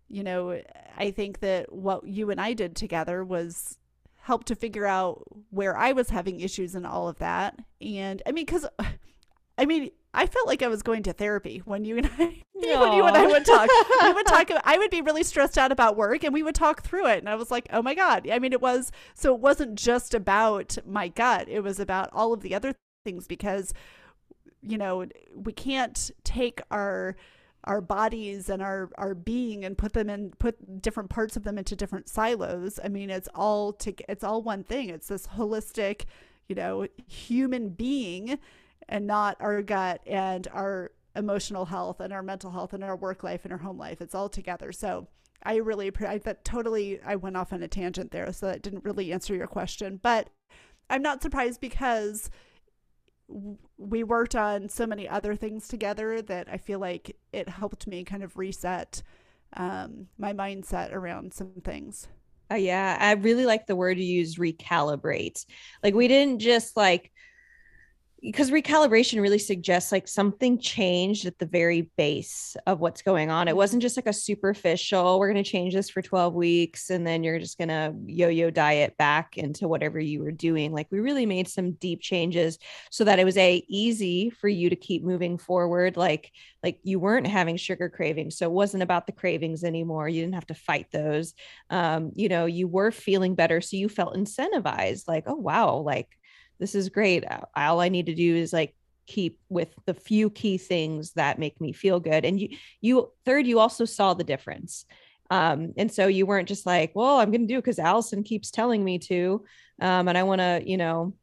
you 0.07 0.23
know, 0.23 0.61
I 0.97 1.11
think 1.11 1.39
that 1.39 1.71
what 1.71 2.07
you 2.07 2.31
and 2.31 2.41
I 2.41 2.53
did 2.53 2.75
together 2.75 3.23
was 3.23 3.77
help 4.23 4.45
to 4.45 4.55
figure 4.55 4.85
out 4.85 5.21
where 5.49 5.77
I 5.77 5.91
was 5.91 6.09
having 6.09 6.39
issues 6.39 6.75
and 6.75 6.87
all 6.87 7.09
of 7.09 7.19
that. 7.19 7.59
And 7.81 8.21
I 8.25 8.31
mean, 8.31 8.45
because 8.45 8.65
I 9.57 9.65
mean, 9.65 9.91
I 10.13 10.25
felt 10.25 10.47
like 10.47 10.63
I 10.63 10.67
was 10.67 10.81
going 10.81 11.03
to 11.03 11.13
therapy 11.13 11.61
when 11.65 11.85
you 11.85 11.97
and 11.97 12.07
I 12.17 12.41
when 12.53 12.93
you 12.93 13.05
and 13.05 13.17
I 13.17 13.27
would 13.27 13.45
talk. 13.45 13.69
we 14.01 14.13
would 14.13 14.25
talk 14.25 14.49
I 14.63 14.77
would 14.77 14.89
be 14.89 15.01
really 15.01 15.23
stressed 15.23 15.57
out 15.57 15.71
about 15.71 15.97
work 15.97 16.23
and 16.23 16.33
we 16.33 16.41
would 16.41 16.55
talk 16.55 16.83
through 16.83 17.07
it 17.07 17.19
and 17.19 17.29
I 17.29 17.35
was 17.35 17.51
like, 17.51 17.67
"Oh 17.71 17.81
my 17.81 17.93
god." 17.93 18.27
I 18.29 18.39
mean, 18.39 18.53
it 18.53 18.61
was 18.61 18.91
so 19.13 19.35
it 19.35 19.41
wasn't 19.41 19.75
just 19.75 20.13
about 20.13 20.77
my 20.85 21.09
gut. 21.09 21.49
It 21.49 21.59
was 21.59 21.79
about 21.79 22.09
all 22.13 22.33
of 22.33 22.41
the 22.41 22.55
other 22.55 22.73
things 23.05 23.27
because 23.27 23.73
you 24.61 24.77
know, 24.77 25.05
we 25.35 25.51
can't 25.51 26.09
take 26.23 26.61
our 26.71 27.17
our 27.65 27.81
bodies 27.81 28.49
and 28.49 28.61
our 28.61 28.89
our 28.97 29.15
being 29.15 29.63
and 29.63 29.77
put 29.77 29.93
them 29.93 30.09
in 30.09 30.31
put 30.31 30.81
different 30.81 31.09
parts 31.09 31.35
of 31.37 31.43
them 31.43 31.57
into 31.57 31.75
different 31.75 32.09
silos. 32.09 32.79
I 32.83 32.89
mean, 32.89 33.09
it's 33.09 33.29
all 33.33 33.73
to 33.73 33.93
it's 34.09 34.23
all 34.23 34.41
one 34.41 34.63
thing. 34.63 34.89
It's 34.89 35.07
this 35.07 35.27
holistic, 35.27 36.05
you 36.47 36.55
know, 36.55 36.87
human 37.07 37.69
being 37.69 38.39
and 38.89 39.07
not 39.07 39.37
our 39.39 39.61
gut 39.61 40.01
and 40.05 40.47
our 40.51 40.91
emotional 41.15 41.65
health 41.65 41.99
and 41.99 42.11
our 42.11 42.23
mental 42.23 42.51
health 42.51 42.73
and 42.73 42.83
our 42.83 42.95
work 42.95 43.23
life 43.23 43.41
and 43.43 43.51
our 43.51 43.59
home 43.59 43.77
life. 43.77 44.01
It's 44.01 44.15
all 44.15 44.29
together. 44.29 44.71
So 44.71 45.07
I 45.43 45.57
really, 45.57 45.91
I 46.07 46.17
that 46.19 46.45
totally, 46.45 46.99
I 47.05 47.15
went 47.15 47.37
off 47.37 47.53
on 47.53 47.61
a 47.61 47.67
tangent 47.67 48.11
there. 48.11 48.31
So 48.33 48.47
that 48.47 48.61
didn't 48.61 48.83
really 48.83 49.11
answer 49.11 49.35
your 49.35 49.47
question, 49.47 49.99
but 50.01 50.29
I'm 50.89 51.01
not 51.01 51.21
surprised 51.21 51.61
because 51.61 52.29
we 53.89 54.03
worked 54.03 54.35
on 54.35 54.69
so 54.69 54.87
many 54.87 55.07
other 55.07 55.35
things 55.35 55.67
together 55.67 56.21
that 56.21 56.47
I 56.49 56.57
feel 56.57 56.79
like 56.79 57.15
it 57.31 57.49
helped 57.49 57.87
me 57.87 58.03
kind 58.03 58.23
of 58.23 58.37
reset 58.37 59.03
um, 59.55 60.07
my 60.17 60.33
mindset 60.33 60.93
around 60.93 61.33
some 61.33 61.51
things. 61.63 62.07
Oh, 62.49 62.55
yeah. 62.55 62.97
I 62.99 63.13
really 63.13 63.45
like 63.45 63.67
the 63.67 63.75
word 63.75 63.97
you 63.97 64.05
use 64.05 64.35
recalibrate. 64.35 65.45
Like, 65.81 65.93
we 65.93 66.07
didn't 66.07 66.39
just 66.39 66.77
like, 66.77 67.11
because 68.23 68.51
recalibration 68.51 69.21
really 69.21 69.37
suggests 69.37 69.91
like 69.91 70.07
something 70.07 70.57
changed 70.57 71.25
at 71.25 71.37
the 71.39 71.45
very 71.45 71.91
base 71.97 72.55
of 72.65 72.79
what's 72.79 73.01
going 73.01 73.29
on. 73.29 73.49
It 73.49 73.55
Mm-hmm. 73.55 73.57
wasn't 73.57 73.81
just 73.81 73.97
like 73.97 74.07
a 74.07 74.13
superficial, 74.13 75.19
we're 75.19 75.31
going 75.31 75.43
to 75.43 75.49
change 75.49 75.73
this 75.73 75.89
for 75.89 76.01
12 76.01 76.33
weeks 76.33 76.89
and 76.89 77.05
then 77.05 77.23
you're 77.23 77.37
just 77.37 77.57
going 77.57 77.67
to 77.67 77.93
yo 78.05 78.29
yo 78.29 78.49
diet 78.49 78.95
back 78.97 79.37
into 79.37 79.67
whatever 79.67 79.99
you 79.99 80.21
were 80.23 80.31
doing. 80.31 80.71
Like 80.71 80.87
we 80.89 81.01
really 81.01 81.25
made 81.25 81.49
some 81.49 81.73
deep 81.73 82.01
changes 82.01 82.57
so 82.91 83.03
that 83.03 83.19
it 83.19 83.25
was 83.25 83.37
a 83.37 83.63
easy 83.67 84.29
for 84.29 84.47
you 84.47 84.69
to 84.69 84.75
keep 84.77 85.03
moving 85.03 85.37
forward. 85.37 85.97
Like, 85.97 86.31
like 86.63 86.79
you 86.83 86.99
weren't 86.99 87.27
having 87.27 87.57
sugar 87.57 87.89
cravings. 87.89 88.37
So 88.37 88.45
it 88.45 88.53
wasn't 88.53 88.83
about 88.83 89.05
the 89.05 89.11
cravings 89.11 89.65
anymore. 89.65 90.07
You 90.07 90.21
didn't 90.21 90.35
have 90.35 90.47
to 90.47 90.55
fight 90.55 90.87
those. 90.93 91.33
Um, 91.69 92.13
you 92.15 92.29
know, 92.29 92.45
you 92.45 92.69
were 92.69 92.91
feeling 92.91 93.35
better. 93.35 93.59
So 93.59 93.75
you 93.75 93.89
felt 93.89 94.15
incentivized 94.15 95.09
like, 95.09 95.25
oh, 95.27 95.35
wow, 95.35 95.75
like, 95.77 96.07
this 96.59 96.75
is 96.75 96.89
great. 96.89 97.23
All 97.55 97.79
I 97.81 97.89
need 97.89 98.05
to 98.07 98.15
do 98.15 98.35
is 98.35 98.53
like 98.53 98.75
keep 99.05 99.39
with 99.49 99.73
the 99.85 99.93
few 99.93 100.29
key 100.29 100.57
things 100.57 101.11
that 101.13 101.39
make 101.39 101.59
me 101.59 101.73
feel 101.73 101.99
good. 101.99 102.25
And 102.25 102.39
you, 102.39 102.49
you 102.81 103.11
third, 103.25 103.47
you 103.47 103.59
also 103.59 103.85
saw 103.85 104.13
the 104.13 104.23
difference. 104.23 104.85
Um, 105.29 105.73
and 105.77 105.91
so 105.91 106.07
you 106.07 106.25
weren't 106.25 106.47
just 106.47 106.65
like, 106.65 106.91
well, 106.95 107.19
I'm 107.19 107.31
going 107.31 107.47
to 107.47 107.53
do 107.53 107.57
because 107.57 107.79
Allison 107.79 108.23
keeps 108.23 108.51
telling 108.51 108.83
me 108.83 108.99
to. 108.99 109.43
Um, 109.81 110.07
and 110.07 110.17
I 110.17 110.23
want 110.23 110.39
to, 110.39 110.61
you 110.65 110.77
know, 110.77 111.13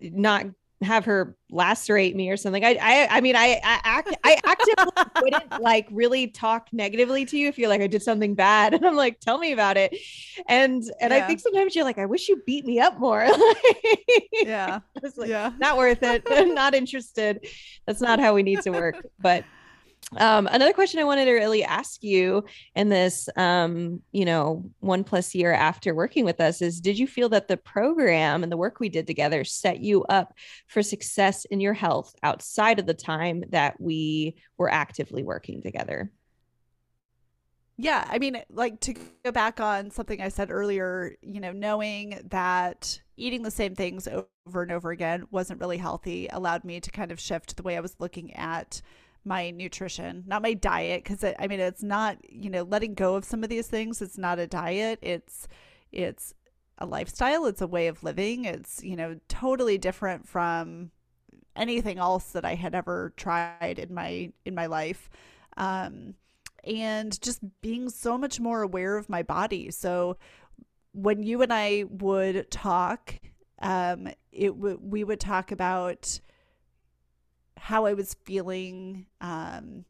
not 0.00 0.46
have 0.82 1.04
her 1.04 1.36
lacerate 1.50 2.16
me 2.16 2.30
or 2.30 2.36
something. 2.36 2.64
I 2.64 2.76
I 2.80 3.08
I 3.10 3.20
mean 3.20 3.36
I 3.36 3.60
I 3.64 3.80
act 3.84 4.16
I 4.24 4.38
actively 4.44 5.04
wouldn't 5.22 5.60
like 5.60 5.88
really 5.90 6.26
talk 6.26 6.68
negatively 6.72 7.24
to 7.26 7.38
you 7.38 7.48
if 7.48 7.58
you're 7.58 7.68
like 7.68 7.80
I 7.80 7.86
did 7.86 8.02
something 8.02 8.34
bad 8.34 8.74
and 8.74 8.84
I'm 8.84 8.96
like 8.96 9.20
tell 9.20 9.38
me 9.38 9.52
about 9.52 9.76
it. 9.76 9.96
And 10.48 10.82
and 11.00 11.12
yeah. 11.12 11.18
I 11.18 11.26
think 11.26 11.40
sometimes 11.40 11.74
you're 11.74 11.84
like 11.84 11.98
I 11.98 12.06
wish 12.06 12.28
you 12.28 12.42
beat 12.46 12.64
me 12.64 12.80
up 12.80 12.98
more. 12.98 13.24
yeah. 14.32 14.80
like, 15.16 15.28
yeah. 15.28 15.52
Not 15.58 15.76
worth 15.76 16.02
it. 16.02 16.24
not 16.54 16.74
interested. 16.74 17.46
That's 17.86 18.00
not 18.00 18.20
how 18.20 18.34
we 18.34 18.42
need 18.42 18.62
to 18.62 18.70
work. 18.70 18.96
But 19.20 19.44
um, 20.16 20.46
another 20.50 20.72
question 20.72 21.00
I 21.00 21.04
wanted 21.04 21.24
to 21.26 21.32
really 21.32 21.64
ask 21.64 22.02
you 22.02 22.44
in 22.74 22.88
this, 22.88 23.28
um, 23.36 24.00
you 24.12 24.24
know, 24.24 24.64
one 24.80 25.04
plus 25.04 25.34
year 25.34 25.52
after 25.52 25.94
working 25.94 26.24
with 26.24 26.40
us 26.40 26.62
is 26.62 26.80
did 26.80 26.98
you 26.98 27.06
feel 27.06 27.28
that 27.30 27.48
the 27.48 27.56
program 27.56 28.42
and 28.42 28.52
the 28.52 28.56
work 28.56 28.80
we 28.80 28.88
did 28.88 29.06
together 29.06 29.44
set 29.44 29.80
you 29.80 30.04
up 30.04 30.34
for 30.68 30.82
success 30.82 31.44
in 31.46 31.60
your 31.60 31.74
health 31.74 32.14
outside 32.22 32.78
of 32.78 32.86
the 32.86 32.94
time 32.94 33.44
that 33.50 33.80
we 33.80 34.36
were 34.58 34.70
actively 34.70 35.22
working 35.22 35.62
together? 35.62 36.10
Yeah, 37.76 38.06
I 38.08 38.18
mean, 38.20 38.40
like 38.50 38.78
to 38.80 38.94
go 39.24 39.32
back 39.32 39.58
on 39.58 39.90
something 39.90 40.20
I 40.20 40.28
said 40.28 40.52
earlier, 40.52 41.16
you 41.22 41.40
know, 41.40 41.50
knowing 41.50 42.20
that 42.30 43.00
eating 43.16 43.42
the 43.42 43.50
same 43.50 43.74
things 43.74 44.06
over 44.06 44.62
and 44.62 44.70
over 44.70 44.92
again 44.92 45.26
wasn't 45.32 45.60
really 45.60 45.78
healthy 45.78 46.28
allowed 46.30 46.64
me 46.64 46.80
to 46.80 46.90
kind 46.92 47.10
of 47.10 47.18
shift 47.18 47.56
the 47.56 47.64
way 47.64 47.76
I 47.76 47.80
was 47.80 47.96
looking 47.98 48.32
at 48.34 48.80
my 49.24 49.50
nutrition, 49.50 50.24
not 50.26 50.42
my 50.42 50.54
diet. 50.54 51.04
Cause 51.04 51.24
I 51.24 51.46
mean, 51.46 51.60
it's 51.60 51.82
not, 51.82 52.18
you 52.28 52.50
know, 52.50 52.62
letting 52.62 52.94
go 52.94 53.14
of 53.14 53.24
some 53.24 53.42
of 53.42 53.48
these 53.48 53.66
things. 53.66 54.02
It's 54.02 54.18
not 54.18 54.38
a 54.38 54.46
diet. 54.46 54.98
It's, 55.02 55.48
it's 55.92 56.34
a 56.78 56.86
lifestyle. 56.86 57.46
It's 57.46 57.62
a 57.62 57.66
way 57.66 57.86
of 57.86 58.02
living. 58.02 58.44
It's, 58.44 58.82
you 58.82 58.96
know, 58.96 59.18
totally 59.28 59.78
different 59.78 60.28
from 60.28 60.90
anything 61.56 61.98
else 61.98 62.32
that 62.32 62.44
I 62.44 62.54
had 62.54 62.74
ever 62.74 63.12
tried 63.16 63.78
in 63.78 63.94
my, 63.94 64.32
in 64.44 64.54
my 64.54 64.66
life. 64.66 65.08
Um, 65.56 66.14
and 66.64 67.20
just 67.20 67.40
being 67.60 67.90
so 67.90 68.18
much 68.18 68.40
more 68.40 68.62
aware 68.62 68.96
of 68.96 69.08
my 69.08 69.22
body. 69.22 69.70
So 69.70 70.16
when 70.92 71.22
you 71.22 71.42
and 71.42 71.52
I 71.52 71.84
would 71.88 72.50
talk, 72.50 73.14
um, 73.60 74.08
it 74.32 74.48
w- 74.48 74.80
we 74.82 75.04
would 75.04 75.20
talk 75.20 75.52
about, 75.52 76.20
how 77.56 77.86
I 77.86 77.94
was 77.94 78.14
feeling. 78.24 79.06
Um, 79.20 79.84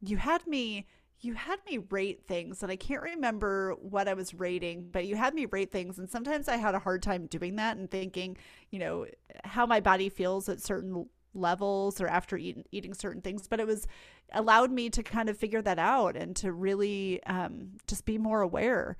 you 0.00 0.16
had 0.16 0.46
me 0.46 0.86
you 1.22 1.34
had 1.34 1.58
me 1.70 1.78
rate 1.90 2.26
things 2.26 2.62
and 2.62 2.72
I 2.72 2.76
can't 2.76 3.02
remember 3.02 3.74
what 3.78 4.08
I 4.08 4.14
was 4.14 4.32
rating, 4.32 4.88
but 4.90 5.06
you 5.06 5.16
had 5.16 5.34
me 5.34 5.46
rate 5.46 5.70
things 5.70 5.98
and 5.98 6.08
sometimes 6.08 6.48
I 6.48 6.56
had 6.56 6.74
a 6.74 6.78
hard 6.78 7.02
time 7.02 7.26
doing 7.26 7.56
that 7.56 7.76
and 7.76 7.90
thinking, 7.90 8.38
you 8.70 8.78
know, 8.78 9.06
how 9.44 9.66
my 9.66 9.80
body 9.80 10.08
feels 10.08 10.48
at 10.48 10.62
certain 10.62 11.06
levels 11.34 12.00
or 12.00 12.08
after 12.08 12.36
eating 12.36 12.64
eating 12.72 12.94
certain 12.94 13.20
things, 13.20 13.46
but 13.46 13.60
it 13.60 13.66
was 13.66 13.86
allowed 14.32 14.70
me 14.70 14.88
to 14.90 15.02
kind 15.02 15.28
of 15.28 15.36
figure 15.36 15.62
that 15.62 15.78
out 15.78 16.16
and 16.16 16.34
to 16.36 16.52
really 16.52 17.22
um, 17.24 17.72
just 17.86 18.04
be 18.04 18.16
more 18.16 18.40
aware 18.40 18.96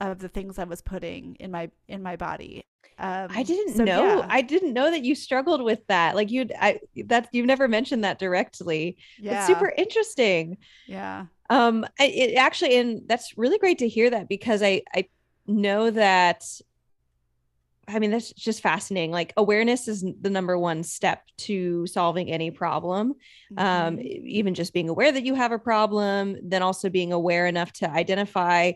of 0.00 0.18
the 0.18 0.28
things 0.28 0.58
I 0.58 0.64
was 0.64 0.82
putting 0.82 1.36
in 1.36 1.50
my 1.50 1.70
in 1.88 2.02
my 2.02 2.16
body. 2.16 2.64
Um, 2.98 3.28
I 3.30 3.42
didn't 3.42 3.74
so, 3.74 3.84
know. 3.84 4.18
Yeah. 4.18 4.26
I 4.28 4.42
didn't 4.42 4.74
know 4.74 4.90
that 4.90 5.04
you 5.04 5.14
struggled 5.14 5.62
with 5.62 5.84
that. 5.88 6.14
Like 6.14 6.30
you, 6.30 6.48
I 6.60 6.80
that 7.06 7.28
you've 7.32 7.46
never 7.46 7.66
mentioned 7.66 8.04
that 8.04 8.18
directly. 8.18 8.96
Yeah, 9.18 9.38
it's 9.38 9.46
super 9.46 9.72
interesting. 9.76 10.58
Yeah. 10.86 11.26
Um, 11.50 11.86
it 11.98 12.36
actually, 12.36 12.76
and 12.76 13.02
that's 13.06 13.36
really 13.36 13.58
great 13.58 13.78
to 13.78 13.88
hear 13.88 14.10
that 14.10 14.28
because 14.28 14.62
I 14.62 14.82
I 14.94 15.08
know 15.46 15.90
that. 15.90 16.44
I 17.88 17.98
mean, 17.98 18.12
that's 18.12 18.32
just 18.32 18.62
fascinating. 18.62 19.10
Like 19.10 19.32
awareness 19.36 19.88
is 19.88 20.04
the 20.20 20.30
number 20.30 20.56
one 20.56 20.84
step 20.84 21.24
to 21.38 21.84
solving 21.88 22.30
any 22.30 22.52
problem. 22.52 23.14
Um, 23.56 23.66
mm-hmm. 23.66 23.98
Um, 23.98 24.00
even 24.00 24.54
just 24.54 24.72
being 24.72 24.88
aware 24.88 25.10
that 25.10 25.24
you 25.24 25.34
have 25.34 25.50
a 25.50 25.58
problem, 25.58 26.36
then 26.44 26.62
also 26.62 26.88
being 26.88 27.12
aware 27.12 27.48
enough 27.48 27.72
to 27.74 27.90
identify 27.90 28.72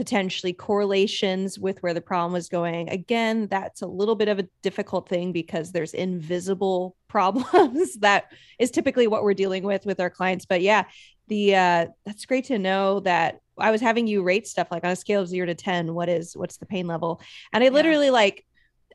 potentially 0.00 0.54
correlations 0.54 1.58
with 1.58 1.82
where 1.82 1.92
the 1.92 2.00
problem 2.00 2.32
was 2.32 2.48
going. 2.48 2.88
Again, 2.88 3.48
that's 3.48 3.82
a 3.82 3.86
little 3.86 4.14
bit 4.14 4.28
of 4.28 4.38
a 4.38 4.48
difficult 4.62 5.06
thing 5.06 5.30
because 5.30 5.72
there's 5.72 5.92
invisible 5.92 6.96
problems 7.08 7.96
that 7.96 8.32
is 8.58 8.70
typically 8.70 9.06
what 9.06 9.22
we're 9.22 9.34
dealing 9.34 9.62
with 9.62 9.84
with 9.84 10.00
our 10.00 10.08
clients. 10.08 10.46
But 10.46 10.62
yeah, 10.62 10.84
the 11.28 11.54
uh, 11.54 11.86
that's 12.06 12.24
great 12.24 12.46
to 12.46 12.58
know 12.58 13.00
that 13.00 13.40
I 13.58 13.70
was 13.70 13.82
having 13.82 14.06
you 14.06 14.22
rate 14.22 14.46
stuff 14.46 14.68
like 14.70 14.84
on 14.84 14.90
a 14.92 14.96
scale 14.96 15.20
of 15.20 15.28
zero 15.28 15.44
to 15.44 15.54
10, 15.54 15.92
what 15.92 16.08
is 16.08 16.34
what's 16.34 16.56
the 16.56 16.64
pain 16.64 16.86
level? 16.86 17.20
And 17.52 17.62
I 17.62 17.68
literally 17.68 18.06
yeah. 18.06 18.12
like 18.12 18.46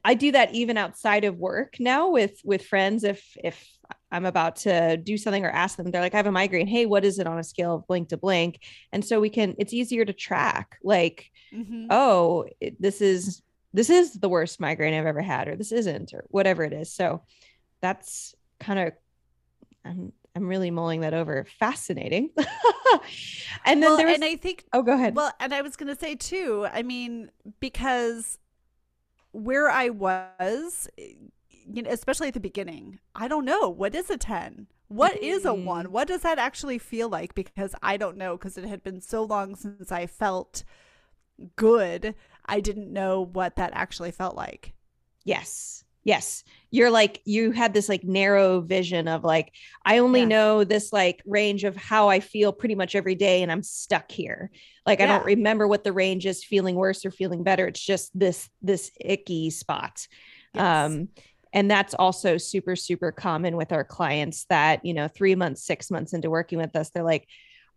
I 0.05 0.13
do 0.13 0.31
that 0.33 0.53
even 0.53 0.77
outside 0.77 1.23
of 1.23 1.37
work 1.37 1.77
now 1.79 2.09
with 2.09 2.39
with 2.45 2.63
friends. 2.63 3.03
If 3.03 3.35
if 3.43 3.67
I'm 4.11 4.25
about 4.25 4.57
to 4.57 4.97
do 4.97 5.17
something 5.17 5.43
or 5.43 5.49
ask 5.49 5.77
them, 5.77 5.89
they're 5.89 5.99
like, 5.99 6.13
I 6.13 6.17
have 6.17 6.27
a 6.27 6.31
migraine. 6.31 6.67
Hey, 6.67 6.85
what 6.85 7.03
is 7.03 7.17
it 7.17 7.25
on 7.25 7.39
a 7.39 7.43
scale 7.43 7.73
of 7.73 7.87
blank 7.87 8.09
to 8.09 8.17
blank? 8.17 8.59
And 8.93 9.03
so 9.03 9.19
we 9.19 9.29
can. 9.29 9.55
It's 9.57 9.73
easier 9.73 10.05
to 10.05 10.13
track. 10.13 10.77
Like, 10.83 11.31
mm-hmm. 11.51 11.87
oh, 11.89 12.45
it, 12.61 12.79
this 12.79 13.01
is 13.01 13.41
this 13.73 13.89
is 13.89 14.13
the 14.13 14.29
worst 14.29 14.59
migraine 14.59 14.93
I've 14.93 15.07
ever 15.07 15.23
had, 15.23 15.47
or 15.47 15.55
this 15.55 15.71
isn't, 15.71 16.13
or 16.13 16.25
whatever 16.29 16.63
it 16.63 16.71
is. 16.71 16.93
So 16.93 17.23
that's 17.81 18.35
kind 18.59 18.79
of. 18.79 18.93
I'm 19.83 20.13
I'm 20.35 20.47
really 20.47 20.69
mulling 20.69 21.01
that 21.01 21.15
over. 21.15 21.47
Fascinating. 21.59 22.29
and 23.65 23.81
then 23.81 23.89
well, 23.89 23.97
there 23.97 24.05
was, 24.05 24.15
and 24.15 24.23
I 24.23 24.35
think 24.35 24.65
oh, 24.71 24.83
go 24.83 24.93
ahead. 24.93 25.15
Well, 25.15 25.31
and 25.39 25.51
I 25.51 25.63
was 25.63 25.75
going 25.75 25.93
to 25.93 25.99
say 25.99 26.13
too. 26.13 26.67
I 26.71 26.83
mean, 26.83 27.31
because 27.59 28.37
where 29.35 29.69
I 29.69 29.89
was, 29.89 30.87
you 30.97 31.81
know, 31.81 31.89
especially 31.89 32.29
at 32.29 32.33
the 32.33 32.39
beginning, 32.39 32.99
I 33.13 33.27
don't 33.27 33.45
know 33.45 33.69
what 33.69 33.95
is 33.95 34.09
a 34.09 34.17
10. 34.17 34.67
What 34.87 35.21
is 35.21 35.45
a 35.45 35.49
mm-hmm. 35.49 35.65
1? 35.65 35.91
What 35.91 36.07
does 36.07 36.21
that 36.21 36.37
actually 36.37 36.77
feel 36.77 37.09
like 37.09 37.35
because 37.35 37.75
I 37.81 37.97
don't 37.97 38.17
know 38.17 38.37
because 38.37 38.57
it 38.57 38.65
had 38.65 38.83
been 38.83 39.01
so 39.01 39.23
long 39.23 39.55
since 39.55 39.91
I 39.91 40.05
felt 40.05 40.63
good. 41.55 42.15
I 42.45 42.59
didn't 42.59 42.93
know 42.93 43.21
what 43.21 43.55
that 43.55 43.71
actually 43.73 44.11
felt 44.11 44.35
like. 44.35 44.73
Yes. 45.23 45.84
Yes. 46.05 46.43
You're 46.69 46.91
like 46.91 47.21
you 47.25 47.51
had 47.51 47.73
this 47.73 47.89
like 47.89 48.03
narrow 48.03 48.61
vision 48.61 49.07
of 49.07 49.23
like 49.23 49.51
I 49.83 49.97
only 49.97 50.21
yeah. 50.21 50.27
know 50.27 50.63
this 50.63 50.93
like 50.93 51.21
range 51.25 51.63
of 51.63 51.75
how 51.75 52.09
I 52.09 52.19
feel 52.19 52.53
pretty 52.53 52.75
much 52.75 52.95
every 52.95 53.15
day 53.15 53.41
and 53.41 53.51
I'm 53.51 53.63
stuck 53.63 54.11
here. 54.11 54.51
Like 54.85 54.99
yeah. 54.99 55.05
I 55.05 55.07
don't 55.07 55.25
remember 55.25 55.67
what 55.67 55.83
the 55.83 55.91
range 55.91 56.27
is 56.27 56.43
feeling 56.43 56.75
worse 56.75 57.05
or 57.05 57.11
feeling 57.11 57.43
better. 57.43 57.67
It's 57.67 57.83
just 57.83 58.17
this 58.17 58.47
this 58.61 58.91
icky 59.01 59.49
spot. 59.49 60.07
Yes. 60.53 60.85
Um 60.85 61.09
and 61.51 61.71
that's 61.71 61.95
also 61.95 62.37
super 62.37 62.75
super 62.75 63.11
common 63.11 63.57
with 63.57 63.71
our 63.71 63.83
clients 63.83 64.45
that, 64.49 64.85
you 64.85 64.93
know, 64.93 65.07
3 65.07 65.33
months, 65.33 65.65
6 65.65 65.89
months 65.89 66.13
into 66.13 66.29
working 66.29 66.59
with 66.59 66.75
us 66.75 66.91
they're 66.91 67.03
like 67.03 67.27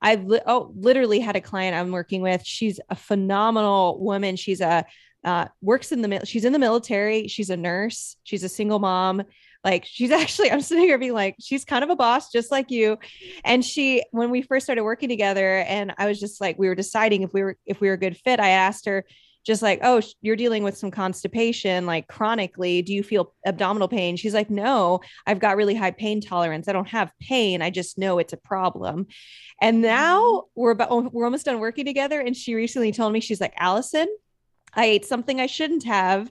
I 0.02 0.16
li- 0.16 0.40
oh 0.46 0.72
literally 0.76 1.20
had 1.20 1.34
a 1.34 1.40
client 1.40 1.74
I'm 1.74 1.92
working 1.92 2.20
with. 2.20 2.44
She's 2.44 2.78
a 2.90 2.94
phenomenal 2.94 3.98
woman. 4.00 4.36
She's 4.36 4.60
a 4.60 4.84
uh, 5.24 5.46
works 5.60 5.92
in 5.92 6.02
the 6.02 6.24
she's 6.24 6.44
in 6.44 6.52
the 6.52 6.58
military. 6.58 7.28
She's 7.28 7.50
a 7.50 7.56
nurse. 7.56 8.16
She's 8.24 8.44
a 8.44 8.48
single 8.48 8.78
mom. 8.78 9.22
Like 9.64 9.84
she's 9.84 10.10
actually, 10.12 10.50
I'm 10.50 10.60
sitting 10.60 10.84
here 10.84 10.98
being 10.98 11.14
like, 11.14 11.36
she's 11.40 11.64
kind 11.64 11.84
of 11.84 11.90
a 11.90 11.96
boss, 11.96 12.30
just 12.30 12.50
like 12.50 12.70
you. 12.70 12.98
And 13.44 13.64
she, 13.64 14.02
when 14.10 14.30
we 14.30 14.42
first 14.42 14.66
started 14.66 14.84
working 14.84 15.08
together, 15.08 15.58
and 15.58 15.92
I 15.98 16.06
was 16.06 16.20
just 16.20 16.40
like, 16.40 16.58
we 16.58 16.68
were 16.68 16.74
deciding 16.74 17.22
if 17.22 17.32
we 17.32 17.42
were 17.42 17.56
if 17.66 17.80
we 17.80 17.88
were 17.88 17.94
a 17.94 17.98
good 17.98 18.16
fit. 18.16 18.40
I 18.40 18.50
asked 18.50 18.86
her, 18.86 19.04
just 19.48 19.62
like, 19.62 19.80
oh, 19.82 20.02
you're 20.20 20.36
dealing 20.36 20.62
with 20.62 20.76
some 20.76 20.90
constipation, 20.90 21.86
like 21.86 22.06
chronically. 22.06 22.82
Do 22.82 22.92
you 22.92 23.02
feel 23.02 23.32
abdominal 23.46 23.88
pain? 23.88 24.16
She's 24.16 24.34
like, 24.34 24.50
no, 24.50 25.00
I've 25.26 25.38
got 25.38 25.56
really 25.56 25.74
high 25.74 25.90
pain 25.90 26.20
tolerance. 26.20 26.68
I 26.68 26.74
don't 26.74 26.88
have 26.88 27.12
pain. 27.18 27.62
I 27.62 27.70
just 27.70 27.96
know 27.96 28.18
it's 28.18 28.34
a 28.34 28.38
problem. 28.38 29.06
And 29.60 29.80
now 29.80 30.20
mm-hmm. 30.20 30.60
we're 30.60 30.72
about, 30.72 31.14
we're 31.14 31.24
almost 31.24 31.46
done 31.46 31.60
working 31.60 31.86
together. 31.86 32.20
And 32.20 32.36
she 32.36 32.54
recently 32.54 32.92
told 32.92 33.12
me, 33.12 33.20
she's 33.20 33.40
like, 33.40 33.54
Allison, 33.56 34.06
I 34.74 34.86
ate 34.86 35.04
something 35.04 35.40
I 35.40 35.46
shouldn't 35.46 35.84
have. 35.84 36.30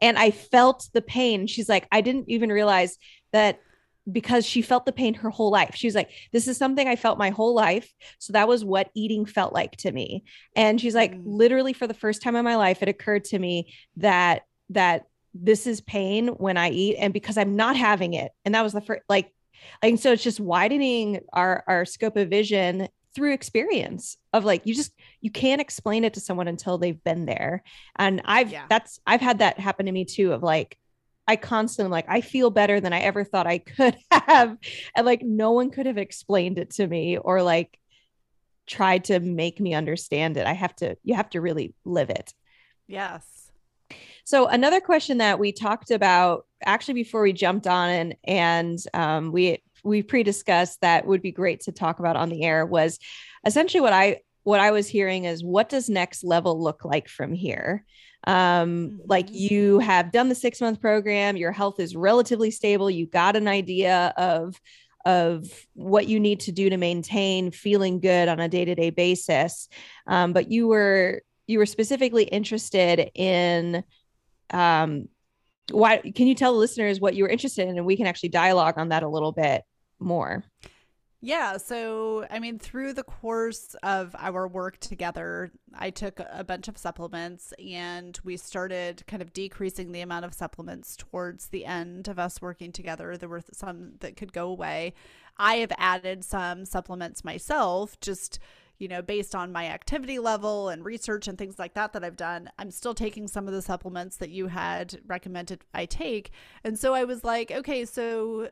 and 0.00 0.16
I 0.16 0.30
felt 0.30 0.88
the 0.92 1.02
pain. 1.02 1.48
She's 1.48 1.68
like, 1.68 1.88
I 1.90 2.00
didn't 2.02 2.28
even 2.28 2.50
realize 2.50 2.96
that 3.32 3.60
because 4.10 4.46
she 4.46 4.62
felt 4.62 4.86
the 4.86 4.92
pain 4.92 5.14
her 5.14 5.30
whole 5.30 5.50
life. 5.50 5.74
She 5.74 5.86
was 5.86 5.94
like, 5.94 6.10
This 6.32 6.48
is 6.48 6.56
something 6.56 6.88
I 6.88 6.96
felt 6.96 7.18
my 7.18 7.30
whole 7.30 7.54
life. 7.54 7.92
So 8.18 8.32
that 8.32 8.48
was 8.48 8.64
what 8.64 8.90
eating 8.94 9.26
felt 9.26 9.52
like 9.52 9.76
to 9.78 9.92
me. 9.92 10.24
And 10.56 10.80
she's 10.80 10.94
like, 10.94 11.14
mm. 11.14 11.22
literally 11.24 11.72
for 11.72 11.86
the 11.86 11.94
first 11.94 12.22
time 12.22 12.36
in 12.36 12.44
my 12.44 12.56
life, 12.56 12.82
it 12.82 12.88
occurred 12.88 13.24
to 13.24 13.38
me 13.38 13.72
that 13.96 14.42
that 14.70 15.06
this 15.34 15.66
is 15.66 15.80
pain 15.80 16.28
when 16.28 16.56
I 16.56 16.70
eat, 16.70 16.96
and 16.96 17.12
because 17.12 17.36
I'm 17.36 17.56
not 17.56 17.76
having 17.76 18.14
it. 18.14 18.32
And 18.44 18.54
that 18.54 18.62
was 18.62 18.72
the 18.72 18.80
first 18.80 19.02
like 19.08 19.32
like 19.82 19.98
so 19.98 20.12
it's 20.12 20.22
just 20.22 20.40
widening 20.40 21.20
our 21.32 21.64
our 21.66 21.84
scope 21.84 22.16
of 22.16 22.30
vision 22.30 22.88
through 23.18 23.32
experience 23.32 24.16
of 24.32 24.44
like 24.44 24.64
you 24.64 24.72
just 24.72 24.92
you 25.20 25.30
can't 25.32 25.60
explain 25.60 26.04
it 26.04 26.14
to 26.14 26.20
someone 26.20 26.46
until 26.46 26.78
they've 26.78 27.02
been 27.02 27.26
there. 27.26 27.64
And 27.96 28.22
i've 28.24 28.52
yeah. 28.52 28.66
that's 28.70 29.00
i've 29.08 29.20
had 29.20 29.40
that 29.40 29.58
happen 29.58 29.86
to 29.86 29.92
me 29.92 30.04
too 30.04 30.32
of 30.32 30.44
like 30.44 30.78
i 31.26 31.34
constantly 31.34 31.90
like 31.90 32.06
i 32.08 32.20
feel 32.20 32.50
better 32.50 32.78
than 32.78 32.92
i 32.92 33.00
ever 33.00 33.24
thought 33.24 33.48
i 33.48 33.58
could 33.58 33.96
have. 34.12 34.56
And 34.94 35.04
like 35.04 35.22
no 35.22 35.50
one 35.50 35.70
could 35.70 35.86
have 35.86 35.98
explained 35.98 36.60
it 36.60 36.70
to 36.74 36.86
me 36.86 37.18
or 37.18 37.42
like 37.42 37.76
tried 38.68 39.04
to 39.04 39.18
make 39.18 39.58
me 39.58 39.74
understand 39.74 40.36
it. 40.36 40.46
I 40.46 40.52
have 40.52 40.76
to 40.76 40.96
you 41.02 41.14
have 41.16 41.30
to 41.30 41.40
really 41.40 41.74
live 41.84 42.10
it. 42.10 42.32
Yes. 42.86 43.50
So 44.24 44.46
another 44.46 44.80
question 44.80 45.18
that 45.18 45.40
we 45.40 45.50
talked 45.50 45.90
about 45.90 46.46
actually 46.64 46.94
before 46.94 47.22
we 47.22 47.32
jumped 47.32 47.66
on 47.66 47.88
and 47.88 48.16
and 48.22 48.78
um, 48.94 49.32
we 49.32 49.60
we 49.84 50.02
pre-discussed 50.02 50.80
that 50.80 51.06
would 51.06 51.22
be 51.22 51.32
great 51.32 51.60
to 51.60 51.72
talk 51.72 51.98
about 51.98 52.16
on 52.16 52.28
the 52.28 52.42
air 52.44 52.66
was 52.66 52.98
essentially 53.44 53.80
what 53.80 53.92
I 53.92 54.20
what 54.44 54.60
I 54.60 54.70
was 54.70 54.88
hearing 54.88 55.24
is 55.24 55.44
what 55.44 55.68
does 55.68 55.90
next 55.90 56.24
level 56.24 56.62
look 56.62 56.84
like 56.84 57.08
from 57.08 57.34
here? 57.34 57.84
Um, 58.26 58.34
mm-hmm. 58.34 58.96
like 59.06 59.30
you 59.30 59.78
have 59.78 60.10
done 60.10 60.28
the 60.28 60.34
six 60.34 60.60
month 60.60 60.80
program, 60.80 61.36
your 61.36 61.52
health 61.52 61.78
is 61.80 61.94
relatively 61.94 62.50
stable, 62.50 62.90
you 62.90 63.06
got 63.06 63.36
an 63.36 63.48
idea 63.48 64.12
of 64.16 64.58
of 65.04 65.48
what 65.74 66.08
you 66.08 66.20
need 66.20 66.40
to 66.40 66.52
do 66.52 66.68
to 66.68 66.76
maintain 66.76 67.50
feeling 67.50 68.00
good 68.00 68.28
on 68.28 68.40
a 68.40 68.48
day-to-day 68.48 68.90
basis. 68.90 69.68
Um, 70.06 70.32
but 70.32 70.50
you 70.50 70.68
were 70.68 71.22
you 71.46 71.58
were 71.58 71.66
specifically 71.66 72.24
interested 72.24 73.10
in 73.14 73.84
um, 74.50 75.08
why 75.70 75.98
can 75.98 76.26
you 76.26 76.34
tell 76.34 76.52
the 76.52 76.58
listeners 76.58 77.00
what 77.00 77.14
you 77.14 77.24
were 77.24 77.28
interested 77.28 77.68
in 77.68 77.76
and 77.76 77.86
we 77.86 77.96
can 77.96 78.06
actually 78.06 78.28
dialogue 78.28 78.74
on 78.76 78.88
that 78.88 79.02
a 79.02 79.08
little 79.08 79.32
bit 79.32 79.62
more 79.98 80.44
yeah. 81.20 81.56
So, 81.56 82.26
I 82.30 82.38
mean, 82.38 82.60
through 82.60 82.92
the 82.92 83.02
course 83.02 83.74
of 83.82 84.14
our 84.16 84.46
work 84.46 84.78
together, 84.78 85.50
I 85.76 85.90
took 85.90 86.20
a 86.30 86.44
bunch 86.44 86.68
of 86.68 86.78
supplements 86.78 87.52
and 87.58 88.16
we 88.22 88.36
started 88.36 89.04
kind 89.08 89.20
of 89.20 89.32
decreasing 89.32 89.90
the 89.90 90.00
amount 90.00 90.26
of 90.26 90.34
supplements 90.34 90.94
towards 90.94 91.48
the 91.48 91.64
end 91.64 92.06
of 92.06 92.20
us 92.20 92.40
working 92.40 92.70
together. 92.70 93.16
There 93.16 93.28
were 93.28 93.42
some 93.52 93.94
that 93.98 94.16
could 94.16 94.32
go 94.32 94.48
away. 94.48 94.94
I 95.36 95.56
have 95.56 95.72
added 95.76 96.24
some 96.24 96.64
supplements 96.64 97.24
myself, 97.24 97.98
just, 98.00 98.38
you 98.78 98.88
know, 98.88 99.02
based 99.02 99.34
on 99.34 99.52
my 99.52 99.66
activity 99.66 100.18
level 100.18 100.68
and 100.68 100.84
research 100.84 101.28
and 101.28 101.36
things 101.36 101.58
like 101.58 101.74
that 101.74 101.92
that 101.92 102.04
I've 102.04 102.16
done. 102.16 102.50
I'm 102.58 102.70
still 102.70 102.94
taking 102.94 103.26
some 103.26 103.48
of 103.48 103.54
the 103.54 103.62
supplements 103.62 104.16
that 104.18 104.30
you 104.30 104.46
had 104.46 105.00
recommended 105.06 105.64
I 105.74 105.86
take. 105.86 106.30
And 106.64 106.78
so 106.78 106.94
I 106.94 107.04
was 107.04 107.24
like, 107.24 107.50
okay, 107.50 107.84
so 107.84 108.50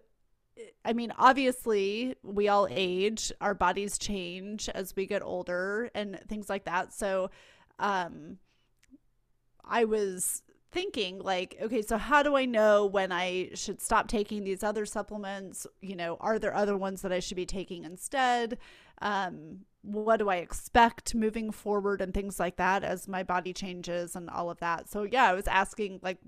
I 0.85 0.93
mean, 0.93 1.12
obviously, 1.18 2.16
we 2.22 2.49
all 2.49 2.66
age, 2.70 3.33
our 3.41 3.55
bodies 3.55 3.99
change 3.99 4.68
as 4.70 4.97
we 4.97 5.07
get 5.07 5.22
older 5.22 5.91
and 5.95 6.18
things 6.29 6.49
like 6.49 6.64
that. 6.64 6.95
So, 6.95 7.31
um, 7.79 8.39
I 9.64 9.85
was 9.85 10.43
thinking, 10.72 11.18
like, 11.18 11.57
okay, 11.61 11.83
so 11.83 11.99
how 11.99 12.22
do 12.22 12.37
I 12.37 12.45
know 12.45 12.87
when 12.87 13.12
I 13.12 13.51
should 13.55 13.83
stop 13.83 14.09
taking 14.09 14.45
these 14.45 14.62
other 14.62 14.87
supplements? 14.87 15.66
You 15.81 15.97
know, 15.97 16.16
are 16.20 16.39
there 16.39 16.55
other 16.55 16.77
ones 16.77 17.03
that 17.03 17.12
I 17.12 17.20
should 17.20 17.37
be 17.37 17.47
taking 17.47 17.85
instead? 17.85 18.59
Um, 19.03 19.61
what 19.87 20.18
do 20.18 20.28
I 20.28 20.37
expect 20.37 21.14
moving 21.14 21.51
forward 21.53 22.01
and 22.01 22.12
things 22.12 22.41
like 22.41 22.57
that 22.57 22.82
as 22.82 23.07
my 23.07 23.22
body 23.22 23.53
changes 23.53 24.16
and 24.16 24.28
all 24.28 24.51
of 24.51 24.59
that. 24.59 24.91
So, 24.91 25.05
yeah, 25.05 25.24
I 25.24 25.32
was 25.32 25.47
asking, 25.47 26.01
like, 26.03 26.18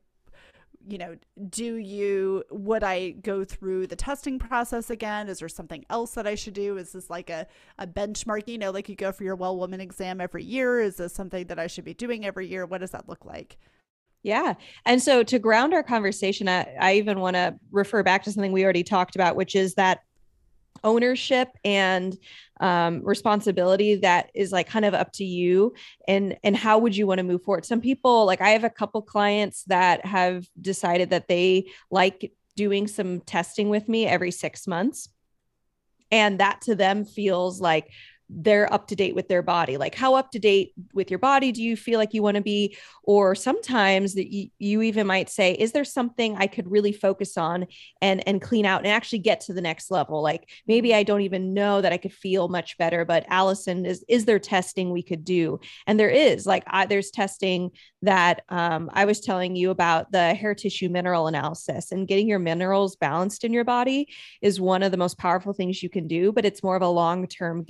you 0.86 0.96
know, 0.96 1.16
do 1.50 1.74
you, 1.74 2.44
would 2.50 2.82
I 2.82 3.11
go 3.11 3.44
through 3.44 3.88
the 3.88 3.96
testing 3.96 4.38
process 4.38 4.90
again? 4.90 5.28
Is 5.28 5.40
there 5.40 5.48
something 5.48 5.84
else 5.90 6.12
that 6.12 6.26
I 6.26 6.34
should 6.34 6.54
do? 6.54 6.76
Is 6.76 6.92
this 6.92 7.11
like 7.11 7.30
a, 7.30 7.46
a 7.78 7.86
benchmark, 7.86 8.46
you 8.46 8.59
know, 8.59 8.70
like 8.70 8.88
you 8.88 8.94
go 8.94 9.12
for 9.12 9.24
your 9.24 9.36
well 9.36 9.56
woman 9.59 9.80
exam 9.80 10.20
every 10.20 10.44
year? 10.44 10.80
Is 10.80 10.96
this 10.96 11.12
something 11.12 11.46
that 11.48 11.59
I 11.59 11.66
should 11.66 11.84
be 11.84 11.94
doing 11.94 12.24
every 12.24 12.46
year? 12.46 12.64
What 12.64 12.80
does 12.80 12.92
that 12.92 13.09
look 13.09 13.24
like? 13.24 13.59
Yeah. 14.22 14.54
And 14.84 15.02
so 15.02 15.22
to 15.24 15.38
ground 15.38 15.74
our 15.74 15.82
conversation, 15.82 16.48
I, 16.48 16.74
I 16.80 16.94
even 16.94 17.20
want 17.20 17.36
to 17.36 17.59
refer 17.70 18.02
back 18.02 18.22
to 18.24 18.32
something 18.32 18.52
we 18.52 18.64
already 18.64 18.82
talked 18.82 19.14
about, 19.14 19.36
which 19.36 19.54
is 19.54 19.74
that 19.74 20.00
ownership 20.85 21.49
and 21.64 22.16
um, 22.61 23.03
responsibility 23.05 23.97
that 23.97 24.31
is 24.35 24.53
like 24.53 24.68
kind 24.68 24.85
of 24.85 24.95
up 24.95 25.12
to 25.12 25.24
you 25.24 25.74
and 26.07 26.37
and 26.43 26.57
how 26.57 26.79
would 26.79 26.97
you 26.97 27.07
want 27.07 27.18
to 27.18 27.24
move 27.24 27.43
forward? 27.43 27.64
Some 27.64 27.81
people 27.81 28.26
like 28.26 28.41
i 28.41 28.51
have 28.51 28.64
a 28.64 28.70
couple 28.70 29.03
clients 29.03 29.64
that 29.64 30.05
have 30.05 30.47
decided 30.61 31.11
that 31.11 31.29
they 31.29 31.66
like 31.91 32.33
doing 32.59 32.89
some 32.89 33.20
testing 33.20 33.68
with 33.68 33.89
me 33.89 34.05
every 34.05 34.33
six 34.33 34.66
months. 34.66 35.09
And 36.11 36.41
that 36.41 36.61
to 36.62 36.74
them 36.74 37.05
feels 37.05 37.61
like 37.61 37.89
they're 38.31 38.72
up 38.72 38.87
to 38.89 38.97
date 38.97 39.14
with 39.14 39.29
their 39.29 39.43
body 39.43 39.76
like 39.76 39.95
how 39.95 40.14
up 40.14 40.31
to 40.31 40.39
date 40.39 40.72
with 40.93 41.11
your 41.11 41.18
body 41.18 41.51
do 41.53 41.62
you 41.62 41.76
feel 41.76 41.99
like 41.99 42.14
you 42.14 42.22
want 42.22 42.37
to 42.37 42.43
be? 42.43 42.76
Or 43.03 43.35
sometimes 43.35 44.14
that 44.14 44.31
you, 44.31 44.51
you 44.59 44.83
even 44.83 45.07
might 45.07 45.31
say 45.31 45.53
is 45.53 45.72
there 45.72 45.85
something 45.85 46.37
i 46.37 46.47
could 46.47 46.70
really 46.70 46.93
focus 46.93 47.37
on 47.39 47.66
and 48.03 48.26
and 48.29 48.43
clean 48.43 48.66
out 48.66 48.83
and 48.83 48.89
actually 48.89 49.20
get 49.20 49.41
to 49.43 49.53
the 49.53 49.61
next 49.61 49.91
level? 49.91 50.22
Like 50.22 50.51
maybe 50.66 50.95
i 50.95 51.03
don't 51.03 51.22
even 51.22 51.55
know 51.55 51.81
that 51.81 51.93
i 51.93 51.97
could 51.97 52.12
feel 52.12 52.49
much 52.49 52.76
better 52.79 53.05
but 53.05 53.24
allison 53.29 53.87
is 53.87 54.05
is 54.09 54.24
there 54.24 54.39
testing 54.39 54.91
we 54.91 55.03
could 55.03 55.24
do? 55.24 55.61
And 55.87 55.99
there 55.99 56.11
is 56.11 56.47
like 56.47 56.64
I, 56.66 56.87
there's 56.87 57.11
testing 57.11 57.70
that 58.03 58.43
um, 58.49 58.91
i 58.93 59.05
was 59.05 59.20
telling 59.20 59.57
you 59.57 59.70
about 59.70 60.12
the 60.12 60.35
hair 60.35 60.55
tissue 60.55 60.89
mineral 60.89 61.26
analysis 61.26 61.93
and 61.93 62.07
getting 62.07 62.29
your 62.29 62.39
minerals 62.39 62.97
balanced 62.97 63.45
in 63.45 63.53
your 63.53 63.64
body 63.64 64.09
is 64.43 64.61
one 64.61 64.83
of 64.83 64.91
the 64.91 64.97
most 64.97 65.18
powerful 65.18 65.53
things 65.53 65.83
you 65.83 65.89
can 65.89 66.07
do 66.07 66.33
but 66.33 66.45
it's 66.45 66.62
more 66.62 66.76
of 66.76 66.83
a 66.83 66.89
long 66.89 67.26
term 67.26 67.62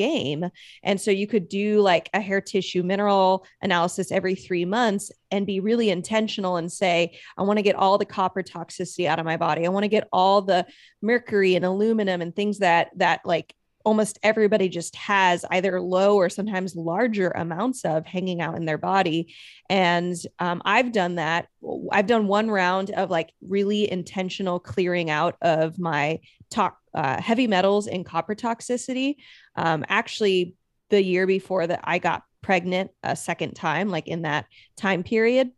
and 0.82 1.00
so 1.00 1.10
you 1.10 1.26
could 1.26 1.48
do 1.48 1.80
like 1.80 2.08
a 2.14 2.20
hair 2.20 2.40
tissue 2.40 2.82
mineral 2.82 3.46
analysis 3.62 4.12
every 4.12 4.34
three 4.34 4.64
months 4.64 5.10
and 5.30 5.46
be 5.46 5.60
really 5.60 5.90
intentional 5.90 6.56
and 6.56 6.70
say, 6.70 7.18
I 7.36 7.42
want 7.42 7.58
to 7.58 7.62
get 7.62 7.76
all 7.76 7.98
the 7.98 8.04
copper 8.04 8.42
toxicity 8.42 9.06
out 9.06 9.18
of 9.18 9.24
my 9.24 9.36
body. 9.36 9.66
I 9.66 9.70
want 9.70 9.84
to 9.84 9.88
get 9.88 10.08
all 10.12 10.42
the 10.42 10.66
mercury 11.02 11.54
and 11.54 11.64
aluminum 11.64 12.22
and 12.22 12.34
things 12.34 12.58
that, 12.58 12.90
that 12.96 13.20
like 13.24 13.54
almost 13.84 14.18
everybody 14.22 14.68
just 14.68 14.94
has 14.96 15.46
either 15.50 15.80
low 15.80 16.16
or 16.16 16.28
sometimes 16.28 16.76
larger 16.76 17.30
amounts 17.30 17.86
of 17.86 18.04
hanging 18.04 18.40
out 18.40 18.54
in 18.54 18.66
their 18.66 18.76
body. 18.76 19.34
And 19.70 20.14
um, 20.38 20.60
I've 20.64 20.92
done 20.92 21.14
that. 21.14 21.48
I've 21.90 22.06
done 22.06 22.26
one 22.26 22.50
round 22.50 22.90
of 22.90 23.10
like 23.10 23.32
really 23.40 23.90
intentional 23.90 24.60
clearing 24.60 25.08
out 25.08 25.36
of 25.40 25.78
my 25.78 26.20
top 26.50 26.78
uh, 26.98 27.22
heavy 27.22 27.46
metals 27.46 27.86
and 27.86 28.04
copper 28.04 28.34
toxicity. 28.34 29.14
Um, 29.54 29.84
actually, 29.88 30.56
the 30.90 31.00
year 31.00 31.28
before 31.28 31.64
that, 31.64 31.80
I 31.84 31.98
got 31.98 32.24
pregnant 32.42 32.90
a 33.04 33.14
second 33.14 33.54
time, 33.54 33.88
like 33.88 34.08
in 34.08 34.22
that 34.22 34.46
time 34.76 35.04
period. 35.04 35.52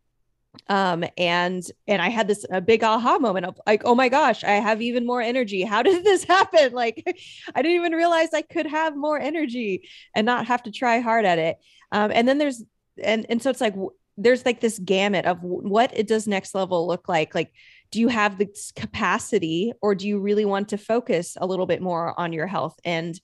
Um 0.67 1.05
and 1.17 1.63
and 1.87 2.01
i 2.01 2.09
had 2.09 2.27
this 2.27 2.45
a 2.51 2.59
big 2.59 2.83
aha 2.83 3.19
moment 3.19 3.45
of 3.45 3.57
like 3.65 3.83
oh 3.85 3.95
my 3.95 4.09
gosh 4.09 4.43
i 4.43 4.51
have 4.51 4.81
even 4.81 5.05
more 5.05 5.21
energy. 5.21 5.61
How 5.61 5.81
did 5.87 6.03
this 6.03 6.25
happen? 6.25 6.73
Like 6.73 7.01
i 7.55 7.61
didn't 7.61 7.77
even 7.77 7.93
realize 7.93 8.33
i 8.33 8.41
could 8.41 8.65
have 8.65 8.97
more 8.97 9.17
energy 9.17 9.87
and 10.13 10.25
not 10.25 10.47
have 10.47 10.63
to 10.63 10.71
try 10.71 10.99
hard 10.99 11.23
at 11.23 11.39
it. 11.39 11.55
Um 11.93 12.11
and 12.13 12.27
then 12.27 12.37
there's 12.37 12.61
and 13.01 13.25
and 13.29 13.41
so 13.41 13.49
it's 13.49 13.61
like 13.61 13.75
there's 14.17 14.45
like 14.45 14.59
this 14.59 14.77
gamut 14.79 15.25
of 15.25 15.41
what 15.41 15.97
it 15.97 16.07
does 16.07 16.27
next 16.27 16.53
level 16.53 16.85
look 16.85 17.07
like. 17.07 17.33
Like 17.33 17.53
do 17.91 17.99
you 17.99 18.07
have 18.07 18.37
the 18.37 18.47
capacity 18.75 19.73
or 19.81 19.95
do 19.95 20.07
you 20.07 20.19
really 20.19 20.45
want 20.45 20.69
to 20.69 20.77
focus 20.77 21.37
a 21.39 21.45
little 21.45 21.65
bit 21.65 21.81
more 21.81 22.19
on 22.19 22.33
your 22.33 22.47
health? 22.47 22.79
And 22.83 23.19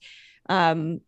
um 0.48 1.00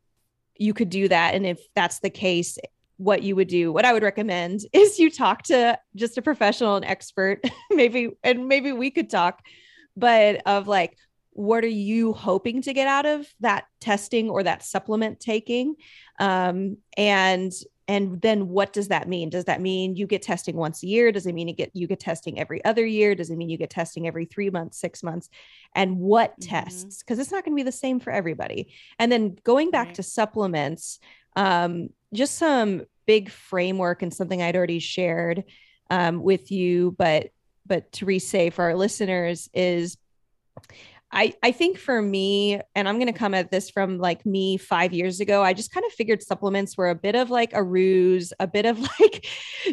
you 0.57 0.75
could 0.75 0.91
do 0.91 1.09
that. 1.09 1.35
And 1.35 1.47
if 1.47 1.61
that's 1.75 2.01
the 2.01 2.11
case 2.11 2.59
what 2.97 3.23
you 3.23 3.35
would 3.35 3.49
do 3.49 3.73
what 3.73 3.87
i 3.87 3.95
would 3.95 4.03
recommend 4.03 4.61
is 4.75 4.99
you 4.99 5.11
talk 5.11 5.43
to 5.43 5.79
just 5.97 6.19
a 6.19 6.23
professional 6.23 6.77
and 6.77 6.85
expert. 6.85 7.43
Maybe 7.71 8.11
and 8.23 8.47
maybe 8.49 8.73
we 8.73 8.91
could 8.91 9.09
talk 9.09 9.41
but 9.97 10.43
of 10.47 10.69
like 10.69 10.97
what 11.33 11.65
are 11.65 11.69
you 11.69 12.13
hoping 12.13 12.61
to 12.63 12.73
get 12.73 12.89
out 12.89 13.07
of 13.07 13.27
that 13.41 13.65
testing 13.81 14.29
or 14.29 14.43
that 14.43 14.63
supplement 14.63 15.21
taking? 15.21 15.77
Um, 16.19 16.79
and 16.97 17.53
and 17.91 18.21
then 18.21 18.47
what 18.47 18.73
does 18.73 18.87
that 18.87 19.09
mean? 19.09 19.31
Does 19.31 19.47
that 19.47 19.61
mean 19.61 19.97
you 19.97 20.07
get 20.07 20.23
testing 20.23 20.55
once 20.55 20.85
a 20.85 20.87
year? 20.87 21.11
Does 21.11 21.27
it 21.27 21.35
mean 21.35 21.49
you 21.49 21.55
get 21.55 21.75
you 21.75 21.89
get 21.89 21.99
testing 21.99 22.39
every 22.39 22.65
other 22.65 22.87
year? 22.87 23.17
Does 23.17 23.31
it 23.31 23.37
mean 23.37 23.49
you 23.49 23.59
get 23.59 23.69
testing 23.69 24.07
every 24.07 24.27
three 24.27 24.49
months 24.49 24.79
six 24.79 25.03
months? 25.03 25.29
And 25.75 25.99
what 25.99 26.39
mm-hmm. 26.39 26.51
tests? 26.51 27.03
Because 27.03 27.19
it's 27.19 27.33
not 27.33 27.45
going 27.45 27.57
to 27.57 27.61
be 27.61 27.65
the 27.65 27.73
same 27.73 27.99
for 27.99 28.13
everybody. 28.13 28.73
And 29.01 29.11
then 29.11 29.37
going 29.43 29.73
back 29.73 29.89
right. 29.89 29.95
to 29.97 30.05
supplements 30.05 31.01
um, 31.35 31.89
just 32.15 32.37
some 32.37 32.83
big 33.07 33.29
framework 33.29 34.03
and 34.03 34.15
something 34.15 34.41
I'd 34.41 34.55
already 34.55 34.79
shared 34.79 35.43
um, 35.91 36.23
with 36.23 36.53
you, 36.53 36.95
but 36.97 37.31
but 37.67 37.91
to 37.93 38.05
re-say 38.05 38.51
for 38.51 38.63
our 38.67 38.77
listeners 38.77 39.49
is 39.53 39.97
I, 41.13 41.35
I 41.43 41.51
think 41.51 41.77
for 41.77 42.01
me, 42.01 42.61
and 42.77 42.89
I'm 42.89 42.97
going 42.97 43.13
to 43.13 43.19
come 43.19 43.35
at 43.35 43.51
this 43.51 43.69
from 43.69 43.99
like 43.99 44.25
me 44.25 44.57
five 44.57 44.93
years 44.93 45.19
ago, 45.19 45.43
I 45.43 45.53
just 45.53 45.73
kind 45.73 45.85
of 45.85 45.93
figured 45.93 46.23
supplements 46.23 46.77
were 46.77 46.89
a 46.89 46.95
bit 46.95 47.17
of 47.17 47.31
like 47.31 47.53
a 47.53 47.63
ruse, 47.63 48.33
a 48.39 48.47
bit 48.47 48.65
of 48.65 48.79
like 49.01 49.27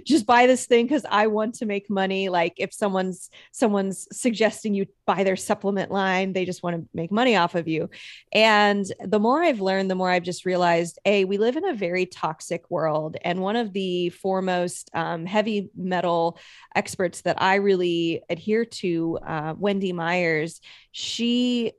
just 0.03 0.25
buy 0.25 0.47
this 0.47 0.65
thing 0.65 0.85
because 0.85 1.05
I 1.07 1.27
want 1.27 1.55
to 1.55 1.67
make 1.67 1.89
money. 1.91 2.29
Like 2.29 2.53
if 2.57 2.73
someone's 2.73 3.29
someone's 3.51 4.07
suggesting 4.11 4.73
you 4.73 4.87
buy 5.05 5.23
their 5.23 5.35
supplement 5.35 5.91
line, 5.91 6.33
they 6.33 6.43
just 6.43 6.63
want 6.63 6.75
to 6.75 6.89
make 6.93 7.11
money 7.11 7.35
off 7.35 7.53
of 7.53 7.67
you. 7.67 7.89
And 8.31 8.85
the 8.99 9.19
more 9.19 9.43
I've 9.43 9.61
learned, 9.61 9.91
the 9.91 9.95
more 9.95 10.09
I've 10.09 10.23
just 10.23 10.45
realized, 10.45 10.97
a 11.05 11.25
we 11.25 11.37
live 11.37 11.55
in 11.55 11.67
a 11.67 11.75
very 11.75 12.07
toxic 12.07 12.69
world, 12.71 13.15
and 13.21 13.41
one 13.41 13.55
of 13.55 13.73
the 13.73 14.09
foremost 14.09 14.89
um, 14.95 15.27
heavy 15.27 15.69
metal 15.75 16.39
experts 16.75 17.21
that 17.21 17.39
I 17.41 17.55
really 17.55 18.23
adhere 18.29 18.65
to, 18.65 19.19
uh, 19.25 19.53
Wendy 19.57 19.93
Myers, 19.93 20.61
she 20.97 21.71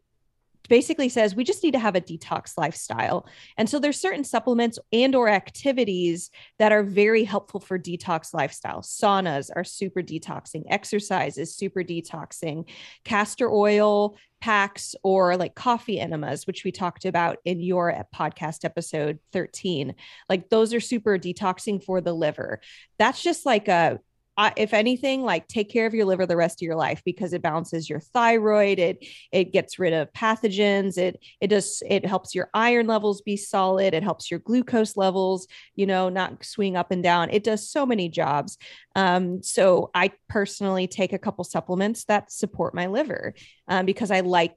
basically 0.68 1.08
says 1.08 1.34
we 1.34 1.42
just 1.42 1.64
need 1.64 1.72
to 1.72 1.78
have 1.78 1.96
a 1.96 2.00
detox 2.00 2.56
lifestyle. 2.56 3.26
And 3.56 3.68
so 3.68 3.80
there's 3.80 4.00
certain 4.00 4.22
supplements 4.22 4.78
and 4.92 5.12
or 5.16 5.28
activities 5.28 6.30
that 6.60 6.70
are 6.70 6.84
very 6.84 7.24
helpful 7.24 7.58
for 7.58 7.80
detox 7.80 8.32
lifestyle. 8.32 8.82
Saunas 8.82 9.50
are 9.56 9.64
super 9.64 10.02
detoxing. 10.02 10.62
Exercise 10.68 11.36
is 11.36 11.56
super 11.56 11.82
detoxing. 11.82 12.68
Castor 13.04 13.50
oil 13.50 14.16
packs 14.40 14.94
or 15.02 15.36
like 15.36 15.56
coffee 15.56 15.98
enemas 15.98 16.46
which 16.46 16.62
we 16.62 16.70
talked 16.70 17.04
about 17.04 17.38
in 17.44 17.58
your 17.58 17.92
podcast 18.14 18.64
episode 18.64 19.18
13 19.32 19.92
like 20.28 20.48
those 20.48 20.72
are 20.72 20.78
super 20.78 21.18
detoxing 21.18 21.82
for 21.82 22.00
the 22.00 22.12
liver. 22.12 22.60
That's 23.00 23.20
just 23.20 23.44
like 23.44 23.66
a 23.66 23.98
I, 24.38 24.52
if 24.56 24.72
anything, 24.72 25.22
like 25.22 25.48
take 25.48 25.68
care 25.68 25.84
of 25.84 25.94
your 25.94 26.06
liver 26.06 26.24
the 26.24 26.36
rest 26.36 26.62
of 26.62 26.66
your 26.66 26.76
life 26.76 27.02
because 27.04 27.32
it 27.32 27.42
balances 27.42 27.90
your 27.90 27.98
thyroid. 27.98 28.78
It 28.78 29.04
it 29.32 29.52
gets 29.52 29.80
rid 29.80 29.92
of 29.92 30.12
pathogens. 30.12 30.96
It 30.96 31.18
it 31.40 31.48
does 31.48 31.82
it 31.86 32.06
helps 32.06 32.36
your 32.36 32.48
iron 32.54 32.86
levels 32.86 33.20
be 33.20 33.36
solid. 33.36 33.94
It 33.94 34.04
helps 34.04 34.30
your 34.30 34.38
glucose 34.38 34.96
levels, 34.96 35.48
you 35.74 35.86
know, 35.86 36.08
not 36.08 36.44
swing 36.44 36.76
up 36.76 36.92
and 36.92 37.02
down. 37.02 37.30
It 37.30 37.42
does 37.42 37.68
so 37.68 37.84
many 37.84 38.08
jobs. 38.08 38.58
Um, 38.94 39.42
so 39.42 39.90
I 39.92 40.12
personally 40.28 40.86
take 40.86 41.12
a 41.12 41.18
couple 41.18 41.42
supplements 41.42 42.04
that 42.04 42.30
support 42.30 42.74
my 42.74 42.86
liver 42.86 43.34
um, 43.66 43.86
because 43.86 44.12
I 44.12 44.20
like 44.20 44.54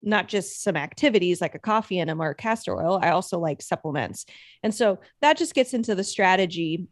not 0.00 0.28
just 0.28 0.62
some 0.62 0.76
activities 0.76 1.40
like 1.40 1.54
a 1.54 1.58
coffee 1.58 1.98
enema 1.98 2.22
or 2.22 2.34
castor 2.34 2.76
oil. 2.76 3.00
I 3.02 3.10
also 3.10 3.38
like 3.38 3.62
supplements. 3.62 4.26
And 4.62 4.72
so 4.72 5.00
that 5.22 5.38
just 5.38 5.54
gets 5.54 5.74
into 5.74 5.94
the 5.94 6.04
strategy 6.04 6.86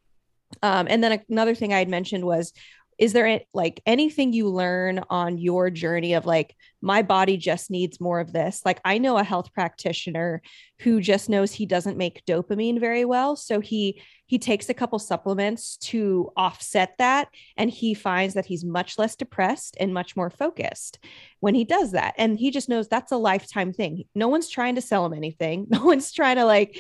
um, 0.63 0.87
and 0.89 1.03
then 1.03 1.23
another 1.29 1.55
thing 1.55 1.73
I 1.73 1.79
had 1.79 1.89
mentioned 1.89 2.25
was, 2.25 2.53
is 2.99 3.13
there 3.13 3.41
like 3.53 3.83
anything 3.87 4.33
you 4.33 4.49
learn 4.49 5.01
on 5.11 5.39
your 5.39 5.71
journey 5.71 6.15
of 6.15 6.27
like 6.27 6.55
my 6.83 7.01
body 7.03 7.37
just 7.37 7.71
needs 7.71 8.01
more 8.01 8.21
of 8.21 8.33
this? 8.33 8.61
Like 8.65 8.81
I 8.85 8.99
know 8.99 9.17
a 9.17 9.25
health 9.25 9.53
practitioner 9.55 10.43
who 10.81 11.01
just 11.01 11.29
knows 11.29 11.53
he 11.53 11.65
doesn't 11.65 11.97
make 11.97 12.25
dopamine 12.27 12.81
very 12.81 13.05
well, 13.05 13.37
so 13.37 13.61
he 13.61 14.03
he 14.33 14.39
takes 14.39 14.71
a 14.71 14.75
couple 14.75 14.99
supplements 14.99 15.77
to 15.77 16.33
offset 16.39 16.95
that 16.97 17.29
and 17.59 17.71
he 17.71 17.93
finds 17.93 18.33
that 18.33 18.47
he's 18.47 18.65
much 18.65 18.97
less 18.99 19.15
depressed 19.15 19.77
and 19.79 19.93
much 19.93 20.17
more 20.17 20.31
focused 20.31 20.99
when 21.41 21.55
he 21.55 21.65
does 21.65 21.93
that. 21.93 22.15
And 22.17 22.39
he 22.39 22.51
just 22.51 22.67
knows 22.67 22.89
that's 22.89 23.13
a 23.13 23.19
lifetime 23.19 23.75
thing. 23.75 24.05
No 24.15 24.29
one's 24.29 24.49
trying 24.49 24.77
to 24.77 24.81
sell 24.81 25.05
him 25.05 25.13
anything. 25.13 25.67
No 25.73 25.85
one's 25.85 26.13
trying 26.13 26.37
to 26.37 26.45
like 26.45 26.79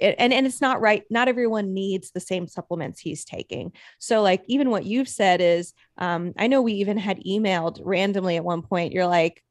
and 0.00 0.32
and 0.32 0.46
it's 0.46 0.60
not 0.60 0.80
right. 0.80 1.02
Not 1.10 1.28
everyone 1.28 1.74
needs 1.74 2.10
the 2.12 2.20
same 2.20 2.46
supplements 2.46 3.00
he's 3.00 3.24
taking. 3.24 3.72
So 3.98 4.22
like 4.22 4.42
even 4.46 4.70
what 4.70 4.84
you've 4.84 5.08
said 5.08 5.40
is 5.40 5.72
um, 5.98 6.32
i 6.38 6.46
know 6.46 6.62
we 6.62 6.74
even 6.74 6.96
had 6.96 7.22
emailed 7.24 7.80
randomly 7.82 8.36
at 8.36 8.44
one 8.44 8.62
point 8.62 8.92
you're 8.92 9.06
like 9.06 9.42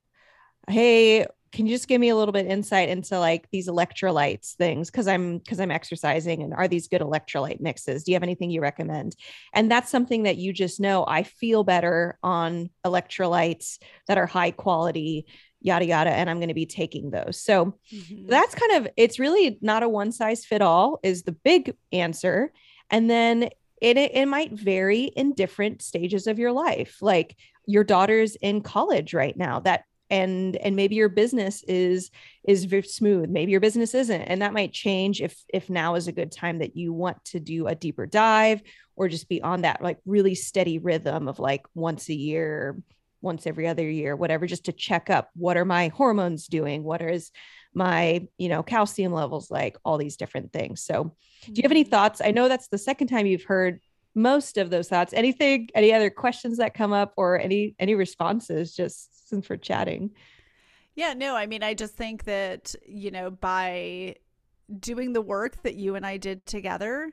hey 0.69 1.25
can 1.53 1.67
you 1.67 1.75
just 1.75 1.87
give 1.87 2.01
me 2.01 2.09
a 2.09 2.15
little 2.15 2.31
bit 2.31 2.47
insight 2.47 2.89
into 2.89 3.19
like 3.19 3.47
these 3.51 3.67
electrolytes 3.67 4.55
things? 4.55 4.89
Because 4.89 5.07
i'm 5.07 5.37
because 5.37 5.59
i'm 5.59 5.71
exercising 5.71 6.41
and 6.41 6.53
are 6.53 6.67
these 6.67 6.87
good 6.87 7.01
electrolyte 7.01 7.61
mixes? 7.61 8.03
Do 8.03 8.11
you 8.11 8.15
have 8.15 8.23
anything 8.23 8.49
you 8.49 8.61
recommend? 8.61 9.15
And 9.53 9.71
that's 9.71 9.91
something 9.91 10.23
that 10.23 10.37
you 10.37 10.51
just 10.51 10.79
know 10.79 11.05
i 11.07 11.23
feel 11.23 11.63
better 11.63 12.17
on 12.23 12.69
electrolytes 12.85 13.77
that 14.07 14.17
are 14.17 14.25
high 14.25 14.51
quality 14.51 15.27
yada 15.61 15.85
yada 15.85 16.09
and 16.09 16.29
i'm 16.29 16.39
going 16.39 16.49
to 16.49 16.55
be 16.55 16.65
taking 16.65 17.11
those. 17.11 17.39
So 17.39 17.77
mm-hmm. 17.93 18.27
that's 18.27 18.55
kind 18.55 18.71
of 18.73 18.91
it's 18.97 19.19
really 19.19 19.59
not 19.61 19.83
a 19.83 19.89
one 19.89 20.11
size 20.11 20.45
fit 20.45 20.61
all 20.61 20.99
is 21.03 21.23
the 21.23 21.31
big 21.31 21.75
answer. 21.91 22.51
And 22.89 23.09
then 23.09 23.49
it, 23.83 23.97
it 23.97 24.27
might 24.27 24.53
vary 24.53 25.03
in 25.03 25.33
different 25.33 25.81
stages 25.81 26.25
of 26.25 26.39
your 26.39 26.53
life. 26.53 26.97
Like 27.01 27.35
your 27.65 27.83
daughter's 27.83 28.35
in 28.37 28.61
college 28.61 29.13
right 29.13 29.35
now 29.35 29.59
that 29.59 29.83
and 30.09 30.55
and 30.57 30.75
maybe 30.75 30.95
your 30.95 31.09
business 31.09 31.63
is 31.63 32.09
is 32.47 32.67
smooth. 32.93 33.29
Maybe 33.29 33.51
your 33.51 33.61
business 33.61 33.93
isn't 33.93 34.21
and 34.21 34.41
that 34.41 34.53
might 34.53 34.71
change 34.71 35.21
if 35.21 35.37
if 35.53 35.69
now 35.69 35.95
is 35.95 36.07
a 36.07 36.13
good 36.13 36.31
time 36.31 36.59
that 36.59 36.77
you 36.77 36.93
want 36.93 37.23
to 37.25 37.39
do 37.39 37.67
a 37.67 37.75
deeper 37.75 38.05
dive 38.05 38.61
or 38.95 39.09
just 39.09 39.27
be 39.27 39.41
on 39.41 39.61
that 39.61 39.81
like 39.81 39.97
really 40.05 40.35
steady 40.35 40.77
rhythm 40.77 41.27
of 41.27 41.39
like 41.39 41.65
once 41.73 42.09
a 42.09 42.13
year 42.13 42.77
once 43.21 43.47
every 43.47 43.67
other 43.67 43.89
year 43.89 44.15
whatever 44.15 44.45
just 44.45 44.65
to 44.65 44.71
check 44.71 45.09
up. 45.09 45.29
What 45.35 45.57
are 45.57 45.65
my 45.65 45.89
hormones 45.89 46.47
doing? 46.47 46.83
What 46.83 47.01
is 47.01 47.31
my 47.73 48.27
you 48.37 48.49
know 48.49 48.63
calcium 48.63 49.13
levels 49.13 49.49
like 49.49 49.77
all 49.83 49.97
these 49.97 50.17
different 50.17 50.51
things 50.53 50.81
so 50.81 51.15
do 51.45 51.53
you 51.55 51.63
have 51.63 51.71
any 51.71 51.83
mm-hmm. 51.83 51.91
thoughts 51.91 52.21
i 52.23 52.31
know 52.31 52.47
that's 52.47 52.67
the 52.67 52.77
second 52.77 53.07
time 53.07 53.25
you've 53.25 53.43
heard 53.43 53.79
most 54.15 54.57
of 54.57 54.69
those 54.69 54.87
thoughts 54.87 55.13
anything 55.13 55.67
any 55.73 55.91
other 55.93 56.09
questions 56.09 56.57
that 56.57 56.73
come 56.73 56.93
up 56.93 57.13
or 57.17 57.39
any 57.39 57.75
any 57.79 57.95
responses 57.95 58.75
just 58.75 59.13
since 59.33 59.49
we're 59.49 59.57
chatting. 59.57 60.11
Yeah, 60.95 61.13
no, 61.13 61.35
I 61.35 61.47
mean, 61.47 61.63
I 61.63 61.73
just 61.73 61.95
think 61.95 62.25
that, 62.25 62.75
you 62.87 63.09
know, 63.09 63.31
by 63.31 64.15
doing 64.79 65.13
the 65.13 65.21
work 65.21 65.61
that 65.63 65.73
you 65.73 65.95
and 65.95 66.05
I 66.05 66.17
did 66.17 66.45
together 66.45 67.11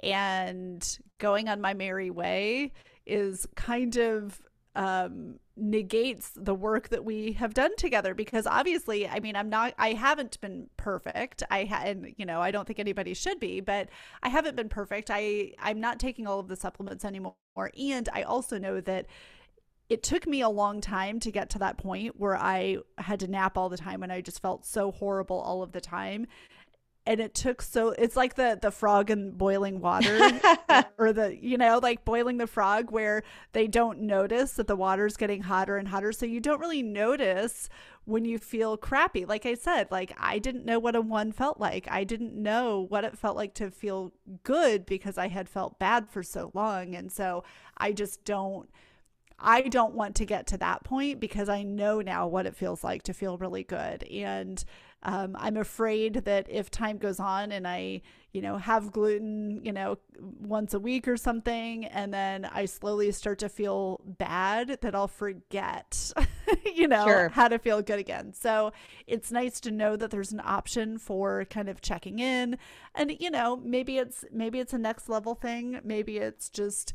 and 0.00 0.98
going 1.18 1.48
on 1.48 1.60
my 1.60 1.72
merry 1.72 2.10
way 2.10 2.72
is 3.06 3.46
kind 3.56 3.96
of 3.96 4.40
um 4.74 5.38
negates 5.54 6.30
the 6.34 6.54
work 6.54 6.88
that 6.88 7.04
we 7.04 7.32
have 7.32 7.52
done 7.52 7.76
together 7.76 8.14
because 8.14 8.46
obviously 8.46 9.06
i 9.06 9.20
mean 9.20 9.36
i'm 9.36 9.50
not 9.50 9.74
i 9.78 9.92
haven't 9.92 10.40
been 10.40 10.66
perfect. 10.78 11.42
I 11.50 11.64
had 11.64 12.14
you 12.16 12.24
know 12.24 12.40
i 12.40 12.50
don't 12.50 12.66
think 12.66 12.78
anybody 12.78 13.12
should 13.12 13.38
be 13.38 13.60
but 13.60 13.90
i 14.22 14.30
haven't 14.30 14.56
been 14.56 14.70
perfect. 14.70 15.10
I 15.12 15.52
i'm 15.58 15.80
not 15.80 16.00
taking 16.00 16.26
all 16.26 16.40
of 16.40 16.48
the 16.48 16.56
supplements 16.56 17.04
anymore. 17.04 17.34
And 17.56 18.08
i 18.14 18.22
also 18.22 18.58
know 18.58 18.80
that 18.80 19.06
it 19.92 20.02
took 20.02 20.26
me 20.26 20.40
a 20.40 20.48
long 20.48 20.80
time 20.80 21.20
to 21.20 21.30
get 21.30 21.50
to 21.50 21.58
that 21.58 21.76
point 21.76 22.18
where 22.18 22.34
I 22.34 22.78
had 22.96 23.20
to 23.20 23.28
nap 23.28 23.58
all 23.58 23.68
the 23.68 23.76
time 23.76 24.02
and 24.02 24.10
I 24.10 24.22
just 24.22 24.40
felt 24.40 24.64
so 24.64 24.90
horrible 24.90 25.38
all 25.38 25.62
of 25.62 25.72
the 25.72 25.82
time. 25.82 26.26
And 27.04 27.20
it 27.20 27.34
took 27.34 27.62
so 27.62 27.90
it's 27.90 28.16
like 28.16 28.34
the 28.34 28.58
the 28.60 28.70
frog 28.70 29.10
in 29.10 29.32
boiling 29.32 29.80
water 29.80 30.40
or 30.98 31.12
the 31.12 31.36
you 31.36 31.58
know 31.58 31.80
like 31.82 32.04
boiling 32.04 32.36
the 32.36 32.46
frog 32.46 32.92
where 32.92 33.24
they 33.52 33.66
don't 33.66 34.02
notice 34.02 34.52
that 34.52 34.68
the 34.68 34.76
water's 34.76 35.16
getting 35.16 35.42
hotter 35.42 35.76
and 35.76 35.88
hotter 35.88 36.12
so 36.12 36.26
you 36.26 36.38
don't 36.38 36.60
really 36.60 36.82
notice 36.82 37.68
when 38.04 38.24
you 38.24 38.38
feel 38.38 38.76
crappy. 38.76 39.24
Like 39.24 39.46
I 39.46 39.54
said, 39.54 39.88
like 39.90 40.12
I 40.18 40.38
didn't 40.38 40.64
know 40.64 40.78
what 40.78 40.96
a 40.96 41.00
one 41.00 41.32
felt 41.32 41.60
like. 41.60 41.86
I 41.90 42.04
didn't 42.04 42.34
know 42.34 42.86
what 42.88 43.04
it 43.04 43.18
felt 43.18 43.36
like 43.36 43.54
to 43.54 43.70
feel 43.70 44.12
good 44.42 44.86
because 44.86 45.18
I 45.18 45.28
had 45.28 45.48
felt 45.48 45.78
bad 45.78 46.08
for 46.08 46.22
so 46.22 46.50
long. 46.54 46.94
And 46.94 47.10
so 47.10 47.44
I 47.76 47.92
just 47.92 48.24
don't 48.24 48.68
I 49.38 49.62
don't 49.62 49.94
want 49.94 50.14
to 50.16 50.24
get 50.24 50.46
to 50.48 50.58
that 50.58 50.84
point 50.84 51.18
because 51.18 51.48
I 51.48 51.62
know 51.64 52.00
now 52.00 52.26
what 52.28 52.46
it 52.46 52.56
feels 52.56 52.84
like 52.84 53.02
to 53.04 53.14
feel 53.14 53.38
really 53.38 53.64
good. 53.64 54.04
And 54.04 54.64
um, 55.04 55.36
I'm 55.38 55.56
afraid 55.56 56.14
that 56.24 56.46
if 56.48 56.70
time 56.70 56.98
goes 56.98 57.18
on 57.18 57.50
and 57.50 57.66
I, 57.66 58.02
you 58.32 58.40
know, 58.40 58.56
have 58.56 58.92
gluten, 58.92 59.60
you 59.64 59.72
know, 59.72 59.98
once 60.20 60.74
a 60.74 60.78
week 60.78 61.08
or 61.08 61.16
something, 61.16 61.86
and 61.86 62.14
then 62.14 62.44
I 62.44 62.66
slowly 62.66 63.10
start 63.10 63.40
to 63.40 63.48
feel 63.48 64.00
bad, 64.04 64.78
that 64.80 64.94
I'll 64.94 65.08
forget, 65.08 66.12
you 66.74 66.86
know, 66.86 67.04
sure. 67.04 67.28
how 67.30 67.48
to 67.48 67.58
feel 67.58 67.82
good 67.82 67.98
again. 67.98 68.32
So 68.32 68.72
it's 69.06 69.32
nice 69.32 69.58
to 69.60 69.70
know 69.70 69.96
that 69.96 70.10
there's 70.10 70.32
an 70.32 70.40
option 70.44 70.98
for 70.98 71.44
kind 71.46 71.68
of 71.68 71.80
checking 71.80 72.20
in, 72.20 72.56
and 72.94 73.16
you 73.18 73.30
know, 73.30 73.56
maybe 73.56 73.98
it's 73.98 74.24
maybe 74.32 74.60
it's 74.60 74.72
a 74.72 74.78
next 74.78 75.08
level 75.08 75.34
thing, 75.34 75.80
maybe 75.82 76.18
it's 76.18 76.48
just 76.48 76.94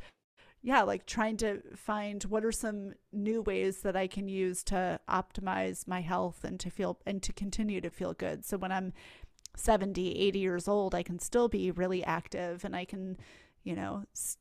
yeah, 0.67 0.81
like 0.81 1.05
trying 1.05 1.37
to 1.37 1.61
find 1.77 2.21
what 2.23 2.43
are 2.43 2.51
some 2.51 2.91
new 3.13 3.41
ways 3.41 3.83
that 3.83 3.95
I 3.95 4.05
can 4.05 4.27
use 4.27 4.63
to 4.63 4.99
optimize 5.09 5.87
my 5.87 6.01
health 6.01 6.43
and 6.43 6.59
to 6.59 6.69
feel 6.69 6.99
and 7.05 7.23
to 7.23 7.31
continue 7.31 7.79
to 7.79 7.89
feel 7.89 8.13
good. 8.13 8.43
So 8.43 8.57
when 8.57 8.73
I'm 8.73 8.91
70, 9.55 10.19
80 10.19 10.39
years 10.39 10.67
old, 10.67 10.93
I 10.93 11.03
can 11.03 11.19
still 11.19 11.47
be 11.47 11.71
really 11.71 12.03
active 12.03 12.65
and 12.65 12.75
I 12.75 12.83
can, 12.83 13.15
you 13.63 13.77
know, 13.77 14.03
s- 14.13 14.35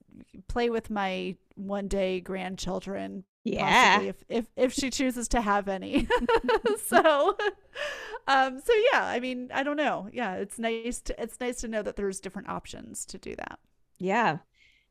play 0.49 0.69
with 0.69 0.91
my 0.91 1.37
one 1.55 1.87
day 1.87 2.19
grandchildren. 2.19 3.23
Yeah. 3.45 4.01
If, 4.01 4.25
if, 4.29 4.47
if 4.57 4.73
she 4.73 4.91
chooses 4.91 5.29
to 5.29 5.41
have 5.41 5.69
any. 5.69 6.09
so, 6.87 7.37
um, 8.27 8.61
so 8.61 8.73
yeah, 8.93 9.05
I 9.05 9.21
mean, 9.21 9.51
I 9.55 9.63
don't 9.63 9.77
know. 9.77 10.09
Yeah. 10.13 10.35
It's 10.35 10.59
nice 10.59 11.01
to, 11.03 11.23
it's 11.23 11.39
nice 11.39 11.61
to 11.61 11.69
know 11.69 11.83
that 11.83 11.95
there's 11.95 12.19
different 12.19 12.49
options 12.49 13.07
to 13.07 13.17
do 13.17 13.37
that. 13.37 13.61
Yeah. 14.01 14.39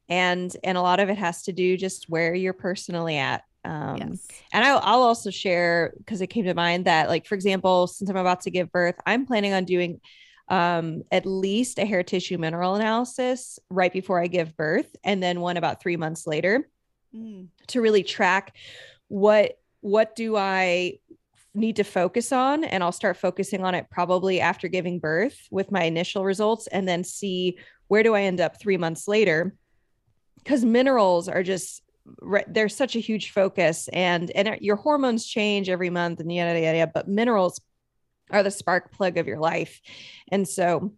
And 0.10 0.56
and 0.64 0.78
a 0.78 0.82
lot 0.82 0.99
of 0.99 1.10
it 1.10 1.18
has 1.18 1.43
to 1.43 1.53
do 1.53 1.78
just 1.78 2.10
where 2.10 2.34
you're 2.34 2.53
personally 2.53 3.18
at 3.18 3.43
um, 3.66 3.97
yes. 3.97 4.28
And 4.53 4.64
I'll, 4.64 4.80
I'll 4.84 5.01
also 5.01 5.32
share 5.32 5.93
because 5.97 6.22
it 6.22 6.28
came 6.28 6.45
to 6.45 6.53
mind 6.53 6.86
that, 6.86 7.10
like, 7.10 7.26
for 7.26 7.36
example, 7.36 7.88
since 7.88 8.10
I'm 8.10 8.16
about 8.16 8.41
to 8.41 8.51
give 8.51 8.72
birth, 8.72 8.95
I'm 9.06 9.26
planning 9.26 9.53
on 9.53 9.66
doing 9.66 9.99
um, 10.49 11.01
at 11.12 11.26
least 11.26 11.80
a 11.80 11.86
hair 11.86 12.03
tissue 12.03 12.38
mineral 12.38 12.76
analysis 12.76 13.60
right 13.70 13.91
before 13.91 14.22
I 14.22 14.28
give 14.28 14.56
birth, 14.56 14.95
and 15.03 15.22
then 15.22 15.41
one 15.41 15.58
about 15.58 15.82
three 15.82 15.97
months 15.97 16.28
later 16.28 16.70
mm. 17.14 17.47
to 17.68 17.82
really 17.82 18.03
track 18.03 18.56
what 19.08 19.58
what 19.82 20.16
do 20.16 20.36
I 20.36 20.99
need 21.53 21.78
to 21.78 21.84
focus 21.84 22.32
on 22.32 22.64
and 22.64 22.84
I'll 22.84 22.91
start 22.91 23.18
focusing 23.18 23.64
on 23.64 23.76
it 23.76 23.88
probably 23.89 24.41
after 24.41 24.68
giving 24.68 24.99
birth 24.99 25.47
with 25.51 25.72
my 25.72 25.84
initial 25.84 26.26
results 26.26 26.68
and 26.68 26.88
then 26.88 27.03
see 27.03 27.60
where 27.88 28.03
do 28.03 28.14
I 28.14 28.24
end 28.24 28.41
up 28.41 28.60
3 28.60 28.78
months 28.78 29.08
later 29.08 29.56
cuz 30.46 30.64
minerals 30.64 31.28
are 31.28 31.43
just 31.43 31.82
they're 32.48 32.70
such 32.70 32.96
a 32.96 33.00
huge 33.00 33.32
focus 33.32 33.88
and 33.91 34.30
and 34.32 34.62
your 34.62 34.76
hormones 34.76 35.26
change 35.26 35.70
every 35.70 35.89
month 35.89 36.20
and 36.20 36.32
yada 36.32 36.60
yada 36.60 36.78
yada 36.78 36.91
but 36.93 37.08
minerals 37.08 37.60
are 38.30 38.43
the 38.43 38.52
spark 38.52 38.91
plug 38.91 39.18
of 39.18 39.28
your 39.28 39.39
life 39.39 39.82
and 40.32 40.48
so 40.48 40.93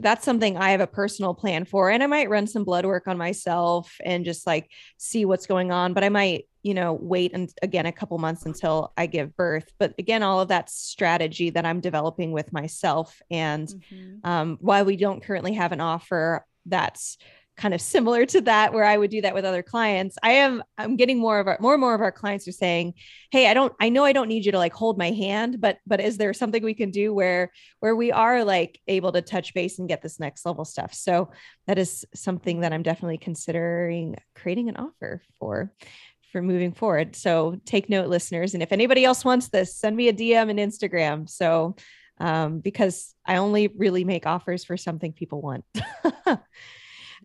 that's 0.00 0.24
something 0.24 0.56
I 0.56 0.70
have 0.70 0.80
a 0.80 0.86
personal 0.86 1.34
plan 1.34 1.64
for. 1.64 1.90
And 1.90 2.02
I 2.02 2.06
might 2.06 2.30
run 2.30 2.46
some 2.46 2.64
blood 2.64 2.86
work 2.86 3.06
on 3.08 3.18
myself 3.18 3.96
and 4.04 4.24
just 4.24 4.46
like 4.46 4.70
see 4.98 5.24
what's 5.24 5.46
going 5.46 5.72
on. 5.72 5.94
But 5.94 6.04
I 6.04 6.08
might, 6.08 6.46
you 6.62 6.74
know, 6.74 6.92
wait 6.92 7.32
and 7.34 7.50
again 7.62 7.86
a 7.86 7.92
couple 7.92 8.18
months 8.18 8.46
until 8.46 8.92
I 8.96 9.06
give 9.06 9.36
birth. 9.36 9.70
But 9.78 9.94
again, 9.98 10.22
all 10.22 10.40
of 10.40 10.48
that 10.48 10.70
strategy 10.70 11.50
that 11.50 11.66
I'm 11.66 11.80
developing 11.80 12.32
with 12.32 12.52
myself. 12.52 13.20
And 13.30 13.68
mm-hmm. 13.68 14.28
um, 14.28 14.58
while 14.60 14.84
we 14.84 14.96
don't 14.96 15.22
currently 15.22 15.54
have 15.54 15.72
an 15.72 15.80
offer 15.80 16.44
that's 16.66 17.16
kind 17.56 17.72
of 17.72 17.80
similar 17.80 18.26
to 18.26 18.40
that 18.42 18.72
where 18.72 18.84
I 18.84 18.96
would 18.96 19.10
do 19.10 19.22
that 19.22 19.34
with 19.34 19.44
other 19.44 19.62
clients. 19.62 20.16
I 20.22 20.32
am 20.32 20.62
I'm 20.76 20.96
getting 20.96 21.18
more 21.18 21.38
of 21.38 21.46
our 21.46 21.56
more 21.60 21.74
and 21.74 21.80
more 21.80 21.94
of 21.94 22.00
our 22.00 22.12
clients 22.12 22.46
are 22.46 22.52
saying, 22.52 22.94
"Hey, 23.30 23.48
I 23.48 23.54
don't 23.54 23.72
I 23.80 23.88
know 23.88 24.04
I 24.04 24.12
don't 24.12 24.28
need 24.28 24.44
you 24.44 24.52
to 24.52 24.58
like 24.58 24.74
hold 24.74 24.98
my 24.98 25.10
hand, 25.10 25.60
but 25.60 25.78
but 25.86 26.00
is 26.00 26.18
there 26.18 26.34
something 26.34 26.62
we 26.62 26.74
can 26.74 26.90
do 26.90 27.14
where 27.14 27.52
where 27.80 27.96
we 27.96 28.12
are 28.12 28.44
like 28.44 28.80
able 28.86 29.12
to 29.12 29.22
touch 29.22 29.54
base 29.54 29.78
and 29.78 29.88
get 29.88 30.02
this 30.02 30.20
next 30.20 30.44
level 30.44 30.64
stuff?" 30.64 30.92
So 30.92 31.30
that 31.66 31.78
is 31.78 32.04
something 32.14 32.60
that 32.60 32.72
I'm 32.72 32.82
definitely 32.82 33.18
considering 33.18 34.16
creating 34.34 34.68
an 34.68 34.76
offer 34.76 35.22
for 35.38 35.72
for 36.32 36.42
moving 36.42 36.72
forward. 36.72 37.16
So 37.16 37.60
take 37.64 37.88
note 37.88 38.08
listeners 38.08 38.54
and 38.54 38.62
if 38.62 38.72
anybody 38.72 39.04
else 39.04 39.24
wants 39.24 39.48
this, 39.48 39.76
send 39.76 39.96
me 39.96 40.08
a 40.08 40.12
DM 40.12 40.50
and 40.50 40.58
Instagram. 40.58 41.28
So 41.28 41.76
um, 42.18 42.60
because 42.60 43.14
I 43.24 43.36
only 43.36 43.68
really 43.68 44.04
make 44.04 44.26
offers 44.26 44.64
for 44.64 44.76
something 44.76 45.12
people 45.12 45.42
want. 45.42 45.64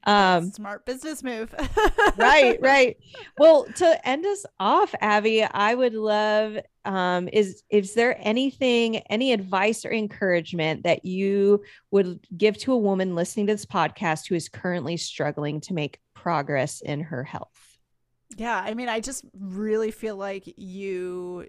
Um, 0.06 0.52
Smart 0.52 0.86
business 0.86 1.24
move. 1.24 1.54
right, 2.18 2.60
right. 2.62 2.98
Well, 3.38 3.66
to 3.76 4.08
end 4.08 4.26
us 4.26 4.46
off, 4.60 4.96
Abby, 5.00 5.44
I 5.44 5.76
would 5.76 5.94
love 5.94 6.58
um, 6.86 7.30
is 7.32 7.64
is 7.70 7.94
there 7.94 8.18
anything, 8.20 8.98
any 9.10 9.34
advice 9.34 9.86
or 9.86 9.92
encouragement 9.92 10.84
that 10.84 11.06
you 11.06 11.64
would 11.92 12.20
give 12.36 12.58
to 12.60 12.74
a 12.74 12.78
woman 12.78 13.14
listening 13.14 13.48
to 13.48 13.54
this 13.54 13.66
podcast 13.66 14.28
who 14.28 14.36
is 14.36 14.50
currently 14.50 14.98
struggling 14.98 15.62
to 15.62 15.74
make 15.74 16.00
progress 16.16 16.82
in 16.82 17.02
her 17.02 17.24
health? 17.24 17.78
Yeah, 18.38 18.60
I 18.60 18.74
mean, 18.74 18.90
I 18.90 19.00
just 19.00 19.26
really 19.38 19.92
feel 19.92 20.16
like 20.16 20.52
you 20.58 21.48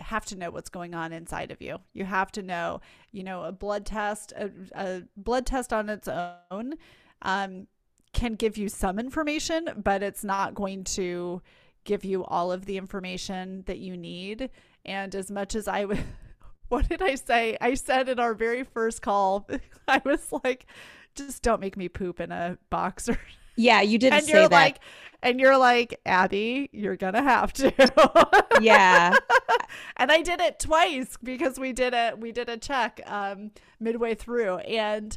have 0.00 0.24
to 0.26 0.36
know 0.36 0.50
what's 0.50 0.68
going 0.68 0.94
on 0.94 1.12
inside 1.12 1.50
of 1.50 1.62
you. 1.62 1.78
You 1.92 2.04
have 2.04 2.32
to 2.32 2.42
know, 2.42 2.80
you 3.12 3.22
know, 3.22 3.44
a 3.44 3.52
blood 3.52 3.86
test, 3.86 4.32
a, 4.32 4.50
a 4.74 5.02
blood 5.16 5.46
test 5.46 5.72
on 5.72 5.88
its 5.88 6.08
own 6.50 6.74
um, 7.22 7.66
can 8.12 8.34
give 8.34 8.56
you 8.56 8.68
some 8.68 8.98
information, 8.98 9.68
but 9.76 10.02
it's 10.02 10.24
not 10.24 10.54
going 10.54 10.84
to 10.84 11.42
give 11.84 12.04
you 12.04 12.24
all 12.24 12.52
of 12.52 12.66
the 12.66 12.76
information 12.76 13.62
that 13.66 13.78
you 13.78 13.96
need. 13.96 14.50
And 14.84 15.14
as 15.14 15.30
much 15.30 15.54
as 15.54 15.68
I 15.68 15.84
would, 15.84 16.02
what 16.68 16.88
did 16.88 17.00
I 17.00 17.14
say? 17.14 17.56
I 17.60 17.74
said 17.74 18.08
in 18.08 18.18
our 18.18 18.34
very 18.34 18.64
first 18.64 19.02
call, 19.02 19.48
I 19.88 20.02
was 20.04 20.32
like, 20.44 20.66
just 21.14 21.42
don't 21.42 21.60
make 21.60 21.76
me 21.76 21.88
poop 21.88 22.20
in 22.20 22.32
a 22.32 22.58
boxer. 22.70 23.18
Yeah, 23.58 23.80
you 23.80 23.98
did 23.98 24.12
and 24.12 24.22
say 24.22 24.32
you're 24.32 24.42
that. 24.42 24.52
Like, 24.52 24.80
and 25.22 25.40
you're 25.40 25.56
like, 25.56 25.98
Abby, 26.04 26.68
you're 26.72 26.96
gonna 26.96 27.22
have 27.22 27.54
to. 27.54 27.72
yeah. 28.60 29.16
and 29.96 30.12
I 30.12 30.20
did 30.20 30.40
it 30.42 30.60
twice 30.60 31.16
because 31.22 31.58
we 31.58 31.72
did 31.72 31.94
it. 31.94 32.18
We 32.18 32.32
did 32.32 32.50
a 32.50 32.58
check 32.58 33.00
um, 33.06 33.52
midway 33.80 34.14
through, 34.14 34.58
and 34.58 35.16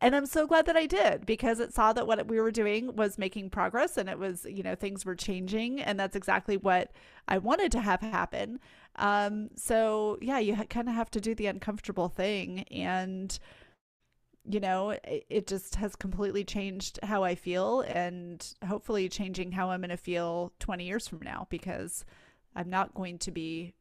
and 0.00 0.16
I'm 0.16 0.26
so 0.26 0.46
glad 0.46 0.64
that 0.66 0.76
I 0.76 0.86
did 0.86 1.26
because 1.26 1.60
it 1.60 1.74
saw 1.74 1.92
that 1.92 2.06
what 2.06 2.26
we 2.26 2.40
were 2.40 2.50
doing 2.50 2.96
was 2.96 3.18
making 3.18 3.50
progress 3.50 3.98
and 3.98 4.08
it 4.08 4.18
was, 4.18 4.46
you 4.48 4.62
know, 4.62 4.74
things 4.74 5.04
were 5.04 5.14
changing. 5.14 5.80
And 5.80 6.00
that's 6.00 6.16
exactly 6.16 6.56
what 6.56 6.90
I 7.28 7.36
wanted 7.36 7.70
to 7.72 7.80
have 7.80 8.00
happen. 8.00 8.60
Um, 8.96 9.50
so, 9.56 10.18
yeah, 10.22 10.38
you 10.38 10.54
ha- 10.54 10.64
kind 10.64 10.88
of 10.88 10.94
have 10.94 11.10
to 11.12 11.20
do 11.20 11.34
the 11.34 11.46
uncomfortable 11.46 12.08
thing. 12.08 12.62
And, 12.70 13.38
you 14.48 14.58
know, 14.58 14.90
it, 14.90 15.26
it 15.28 15.46
just 15.46 15.74
has 15.74 15.96
completely 15.96 16.44
changed 16.44 16.98
how 17.02 17.22
I 17.22 17.34
feel 17.34 17.82
and 17.82 18.54
hopefully 18.66 19.06
changing 19.10 19.52
how 19.52 19.70
I'm 19.70 19.80
going 19.80 19.90
to 19.90 19.98
feel 19.98 20.52
20 20.60 20.84
years 20.84 21.08
from 21.08 21.20
now 21.22 21.46
because 21.50 22.06
I'm 22.56 22.70
not 22.70 22.94
going 22.94 23.18
to 23.18 23.30
be, 23.30 23.74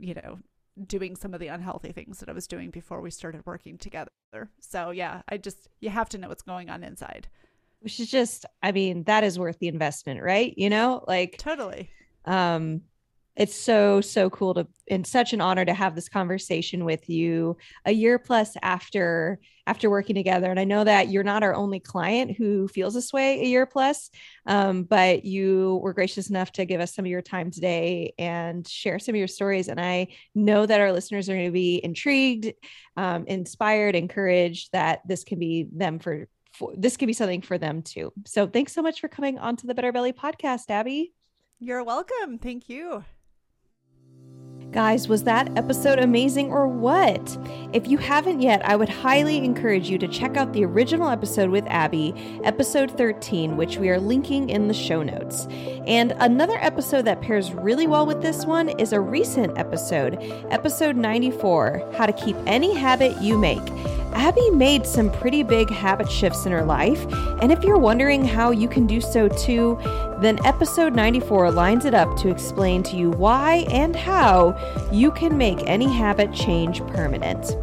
you 0.00 0.14
know, 0.14 0.38
doing 0.86 1.16
some 1.16 1.34
of 1.34 1.40
the 1.40 1.48
unhealthy 1.48 1.92
things 1.92 2.18
that 2.18 2.28
I 2.28 2.32
was 2.32 2.46
doing 2.46 2.70
before 2.70 3.00
we 3.00 3.10
started 3.10 3.44
working 3.46 3.78
together. 3.78 4.10
So 4.60 4.90
yeah, 4.90 5.22
I 5.28 5.36
just 5.36 5.68
you 5.80 5.90
have 5.90 6.08
to 6.10 6.18
know 6.18 6.28
what's 6.28 6.42
going 6.42 6.70
on 6.70 6.82
inside. 6.82 7.28
Which 7.80 8.00
is 8.00 8.10
just, 8.10 8.46
I 8.62 8.72
mean, 8.72 9.02
that 9.04 9.24
is 9.24 9.38
worth 9.38 9.58
the 9.58 9.68
investment, 9.68 10.22
right? 10.22 10.54
You 10.56 10.70
know, 10.70 11.04
like 11.06 11.36
totally. 11.38 11.90
Um, 12.24 12.80
it's 13.36 13.56
so 13.56 14.00
so 14.00 14.30
cool 14.30 14.54
to 14.54 14.66
and 14.88 15.06
such 15.06 15.32
an 15.32 15.40
honor 15.40 15.64
to 15.64 15.74
have 15.74 15.94
this 15.94 16.08
conversation 16.08 16.84
with 16.84 17.08
you 17.08 17.56
a 17.84 17.92
year 17.92 18.18
plus 18.18 18.56
after 18.62 19.40
after 19.66 19.88
working 19.88 20.14
together. 20.14 20.50
And 20.50 20.60
i 20.60 20.64
know 20.64 20.84
that 20.84 21.08
you're 21.08 21.24
not 21.24 21.42
our 21.42 21.54
only 21.54 21.80
client 21.80 22.36
who 22.36 22.68
feels 22.68 22.94
this 22.94 23.12
way 23.12 23.40
a 23.40 23.46
year 23.46 23.66
plus 23.66 24.10
um, 24.46 24.84
but 24.84 25.24
you 25.24 25.80
were 25.82 25.92
gracious 25.92 26.30
enough 26.30 26.52
to 26.52 26.64
give 26.64 26.80
us 26.80 26.94
some 26.94 27.04
of 27.04 27.10
your 27.10 27.22
time 27.22 27.50
today 27.50 28.12
and 28.18 28.66
share 28.68 28.98
some 28.98 29.14
of 29.14 29.18
your 29.18 29.28
stories. 29.28 29.68
And 29.68 29.80
i 29.80 30.08
know 30.34 30.66
that 30.66 30.80
our 30.80 30.92
listeners 30.92 31.28
are 31.28 31.34
going 31.34 31.46
to 31.46 31.52
be 31.52 31.80
intrigued 31.82 32.52
um, 32.96 33.24
inspired 33.26 33.96
encouraged 33.96 34.70
that 34.72 35.00
this 35.08 35.24
can 35.24 35.38
be 35.38 35.66
them 35.72 35.98
for, 35.98 36.28
for 36.52 36.72
this 36.76 36.96
could 36.96 37.06
be 37.06 37.12
something 37.12 37.42
for 37.42 37.58
them 37.58 37.82
too. 37.82 38.12
So 38.26 38.46
thanks 38.46 38.72
so 38.72 38.82
much 38.82 39.00
for 39.00 39.08
coming 39.08 39.38
on 39.38 39.56
to 39.56 39.66
the 39.66 39.74
better 39.74 39.90
belly 39.90 40.12
podcast 40.12 40.70
abby. 40.70 41.12
You're 41.58 41.82
welcome. 41.82 42.38
Thank 42.38 42.68
you 42.68 43.04
Guys, 44.74 45.06
was 45.06 45.22
that 45.22 45.56
episode 45.56 46.00
amazing 46.00 46.50
or 46.50 46.66
what? 46.66 47.38
If 47.72 47.86
you 47.86 47.96
haven't 47.96 48.42
yet, 48.42 48.68
I 48.68 48.74
would 48.74 48.88
highly 48.88 49.36
encourage 49.36 49.88
you 49.88 49.98
to 49.98 50.08
check 50.08 50.36
out 50.36 50.52
the 50.52 50.64
original 50.64 51.08
episode 51.08 51.48
with 51.48 51.64
Abby, 51.68 52.12
episode 52.42 52.90
13, 52.98 53.56
which 53.56 53.76
we 53.76 53.88
are 53.88 54.00
linking 54.00 54.50
in 54.50 54.66
the 54.66 54.74
show 54.74 55.04
notes. 55.04 55.46
And 55.86 56.12
another 56.18 56.58
episode 56.60 57.04
that 57.04 57.20
pairs 57.20 57.52
really 57.52 57.86
well 57.86 58.04
with 58.04 58.20
this 58.20 58.46
one 58.46 58.68
is 58.68 58.92
a 58.92 59.00
recent 59.00 59.56
episode, 59.56 60.18
episode 60.50 60.96
94 60.96 61.92
How 61.96 62.06
to 62.06 62.12
Keep 62.12 62.34
Any 62.44 62.74
Habit 62.74 63.16
You 63.22 63.38
Make. 63.38 63.62
Abby 64.14 64.50
made 64.50 64.86
some 64.86 65.10
pretty 65.10 65.42
big 65.42 65.70
habit 65.70 66.10
shifts 66.10 66.46
in 66.46 66.52
her 66.52 66.64
life, 66.64 67.04
and 67.42 67.52
if 67.52 67.62
you're 67.64 67.78
wondering 67.78 68.24
how 68.24 68.50
you 68.50 68.68
can 68.68 68.86
do 68.86 69.00
so 69.00 69.28
too, 69.28 69.78
then 70.20 70.38
episode 70.46 70.94
94 70.94 71.50
lines 71.50 71.84
it 71.84 71.94
up 71.94 72.16
to 72.18 72.30
explain 72.30 72.82
to 72.84 72.96
you 72.96 73.10
why 73.10 73.66
and 73.70 73.94
how 73.94 74.56
you 74.92 75.10
can 75.10 75.36
make 75.36 75.58
any 75.66 75.92
habit 75.92 76.32
change 76.32 76.80
permanent. 76.86 77.56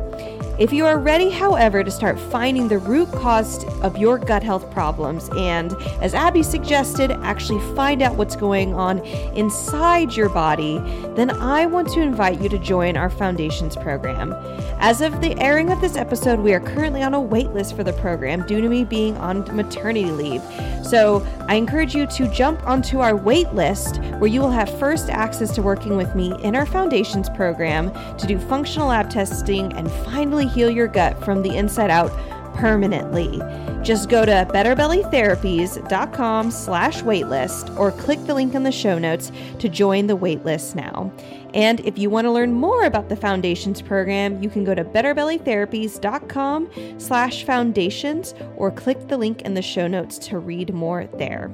If 0.61 0.71
you 0.71 0.85
are 0.85 0.99
ready, 0.99 1.31
however, 1.31 1.83
to 1.83 1.89
start 1.89 2.19
finding 2.19 2.67
the 2.67 2.77
root 2.77 3.11
cause 3.13 3.65
of 3.81 3.97
your 3.97 4.19
gut 4.19 4.43
health 4.43 4.69
problems 4.69 5.27
and, 5.35 5.73
as 6.03 6.13
Abby 6.13 6.43
suggested, 6.43 7.09
actually 7.23 7.59
find 7.75 8.03
out 8.03 8.15
what's 8.15 8.35
going 8.35 8.75
on 8.75 8.99
inside 9.33 10.15
your 10.15 10.29
body, 10.29 10.77
then 11.15 11.31
I 11.31 11.65
want 11.65 11.87
to 11.93 12.01
invite 12.01 12.39
you 12.41 12.49
to 12.49 12.59
join 12.59 12.95
our 12.95 13.09
Foundations 13.09 13.75
program. 13.75 14.33
As 14.77 15.01
of 15.01 15.19
the 15.19 15.35
airing 15.41 15.71
of 15.71 15.81
this 15.81 15.95
episode, 15.95 16.39
we 16.39 16.53
are 16.53 16.59
currently 16.59 17.01
on 17.01 17.15
a 17.15 17.19
waitlist 17.19 17.75
for 17.75 17.83
the 17.83 17.93
program 17.93 18.45
due 18.45 18.61
to 18.61 18.69
me 18.69 18.83
being 18.83 19.17
on 19.17 19.39
maternity 19.55 20.11
leave. 20.11 20.43
So 20.85 21.25
I 21.47 21.55
encourage 21.55 21.95
you 21.95 22.05
to 22.05 22.27
jump 22.27 22.67
onto 22.67 22.99
our 22.99 23.13
waitlist, 23.13 24.19
where 24.19 24.27
you 24.27 24.41
will 24.41 24.51
have 24.51 24.77
first 24.77 25.09
access 25.09 25.55
to 25.55 25.63
working 25.63 25.97
with 25.97 26.13
me 26.15 26.35
in 26.43 26.55
our 26.55 26.67
Foundations 26.67 27.29
program 27.31 27.91
to 28.17 28.27
do 28.27 28.37
functional 28.37 28.89
lab 28.89 29.09
testing 29.09 29.73
and 29.73 29.91
finally 30.03 30.50
heal 30.53 30.69
your 30.69 30.87
gut 30.87 31.23
from 31.23 31.41
the 31.41 31.55
inside 31.55 31.89
out 31.89 32.11
permanently. 32.55 33.41
Just 33.83 34.09
go 34.09 34.25
to 34.25 34.47
betterbellytherapies.com 34.53 36.51
slash 36.51 37.01
waitlist 37.01 37.79
or 37.79 37.91
click 37.91 38.23
the 38.25 38.35
link 38.35 38.53
in 38.53 38.63
the 38.63 38.71
show 38.71 38.99
notes 38.99 39.31
to 39.59 39.67
join 39.67 40.07
the 40.07 40.17
waitlist 40.17 40.75
now. 40.75 41.11
And 41.53 41.79
if 41.81 41.97
you 41.97 42.09
want 42.09 42.25
to 42.25 42.31
learn 42.31 42.53
more 42.53 42.85
about 42.85 43.09
the 43.09 43.15
Foundations 43.15 43.81
program, 43.81 44.41
you 44.41 44.49
can 44.49 44.63
go 44.63 44.75
to 44.75 44.85
betterbellytherapies.com 44.85 46.99
slash 46.99 47.43
foundations 47.43 48.33
or 48.55 48.71
click 48.71 49.07
the 49.07 49.17
link 49.17 49.41
in 49.41 49.53
the 49.53 49.61
show 49.61 49.87
notes 49.87 50.17
to 50.19 50.37
read 50.37 50.73
more 50.73 51.07
there. 51.17 51.51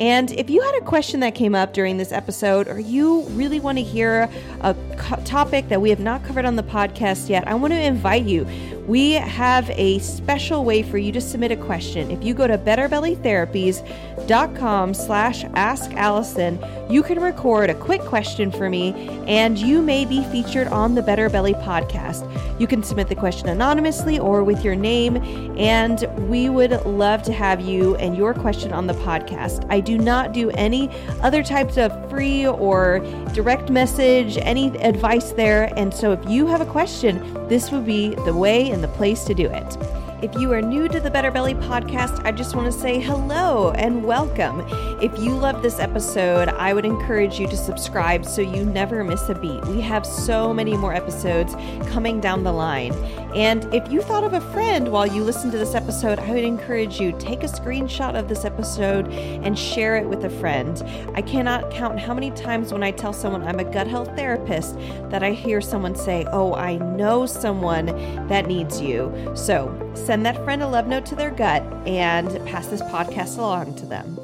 And 0.00 0.30
if 0.32 0.48
you 0.48 0.62
had 0.62 0.74
a 0.76 0.84
question 0.84 1.20
that 1.20 1.34
came 1.34 1.54
up 1.54 1.72
during 1.72 1.96
this 1.96 2.12
episode, 2.12 2.68
or 2.68 2.78
you 2.78 3.22
really 3.30 3.58
want 3.58 3.78
to 3.78 3.84
hear 3.84 4.30
a 4.60 4.74
co- 4.96 5.22
topic 5.24 5.68
that 5.68 5.80
we 5.80 5.90
have 5.90 6.00
not 6.00 6.24
covered 6.24 6.44
on 6.44 6.56
the 6.56 6.62
podcast 6.62 7.28
yet, 7.28 7.46
I 7.48 7.54
want 7.54 7.72
to 7.72 7.80
invite 7.80 8.24
you. 8.24 8.46
We 8.88 9.12
have 9.12 9.70
a 9.70 9.98
special 9.98 10.64
way 10.64 10.82
for 10.82 10.96
you 10.96 11.12
to 11.12 11.20
submit 11.20 11.52
a 11.52 11.56
question. 11.56 12.10
If 12.10 12.24
you 12.24 12.32
go 12.32 12.46
to 12.46 12.56
betterbellytherapies.com 12.56 14.94
slash 14.94 15.44
ask 15.44 15.92
Allison, 15.92 16.58
you 16.88 17.02
can 17.02 17.20
record 17.20 17.68
a 17.68 17.74
quick 17.74 18.00
question 18.00 18.50
for 18.50 18.70
me 18.70 18.94
and 19.26 19.58
you 19.58 19.82
may 19.82 20.06
be 20.06 20.24
featured 20.24 20.68
on 20.68 20.94
the 20.94 21.02
Better 21.02 21.28
Belly 21.28 21.52
podcast. 21.52 22.24
You 22.58 22.66
can 22.66 22.82
submit 22.82 23.08
the 23.08 23.14
question 23.14 23.50
anonymously 23.50 24.18
or 24.18 24.42
with 24.42 24.64
your 24.64 24.74
name, 24.74 25.18
and 25.58 26.06
we 26.28 26.48
would 26.48 26.72
love 26.86 27.22
to 27.24 27.32
have 27.32 27.60
you 27.60 27.94
and 27.96 28.16
your 28.16 28.32
question 28.34 28.72
on 28.72 28.86
the 28.86 28.94
podcast. 28.94 29.66
I 29.70 29.80
do 29.80 29.98
not 29.98 30.32
do 30.32 30.50
any 30.50 30.90
other 31.20 31.42
types 31.42 31.76
of 31.76 32.10
free 32.10 32.46
or 32.46 33.00
direct 33.32 33.70
message, 33.70 34.36
any 34.38 34.68
advice 34.78 35.32
there. 35.32 35.72
And 35.76 35.92
so 35.94 36.12
if 36.12 36.28
you 36.28 36.46
have 36.46 36.60
a 36.60 36.66
question, 36.66 37.48
this 37.48 37.70
would 37.70 37.86
be 37.86 38.14
the 38.24 38.34
way 38.34 38.70
and 38.78 38.84
the 38.84 38.96
place 38.96 39.24
to 39.24 39.34
do 39.34 39.46
it. 39.46 39.76
If 40.22 40.34
you 40.36 40.52
are 40.52 40.62
new 40.62 40.88
to 40.88 41.00
the 41.00 41.10
Better 41.10 41.32
Belly 41.32 41.54
podcast, 41.54 42.24
I 42.24 42.30
just 42.30 42.54
want 42.54 42.72
to 42.72 42.78
say 42.78 43.00
hello 43.00 43.72
and 43.72 44.04
welcome. 44.04 44.64
If 45.02 45.18
you 45.18 45.32
love 45.32 45.62
this 45.62 45.80
episode, 45.80 46.48
I 46.48 46.74
would 46.74 46.84
encourage 46.84 47.40
you 47.40 47.48
to 47.48 47.56
subscribe 47.56 48.24
so 48.24 48.40
you 48.40 48.64
never 48.64 49.02
miss 49.02 49.28
a 49.28 49.34
beat. 49.34 49.64
We 49.66 49.80
have 49.80 50.06
so 50.06 50.54
many 50.54 50.76
more 50.76 50.94
episodes 50.94 51.54
coming 51.88 52.20
down 52.20 52.44
the 52.44 52.52
line. 52.52 52.92
And 53.34 53.72
if 53.74 53.90
you 53.92 54.00
thought 54.00 54.24
of 54.24 54.32
a 54.32 54.40
friend 54.52 54.88
while 54.88 55.06
you 55.06 55.22
listened 55.22 55.52
to 55.52 55.58
this 55.58 55.74
episode, 55.74 56.18
I 56.18 56.32
would 56.32 56.44
encourage 56.44 56.98
you 56.98 57.14
take 57.18 57.42
a 57.42 57.46
screenshot 57.46 58.18
of 58.18 58.28
this 58.28 58.44
episode 58.44 59.08
and 59.12 59.58
share 59.58 59.96
it 59.96 60.08
with 60.08 60.24
a 60.24 60.30
friend. 60.30 60.82
I 61.14 61.22
cannot 61.22 61.70
count 61.70 61.98
how 61.98 62.14
many 62.14 62.30
times 62.30 62.72
when 62.72 62.82
I 62.82 62.90
tell 62.90 63.12
someone 63.12 63.42
I'm 63.42 63.60
a 63.60 63.64
gut 63.64 63.86
health 63.86 64.16
therapist 64.16 64.76
that 65.10 65.22
I 65.22 65.32
hear 65.32 65.60
someone 65.60 65.94
say, 65.94 66.26
"Oh, 66.32 66.54
I 66.54 66.76
know 66.76 67.26
someone 67.26 67.86
that 68.28 68.46
needs 68.46 68.80
you." 68.80 69.12
So, 69.34 69.74
send 69.94 70.24
that 70.26 70.42
friend 70.44 70.62
a 70.62 70.68
love 70.68 70.86
note 70.86 71.06
to 71.06 71.14
their 71.14 71.30
gut 71.30 71.62
and 71.86 72.44
pass 72.46 72.66
this 72.66 72.82
podcast 72.82 73.38
along 73.38 73.74
to 73.74 73.86
them. 73.86 74.18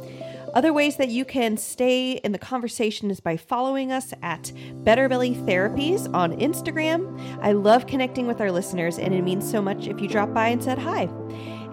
Other 0.55 0.72
ways 0.72 0.96
that 0.96 1.09
you 1.09 1.24
can 1.24 1.57
stay 1.57 2.12
in 2.12 2.30
the 2.30 2.38
conversation 2.38 3.11
is 3.11 3.18
by 3.18 3.36
following 3.36 3.90
us 3.90 4.14
at 4.22 4.52
Better 4.84 5.09
Belly 5.09 5.34
Therapies 5.34 6.09
on 6.14 6.38
Instagram. 6.38 7.20
I 7.42 7.50
love 7.50 7.88
connecting 7.88 8.28
with 8.28 8.40
our 8.40 8.52
listeners, 8.52 8.98
and 8.98 9.12
it 9.12 9.22
means 9.22 9.50
so 9.50 9.61
much 9.61 9.88
if 9.88 10.00
you 10.00 10.07
drop 10.07 10.32
by 10.32 10.48
and 10.48 10.62
said 10.62 10.78
hi. 10.78 11.09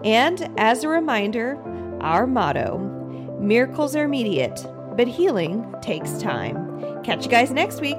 And 0.04 0.52
as 0.60 0.84
a 0.84 0.88
reminder, 0.88 1.62
our 2.02 2.26
motto 2.26 2.80
miracles 3.40 3.96
are 3.96 4.06
immediate, 4.06 4.66
but 4.98 5.08
healing 5.08 5.74
takes 5.84 6.18
time. 6.18 7.04
Catch 7.04 7.26
you 7.26 7.32
guys 7.32 7.52
next 7.52 7.82
week. 7.82 7.98